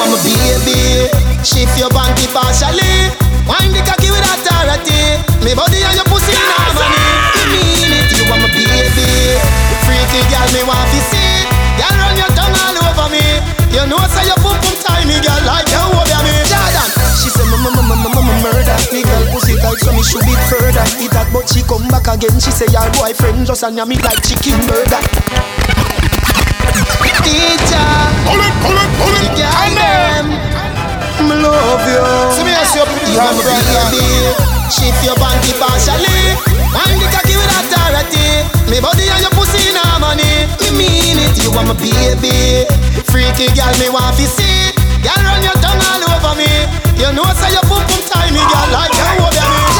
again. 22.16 22.40
She 22.40 22.52
say 22.52 22.68
your 22.72 22.88
boyfriend 22.96 23.46
just 23.46 23.64
and 23.64 23.76
me 23.76 24.00
like 24.00 24.24
chicken 24.24 24.56
murder. 24.66 25.04
Teacher, 27.26 27.90
pull 28.30 28.38
it, 28.38 28.56
pull 28.62 28.78
it, 28.78 28.92
pull 29.02 29.16
it, 29.18 29.34
them. 29.36 30.26
Love 31.42 31.84
you. 31.90 32.06
See 32.32 32.46
me 32.46 32.54
as 32.54 32.72
your 32.78 32.86
You 33.10 33.18
want 33.20 33.36
me 33.36 33.44
baby. 33.44 34.06
Shift 34.70 35.02
your 35.04 35.18
panty 35.18 35.52
partially. 35.58 36.38
Wind 36.70 37.02
the 37.02 37.08
cocky 37.12 37.36
with 37.36 37.60
authority. 37.60 38.46
Me 38.70 38.78
body 38.80 39.10
and 39.10 39.26
your 39.26 39.34
pussy 39.34 39.74
in 39.74 39.76
harmony. 39.76 40.46
Me 40.62 40.70
mean 40.78 41.18
it. 41.18 41.36
You 41.42 41.52
want 41.52 41.68
my 41.68 41.76
baby. 41.82 42.70
Freaky 43.10 43.50
girl, 43.58 43.74
me 43.82 43.90
want 43.90 44.16
to 44.22 44.26
see. 44.30 44.72
Girl, 45.02 45.20
run 45.26 45.42
your 45.42 45.58
tongue 45.60 45.82
all 45.82 46.04
over 46.14 46.38
me. 46.38 46.52
You 47.02 47.10
know 47.12 47.26
say 47.34 47.52
your 47.52 47.66
pum 47.66 47.82
pum 47.90 48.02
tiny 48.06 48.40
girl 48.40 48.70
like 48.70 48.94
you 48.94 49.26
over 49.26 49.34
me. 49.34 49.75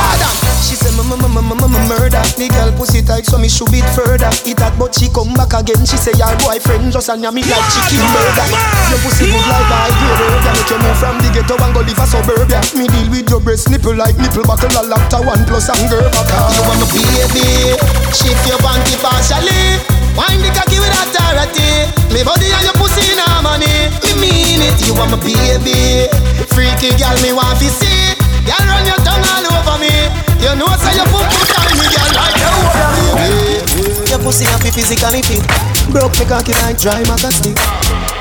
Jordan. 1.46 1.62
She 1.62 1.62
say 1.62 1.62
mama 1.62 1.68
murder. 1.88 2.24
Me 2.38 2.48
girl 2.50 2.72
pussy 2.78 3.02
tight 3.02 3.26
so 3.26 3.38
me 3.38 3.50
should 3.50 3.74
it 3.74 3.86
further. 3.94 4.30
It 4.46 4.58
that 4.58 4.74
but 4.78 4.96
she 4.96 5.10
come 5.10 5.34
back 5.34 5.54
again. 5.54 5.86
She 5.86 5.98
say 5.98 6.14
your 6.18 6.34
boyfriend 6.42 6.92
just 6.92 7.10
and 7.10 7.22
me 7.22 7.42
like 7.46 7.68
chicken 7.70 8.06
murder. 8.14 8.46
Your 8.90 9.00
pussy 9.06 9.30
good 9.30 9.46
like 9.46 9.70
I 9.70 9.90
grade 9.94 10.22
herb. 10.26 10.46
Make 10.56 10.70
you 10.70 10.80
move 10.82 10.98
from 10.98 11.18
the 11.22 11.30
ghetto 11.34 11.56
and 11.62 11.74
go 11.74 11.82
live 11.82 12.00
a 12.00 12.06
suburbia. 12.06 12.60
Me 12.74 12.88
deal 12.88 13.10
with 13.12 13.30
your 13.30 13.42
breast 13.42 13.70
nipple 13.70 13.96
like 13.96 14.18
nipple 14.18 14.44
buckle 14.44 14.74
a 14.74 14.82
lacta 14.86 15.22
one 15.22 15.44
plus 15.46 15.70
anger 15.70 16.02
baka. 16.10 16.38
You 16.56 16.62
want 16.66 16.80
my 16.82 16.88
baby? 16.90 17.78
Shift 18.14 18.46
your 18.48 18.60
panty 18.62 18.96
partially. 19.02 19.82
Wind 20.16 20.42
the 20.42 20.50
cocky 20.56 20.80
with 20.80 20.96
authority. 20.96 21.92
Me 22.14 22.24
body 22.24 22.50
and 22.50 22.66
your 22.66 22.78
pussy 22.80 23.04
in 23.12 23.20
harmony. 23.20 23.92
Me 24.02 24.12
mean 24.18 24.62
it. 24.64 24.80
You 24.88 24.96
want 24.96 25.12
my 25.12 25.20
baby? 25.20 26.08
Freaky 26.56 26.96
girl, 26.96 27.18
me 27.20 27.36
want 27.36 27.60
to 27.60 27.68
see. 27.68 28.16
Girl, 28.48 28.64
run 28.64 28.86
your 28.88 29.00
tongue 29.04 29.26
all 29.28 29.46
over 29.60 29.78
me. 29.82 29.92
You 30.46 30.54
know 30.54 30.70
say 30.78 30.94
your 30.94 31.10
pum 31.10 31.26
pum 31.26 31.42
tiny 31.50 31.90
girl 31.90 32.12
like 32.14 32.38
you 32.38 32.54
over 32.54 32.90
me. 33.18 33.66
Your 34.14 34.22
pussy 34.22 34.46
happy 34.46 34.70
physically 34.70 35.26
fit. 35.26 35.42
Broke 35.90 36.14
me 36.22 36.26
cocky 36.30 36.54
like 36.62 36.78
dry 36.78 37.02
maca 37.10 37.34
stick. 37.34 37.58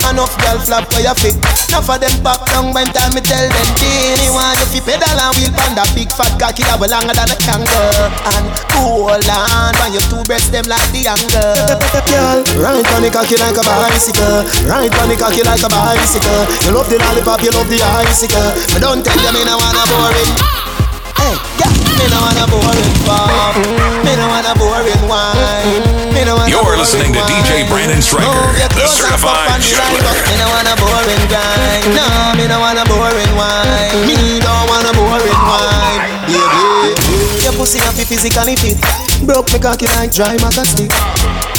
Enough 0.08 0.32
girl 0.40 0.56
flap 0.64 0.88
for 0.88 1.04
your 1.04 1.12
fit. 1.20 1.36
Enough 1.68 1.90
of 1.90 2.00
them 2.00 2.16
pop 2.24 2.40
down 2.48 2.72
when 2.72 2.88
time 2.96 3.12
me 3.12 3.20
tell 3.20 3.44
them 3.44 3.68
Teeny 3.76 4.32
want 4.32 4.56
you 4.56 4.78
fi 4.78 4.94
pedal 4.94 5.20
and 5.20 5.34
wheel 5.36 5.52
pan 5.52 5.76
that 5.76 5.90
big 5.92 6.08
fat 6.16 6.32
cocky 6.40 6.64
that 6.64 6.80
way 6.80 6.88
longer 6.88 7.12
than 7.12 7.28
a 7.28 7.36
kangaroo 7.42 8.08
And 8.30 8.46
hold 8.72 9.26
on 9.26 9.72
when 9.82 9.90
your 9.92 10.04
two 10.08 10.22
breasts 10.24 10.54
them 10.54 10.64
like 10.70 10.86
the 10.94 11.10
angle 11.10 11.76
Girl, 12.08 12.40
ride 12.62 12.88
on 12.94 13.02
the 13.04 13.10
cocky 13.10 13.36
like 13.36 13.58
a 13.58 13.64
bicycle 13.66 14.46
Ride 14.64 14.94
on 15.02 15.10
the 15.10 15.16
cocky 15.18 15.42
like 15.42 15.66
a 15.66 15.68
bicycle 15.68 16.46
You 16.62 16.78
love 16.78 16.86
the 16.86 16.96
lollipop, 17.02 17.42
you 17.42 17.50
love 17.50 17.66
the 17.66 17.82
icicle 18.06 18.48
But 18.70 18.80
don't 18.80 19.02
tell 19.02 19.18
you 19.18 19.32
me 19.34 19.42
no 19.42 19.58
wanna 19.58 19.82
boring 19.90 20.73
Hey, 21.18 21.34
yeah, 21.60 21.70
me 21.98 22.06
no 22.10 22.18
wanna 22.20 22.44
boring 22.50 22.94
pop. 23.06 23.56
Me 24.04 24.12
no 24.16 24.26
wanna 24.28 24.52
boring 24.58 25.02
wine. 25.08 25.82
Me 26.12 26.24
no 26.24 26.36
wanna 26.36 26.50
You're 26.50 26.76
listening 26.76 27.12
to 27.14 27.22
DJ. 27.24 27.68
Brandon 27.68 28.02
Stryker, 28.02 28.28
the 28.58 28.68
clothes 28.74 29.00
and 29.04 29.18
fuck 29.20 29.46
certified 29.46 29.62
juggler. 29.62 30.14
Me 30.28 30.34
no 30.40 30.46
wanna 30.50 30.74
boring 30.76 31.24
grind. 31.30 31.84
No, 31.94 32.06
me 32.36 32.44
no 32.50 32.58
wanna 32.60 32.84
boring 32.90 33.32
wine. 33.38 33.94
Me 34.06 34.40
don't 34.42 34.66
wanna 34.66 34.92
boring 34.92 35.40
wine. 35.46 36.02
Baby, 36.26 37.44
your 37.44 37.54
pussy 37.54 37.78
happy 37.78 38.04
physically 38.04 38.56
fit. 38.56 38.78
Broke 39.24 39.52
me 39.52 39.58
cocky 39.58 39.86
like 39.96 40.12
dry 40.12 40.36
maca 40.42 40.66
stick. 40.66 40.90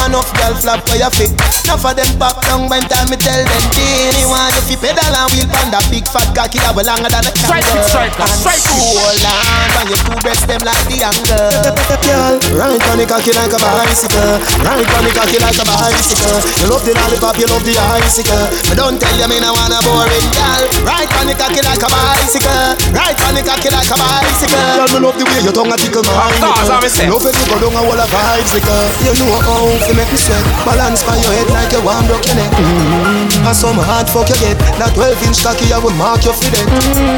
Enough 0.05 0.29
girl 0.37 0.53
flap 0.53 0.85
for 0.85 0.99
your 0.99 1.09
fit 1.09 1.31
Enough 1.65 1.81
of 1.81 1.95
them 1.95 2.11
pop 2.19 2.37
down 2.45 2.69
when 2.69 2.83
time 2.85 3.09
me 3.09 3.17
tell 3.17 3.41
them 3.41 3.63
Teeny 3.73 4.27
want 4.29 4.44
fi 4.65 4.75
pedal 4.81 5.13
and 5.13 5.29
wheel 5.37 5.45
pan 5.53 5.69
that 5.69 5.85
big 5.93 6.09
fat 6.09 6.25
cocky 6.33 6.57
that 6.57 6.73
way 6.73 6.81
longer 6.81 7.05
than 7.05 7.21
a 7.21 7.31
Strike 7.37 7.61
it, 7.61 7.69
kangaroo 7.69 7.85
strike 7.85 8.15
it, 8.17 8.25
And 8.25 8.33
strike 8.41 8.65
it. 8.65 8.73
hold 8.73 9.25
on 9.29 9.67
when 9.77 9.85
your 9.93 9.99
two 10.01 10.17
breasts 10.25 10.45
them 10.49 10.61
like 10.65 10.85
the 10.89 10.97
angle. 11.05 11.53
Girl, 12.01 12.33
ride 12.57 12.83
on 12.89 12.97
the 12.97 13.05
cocky 13.05 13.31
like 13.37 13.53
a 13.53 13.59
bicycle. 13.61 14.41
Ride 14.65 14.89
on 14.89 15.03
the 15.05 15.11
cocky 15.13 15.37
like 15.37 15.59
a 15.61 15.65
bicycle. 15.69 16.37
You 16.61 16.67
love 16.73 16.81
the 16.81 16.93
lollipop, 16.97 17.37
you 17.37 17.47
love 17.49 17.65
the 17.65 17.77
icicle. 17.77 18.45
But 18.65 18.75
don't 18.81 18.97
tell 18.97 19.13
you 19.13 19.27
me 19.29 19.37
no 19.37 19.53
wanna 19.53 19.79
boring 19.85 20.29
girl. 20.33 20.63
Ride 20.81 21.11
on 21.21 21.29
the 21.29 21.35
cocky 21.37 21.61
like 21.61 21.83
a 21.85 21.89
bicycle. 21.89 22.65
Ride 22.89 23.19
on 23.29 23.33
the 23.37 23.43
cocky 23.45 23.69
like 23.69 23.89
a 23.91 23.97
bicycle. 24.01 24.57
Girl, 24.57 24.89
me 24.89 24.99
love 25.05 25.17
the 25.21 25.25
way 25.29 25.41
your 25.45 25.53
tongue 25.53 25.69
a 25.69 25.77
tickle 25.77 26.01
my 26.09 26.33
Cause 26.41 26.69
I'm 26.73 26.81
a 26.81 26.89
nipple 26.89 27.21
Love 27.21 27.25
it, 27.29 27.35
you 27.37 27.45
go 27.53 27.57
down 27.61 27.77
a 27.77 27.81
wall 27.85 28.01
of 28.01 28.09
vibes 28.09 28.51
like 28.57 28.65
a 28.65 28.77
You 29.05 29.13
know 29.13 29.37
how 29.45 29.69
to 29.69 29.91
make 29.93 30.09
me 30.09 30.17
sweat. 30.17 30.41
Balance 30.65 31.05
by 31.05 31.17
your 31.21 31.33
head 31.37 31.49
like 31.53 31.69
you 31.69 31.81
want 31.85 32.07
broke 32.09 32.25
your 32.25 32.37
neck. 32.39 32.49
Mm-hmm. 32.55 33.45
And 33.45 33.55
some 33.55 33.77
hard 33.77 34.09
fuck 34.09 34.29
you 34.31 34.37
get 34.55 34.73
That 34.79 34.91
12 34.95 35.27
inch 35.27 35.39
cocky 35.43 35.67
I 35.71 35.79
will 35.79 35.95
mark 35.99 36.23
your 36.23 36.35
feet. 36.35 36.55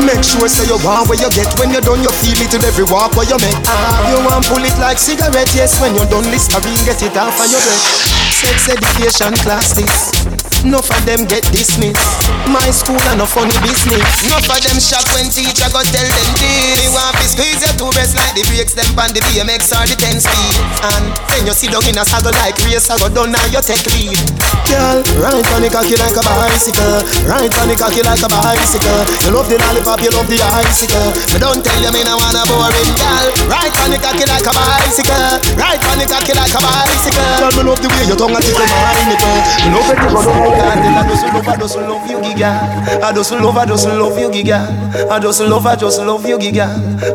Make 0.03 0.25
sure 0.25 0.49
say 0.49 0.65
you 0.65 0.79
want 0.81 1.09
where 1.09 1.19
you 1.19 1.29
get 1.33 1.49
When 1.61 1.69
you're 1.69 1.85
done 1.85 2.01
you 2.01 2.11
feel 2.21 2.39
it 2.41 2.53
in 2.53 2.63
every 2.65 2.85
walk 2.89 3.13
where 3.13 3.27
you 3.27 3.37
make. 3.37 3.57
Ah, 3.69 4.09
you 4.09 4.17
want 4.25 4.45
pull 4.45 4.63
it 4.63 4.75
like 4.81 4.97
cigarette? 4.97 5.51
Yes, 5.53 5.77
when 5.81 5.93
you're 5.93 6.09
done 6.09 6.25
Listerine 6.33 6.81
get 6.85 7.01
it 7.01 7.15
off 7.17 7.37
of 7.37 7.47
your 7.49 7.61
breath. 7.61 7.85
Sex 8.33 8.69
education 8.69 9.33
classes 9.45 10.46
Enough 10.65 10.89
of 10.89 11.01
them 11.05 11.29
get 11.29 11.45
dismissed. 11.53 12.01
My 12.49 12.63
school 12.73 12.97
and 13.13 13.21
no 13.21 13.29
funny 13.29 13.53
business. 13.61 14.01
Enough 14.25 14.49
of 14.49 14.59
them 14.65 14.79
shock 14.81 15.05
when 15.13 15.29
teacher 15.29 15.69
go 15.69 15.85
tell 15.85 16.07
them 16.09 16.29
this. 16.41 16.81
Me 16.81 16.89
want 16.89 17.13
to 17.21 17.25
squeeze 17.29 17.61
your 17.61 17.73
two 17.77 17.91
breasts 17.93 18.17
like 18.17 18.33
the 18.33 18.41
brakes 18.49 18.73
them 18.73 18.89
pan 18.97 19.13
the 19.13 19.21
BMX 19.29 19.69
or 19.77 19.85
the 19.85 19.93
10 19.93 20.17
speed. 20.17 20.57
And 20.81 21.13
then 21.29 21.45
you 21.45 21.53
sit 21.53 21.69
down 21.69 21.85
in 21.85 22.01
a 22.01 22.03
saddle 22.03 22.33
like 22.41 22.57
race 22.65 22.89
I 22.89 22.97
go 22.97 23.07
down 23.13 23.35
now 23.35 23.45
you 23.53 23.61
take 23.61 23.85
lead. 23.93 24.17
Girl, 24.65 24.99
ride 25.21 25.45
on 25.53 25.61
the 25.61 25.69
cocky 25.69 25.95
like 25.95 26.17
a 26.17 26.23
bicycle. 26.25 27.05
Ride 27.29 27.53
on 27.61 27.67
the 27.69 27.75
cocky 27.77 28.01
like 28.01 28.25
a 28.25 28.29
bicycle. 28.31 29.01
You 29.23 29.37
love 29.37 29.47
the 29.47 29.61
lollipop, 29.61 30.01
you 30.01 30.11
love 30.11 30.27
the 30.27 30.41
icicle. 30.41 31.13
But 31.31 31.39
don't 31.39 31.61
tell 31.61 31.79
you 31.79 31.91
me 31.93 32.01
no 32.01 32.17
wanna 32.17 32.43
boring 32.49 32.91
girl. 32.97 33.25
Ride 33.45 33.75
on 33.85 33.93
the 33.93 33.99
cocky 34.01 34.25
like 34.25 34.47
a 34.47 34.53
bicycle. 34.57 35.37
Ride 35.53 35.83
on 35.85 36.01
the 36.01 36.07
cocky 36.09 36.33
like 36.33 36.51
a 36.51 36.59
bicycle. 36.59 37.31
Girl, 37.39 37.53
me 37.55 37.61
love 37.69 37.79
the 37.79 37.89
way 37.93 38.03
your 38.09 38.17
tongue 38.17 38.35
a 38.35 38.39
tickle 38.41 38.65
my 38.65 38.99
nipple. 39.05 39.39
Me 39.63 39.69
love 39.71 39.91
it, 39.93 39.99
you 40.01 40.09
go 40.11 40.21
down 40.25 40.46
I 40.49 41.07
just 41.07 41.23
love, 41.25 41.47
I 41.47 41.55
just 41.57 41.75
love 41.77 42.09
you, 42.09 42.17
giga. 42.19 43.03
I 43.03 43.11
just 43.13 43.31
love, 43.31 43.57
I 43.57 43.65
just 43.65 43.87
love 43.87 44.17
you, 44.19 44.29
giga. 44.29 45.09
I 45.09 45.19
just 45.19 45.41
love, 45.41 45.65
I 45.65 45.75
just 45.75 45.99
love 46.01 46.25
you, 46.25 46.37
giga. 46.37 46.67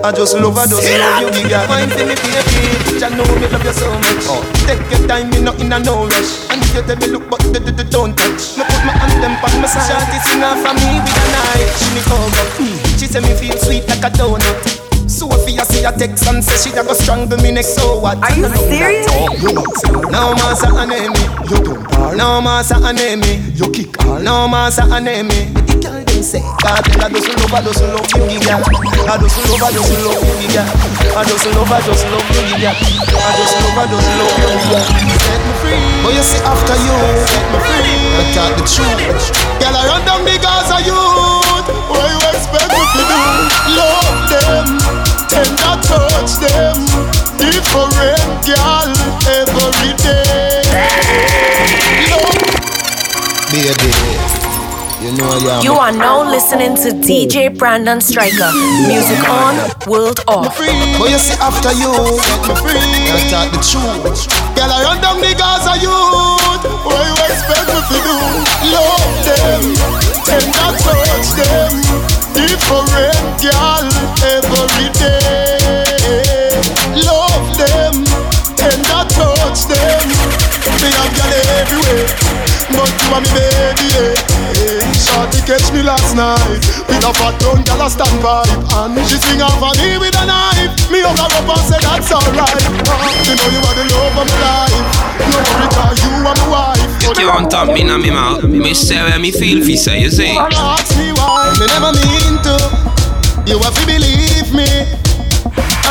I 0.05 0.13
just 0.13 0.35
love, 0.37 0.57
I 0.59 0.67
just 0.67 0.83
love 0.91 1.23
you, 1.23 1.29
giga. 1.33 1.69
Mind 1.69 1.93
for 1.93 1.99
me, 2.05 2.15
baby. 2.15 3.03
I 3.03 3.09
know 3.09 3.25
me 3.41 3.49
love 3.49 3.65
you 3.65 3.73
so 3.73 3.91
much. 3.99 4.27
Take 4.67 4.79
your 4.91 5.09
time, 5.09 5.31
me 5.31 5.41
not 5.43 5.61
in 5.61 5.73
a 5.73 5.79
no 5.81 6.07
rush. 6.07 6.47
And 6.51 6.63
if 6.63 6.75
you 6.75 6.83
tell 6.83 6.97
me 6.97 7.07
look, 7.09 7.29
but 7.29 7.41
d- 7.53 7.59
d- 7.59 7.73
d- 7.73 7.91
don't 7.91 8.17
touch. 8.17 8.57
Me 8.57 8.63
put 8.65 8.83
my 8.87 8.93
hand 8.95 9.23
them 9.23 9.33
on 9.43 9.61
my 9.61 9.67
side. 9.67 9.91
Shawty 9.91 10.19
sing 10.23 10.43
off 10.45 10.59
for 10.63 10.75
me 10.79 11.01
with 11.03 11.19
a 11.19 11.27
knife. 11.35 11.73
She 11.83 11.89
me 11.95 12.01
cover. 12.07 12.47
Mm. 12.63 12.99
She 13.01 13.07
say 13.07 13.21
me 13.21 13.35
feel 13.35 13.57
sweet 13.59 13.89
like 13.89 14.05
a 14.05 14.11
donut. 14.15 14.92
Sophia 15.13 15.65
see 15.65 15.85
a 15.85 15.93
text 15.93 16.27
and 16.27 16.43
say 16.43 16.57
she 16.57 16.77
a 16.77 16.83
go 16.83 16.95
strangle 16.95 17.37
me 17.39 17.53
next. 17.53 17.75
So 17.77 18.01
what? 18.01 18.17
Are 18.25 18.33
you 18.33 18.49
serious? 18.69 19.07
No 20.09 20.33
massa 20.35 20.73
enemy. 20.73 21.21
You 21.53 21.59
don't 21.61 21.85
bar. 21.91 22.17
No 22.17 22.41
massa 22.41 22.81
enemy. 22.81 23.45
You 23.55 23.71
kick 23.71 23.93
all. 24.07 24.19
No 24.21 24.49
massa 24.49 24.83
enemy. 24.89 25.53
The 25.69 25.77
girl 25.85 26.01
them 26.01 26.23
say, 26.25 26.41
God 26.65 26.81
tell 26.85 27.03
her 27.05 27.11
doesn't 27.13 27.37
love, 27.37 27.53
I 27.53 27.61
doesn't 27.61 27.89
love 27.93 28.09
you, 28.09 28.41
girl. 28.41 28.63
I 29.05 29.21
doesn't 29.21 29.45
love, 29.53 29.63
I 29.63 29.71
doesn't 29.77 30.01
love 30.01 30.23
you, 30.41 30.49
girl. 30.49 30.69
I 31.13 31.23
doesn't 31.29 31.53
love, 31.53 31.73
I 31.73 31.79
just 31.85 32.05
love 32.09 32.29
you, 32.33 32.57
girl. 32.57 32.73
I 32.73 33.31
just 33.37 33.55
love, 33.61 33.77
I 33.77 33.85
doesn't 33.93 34.17
love 34.17 34.33
you, 34.33 34.49
girl. 34.73 34.87
Set 35.21 35.41
me 35.45 35.53
free. 35.61 35.81
But 36.01 36.13
you 36.17 36.25
see 36.25 36.41
after 36.41 36.77
you, 36.81 36.97
set 37.29 37.45
me 37.53 37.59
free. 37.61 38.01
I 38.17 38.23
talk 38.33 38.53
the 38.57 38.65
truth. 38.65 39.29
Girl, 39.61 39.77
I 39.77 39.83
run 39.93 40.03
down 40.09 40.25
because 40.25 40.71
of 40.73 40.81
you. 40.87 40.97
What 41.93 42.09
you 42.09 42.21
expect 42.33 42.73
me 42.73 42.81
to 42.81 43.03
do? 43.05 43.21
Love 43.77 44.19
them, 44.31 44.67
tender 45.33 45.77
touch 45.89 46.37
them. 46.45 46.77
Different 47.41 47.97
girl 48.45 48.93
every 49.41 49.93
day. 50.05 50.61
Love, 52.13 52.37
baby. 53.49 53.93
You 55.03 55.11
know 55.19 55.27
I 55.27 55.59
am. 55.59 55.65
You 55.65 55.73
are 55.73 55.91
now 55.91 56.23
listening 56.23 56.77
to 56.77 56.91
DJ 56.93 57.57
Brandon 57.59 58.01
Stryker. 58.01 58.53
Music 58.87 59.19
on, 59.29 59.57
world 59.89 60.21
off. 60.29 60.57
But 60.59 61.11
you 61.11 61.19
see 61.19 61.35
after 61.41 61.73
you, 61.73 61.91
set 62.23 62.43
me 62.47 62.55
free. 62.61 63.11
I 63.11 63.19
talk 63.33 63.51
the 63.51 63.59
truth. 63.65 64.29
Girl, 64.55 64.71
I 64.71 64.85
run 64.85 65.01
down 65.01 65.19
the 65.19 65.35
Gaza 65.35 65.75
youth. 65.81 66.63
What 66.85 67.03
you 67.09 67.17
expect 67.27 67.67
me 67.73 67.81
to 67.89 67.99
do? 68.05 68.17
Love 68.71 69.17
them, 69.27 69.63
tender 70.23 70.71
touch 70.79 71.29
them. 71.41 72.02
Different 72.35 72.89
girl 73.41 73.89
every 74.25 74.89
day. 74.99 76.61
Love 77.05 77.47
them, 77.59 78.05
tender 78.57 79.05
touch 79.13 79.67
them. 79.67 80.09
Me 80.81 80.89
have 80.97 81.13
girl 81.17 81.33
everywhere, 81.61 82.09
but 82.77 82.91
you 83.03 83.09
are 83.15 83.23
me 83.23 83.31
baby. 83.37 83.87
Yeah. 83.93 84.93
Shorty 84.93 85.41
catch 85.45 85.69
me 85.73 85.83
last 85.83 86.15
night 86.15 86.63
with 86.89 87.05
a 87.05 87.13
fat 87.13 87.35
gun 87.43 87.63
girl 87.67 87.83
a 87.83 87.89
stand 87.91 88.19
pipe 88.23 88.49
and 88.79 88.97
she 89.09 89.19
swing 89.19 89.43
off 89.43 89.61
on 89.63 89.75
me 89.79 89.99
with 89.99 90.15
a 90.17 90.25
knife. 90.27 90.73
Me 90.91 91.01
hug 91.03 91.19
her 91.19 91.29
up 91.29 91.49
and 91.49 91.65
say 91.69 91.81
that's 91.83 92.13
alright. 92.13 92.63
You 93.27 93.35
know 93.37 93.49
you 93.53 93.61
are 93.61 93.77
the 93.77 93.85
love 93.93 94.17
of 94.21 94.27
my 94.29 94.37
life. 94.41 94.87
No 95.33 95.39
worry 95.39 95.69
'cause 95.73 95.99
you 96.05 96.13
are 96.17 96.37
my 96.37 96.47
wife. 96.49 96.89
You 97.19 97.29
can't 97.29 97.51
top 97.51 97.69
me 97.69 97.81
in 97.83 97.89
my 97.89 98.11
mouth. 98.11 98.45
Me 98.45 98.75
say 98.75 99.03
where 99.03 99.19
me 99.19 99.31
feel 99.31 99.65
fi 99.65 99.77
say, 99.77 100.01
you 100.01 100.11
say. 100.11 100.37
And 100.37 100.55
ask 100.55 100.97
me 100.97 101.13
why. 101.13 101.53
Me 101.61 101.67
never 101.67 101.93
mean 101.93 102.35
to. 102.47 102.57
You 103.47 103.59
have 103.59 103.75
to 103.79 103.85
believe 103.87 104.53
me. 104.55 104.69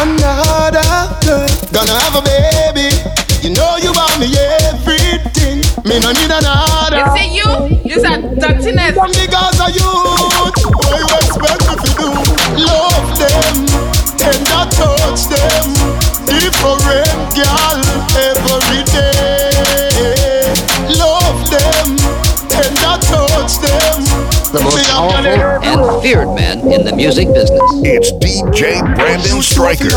Another 0.01 0.81
girl 1.25 1.47
gonna 1.71 1.99
have 1.99 2.15
a 2.15 2.21
baby. 2.21 2.89
You 3.43 3.51
know 3.51 3.77
you 3.77 3.91
want 3.93 4.19
me 4.19 4.27
everything. 4.37 4.90
Me 5.83 5.99
no 5.99 6.11
need 6.11 6.29
another. 6.29 6.97
You 6.97 7.09
see 7.17 7.29
you? 7.35 7.49
You 7.83 7.99
said 7.99 8.21
dirtiness. 8.39 8.93
From 8.93 9.11
the 9.11 9.27
Gaza 9.31 9.65
youth, 9.73 10.37
what 10.37 10.53
you 10.61 10.69
expect 11.17 11.61
me 11.65 11.73
to 11.81 11.89
do? 11.97 12.09
Love 12.61 13.09
them, 13.17 13.65
tender 14.15 14.65
touch 14.77 15.25
them. 15.25 15.73
Different 16.29 17.33
girl 17.33 17.81
every 18.13 18.83
day. 18.93 20.53
Love 21.01 21.49
them, 21.49 21.97
tender 22.45 22.97
touch 23.01 23.57
them. 23.57 24.05
The 24.53 24.61
most 24.63 24.85
powerful 24.85 25.60
and 26.01 26.09
feared 26.09 26.27
man 26.35 26.59
in 26.71 26.85
the 26.85 26.93
music 26.95 27.27
business. 27.33 27.61
It's 27.85 28.11
DJ 28.17 28.81
Brandon 28.95 29.41
Stryker. 29.41 29.89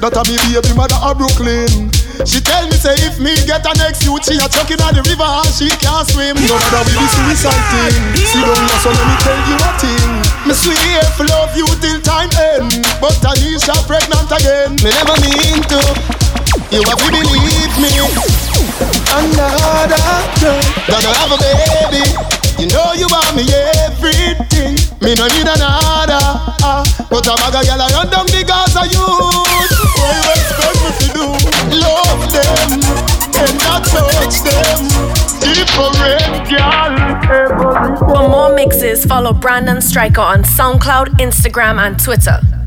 That 0.00 0.16
a 0.16 0.22
me 0.28 0.36
baby 0.50 0.72
mother 0.76 0.98
of 1.00 1.18
Brooklyn. 1.18 1.90
She 2.26 2.38
tell 2.40 2.64
me 2.68 2.76
say 2.76 2.94
if 3.02 3.18
me 3.18 3.34
get 3.46 3.64
a 3.64 3.72
next 3.80 4.04
youth, 4.04 4.24
she 4.24 4.36
a 4.38 4.46
chuck 4.48 4.70
in 4.70 4.78
the 4.78 5.02
river 5.08 5.26
and 5.26 5.52
she 5.52 5.70
can't 5.80 6.06
swim. 6.06 6.36
No 6.36 6.56
matter 6.58 6.84
with 6.84 6.98
the 6.98 7.08
suicide 7.08 7.64
thing. 7.72 7.94
See 8.18 8.42
don't 8.42 8.60
so 8.82 8.90
let 8.92 9.04
me 9.04 9.16
tell 9.22 9.40
you 9.48 9.56
a 9.58 9.70
thing. 9.80 10.10
Me 10.46 10.54
swear 10.54 11.02
for 11.16 11.26
love 11.28 11.54
you 11.56 11.66
till 11.80 12.00
time 12.02 12.30
end, 12.56 12.82
but 13.00 13.16
Anisha 13.24 13.76
pregnant 13.88 14.28
again. 14.30 14.76
Me 14.82 14.90
never 14.90 15.16
mean 15.22 15.60
to. 15.70 15.80
You 16.72 16.82
have 16.88 17.00
to 17.00 17.08
believe 17.08 17.74
me. 17.80 17.90
Another 19.12 20.02
girl 20.40 20.60
gonna 20.88 21.10
have 21.14 21.32
a 21.32 21.38
baby. 21.40 22.41
You 22.58 22.66
know 22.68 22.92
you 22.92 23.06
want 23.08 23.34
me 23.36 23.44
everything. 23.86 24.76
Me 25.00 25.14
no 25.14 25.26
need 25.28 25.48
another. 25.48 26.20
Uh, 26.62 26.84
but 27.10 27.26
a 27.26 27.34
bag 27.36 27.54
of 27.54 27.62
gyal 27.66 27.84
run 27.90 28.08
down 28.10 28.26
the 28.26 28.44
Gaza 28.46 28.86
youth. 28.86 29.72
What 29.98 30.14
you 30.16 30.24
expect 30.32 30.78
me 30.84 30.90
to 31.00 31.08
do? 31.12 31.26
Love 31.82 32.22
them 32.32 32.70
and 33.42 33.54
not 33.64 33.84
touch 33.84 34.42
them. 34.46 34.80
Different 35.42 36.46
gyal 36.48 36.92
For 37.98 38.28
more 38.28 38.54
mixes, 38.54 39.04
follow 39.04 39.32
Brandon 39.32 39.80
Stryker 39.80 40.20
on 40.20 40.44
SoundCloud, 40.44 41.18
Instagram, 41.18 41.78
and 41.78 41.98
Twitter. 41.98 42.61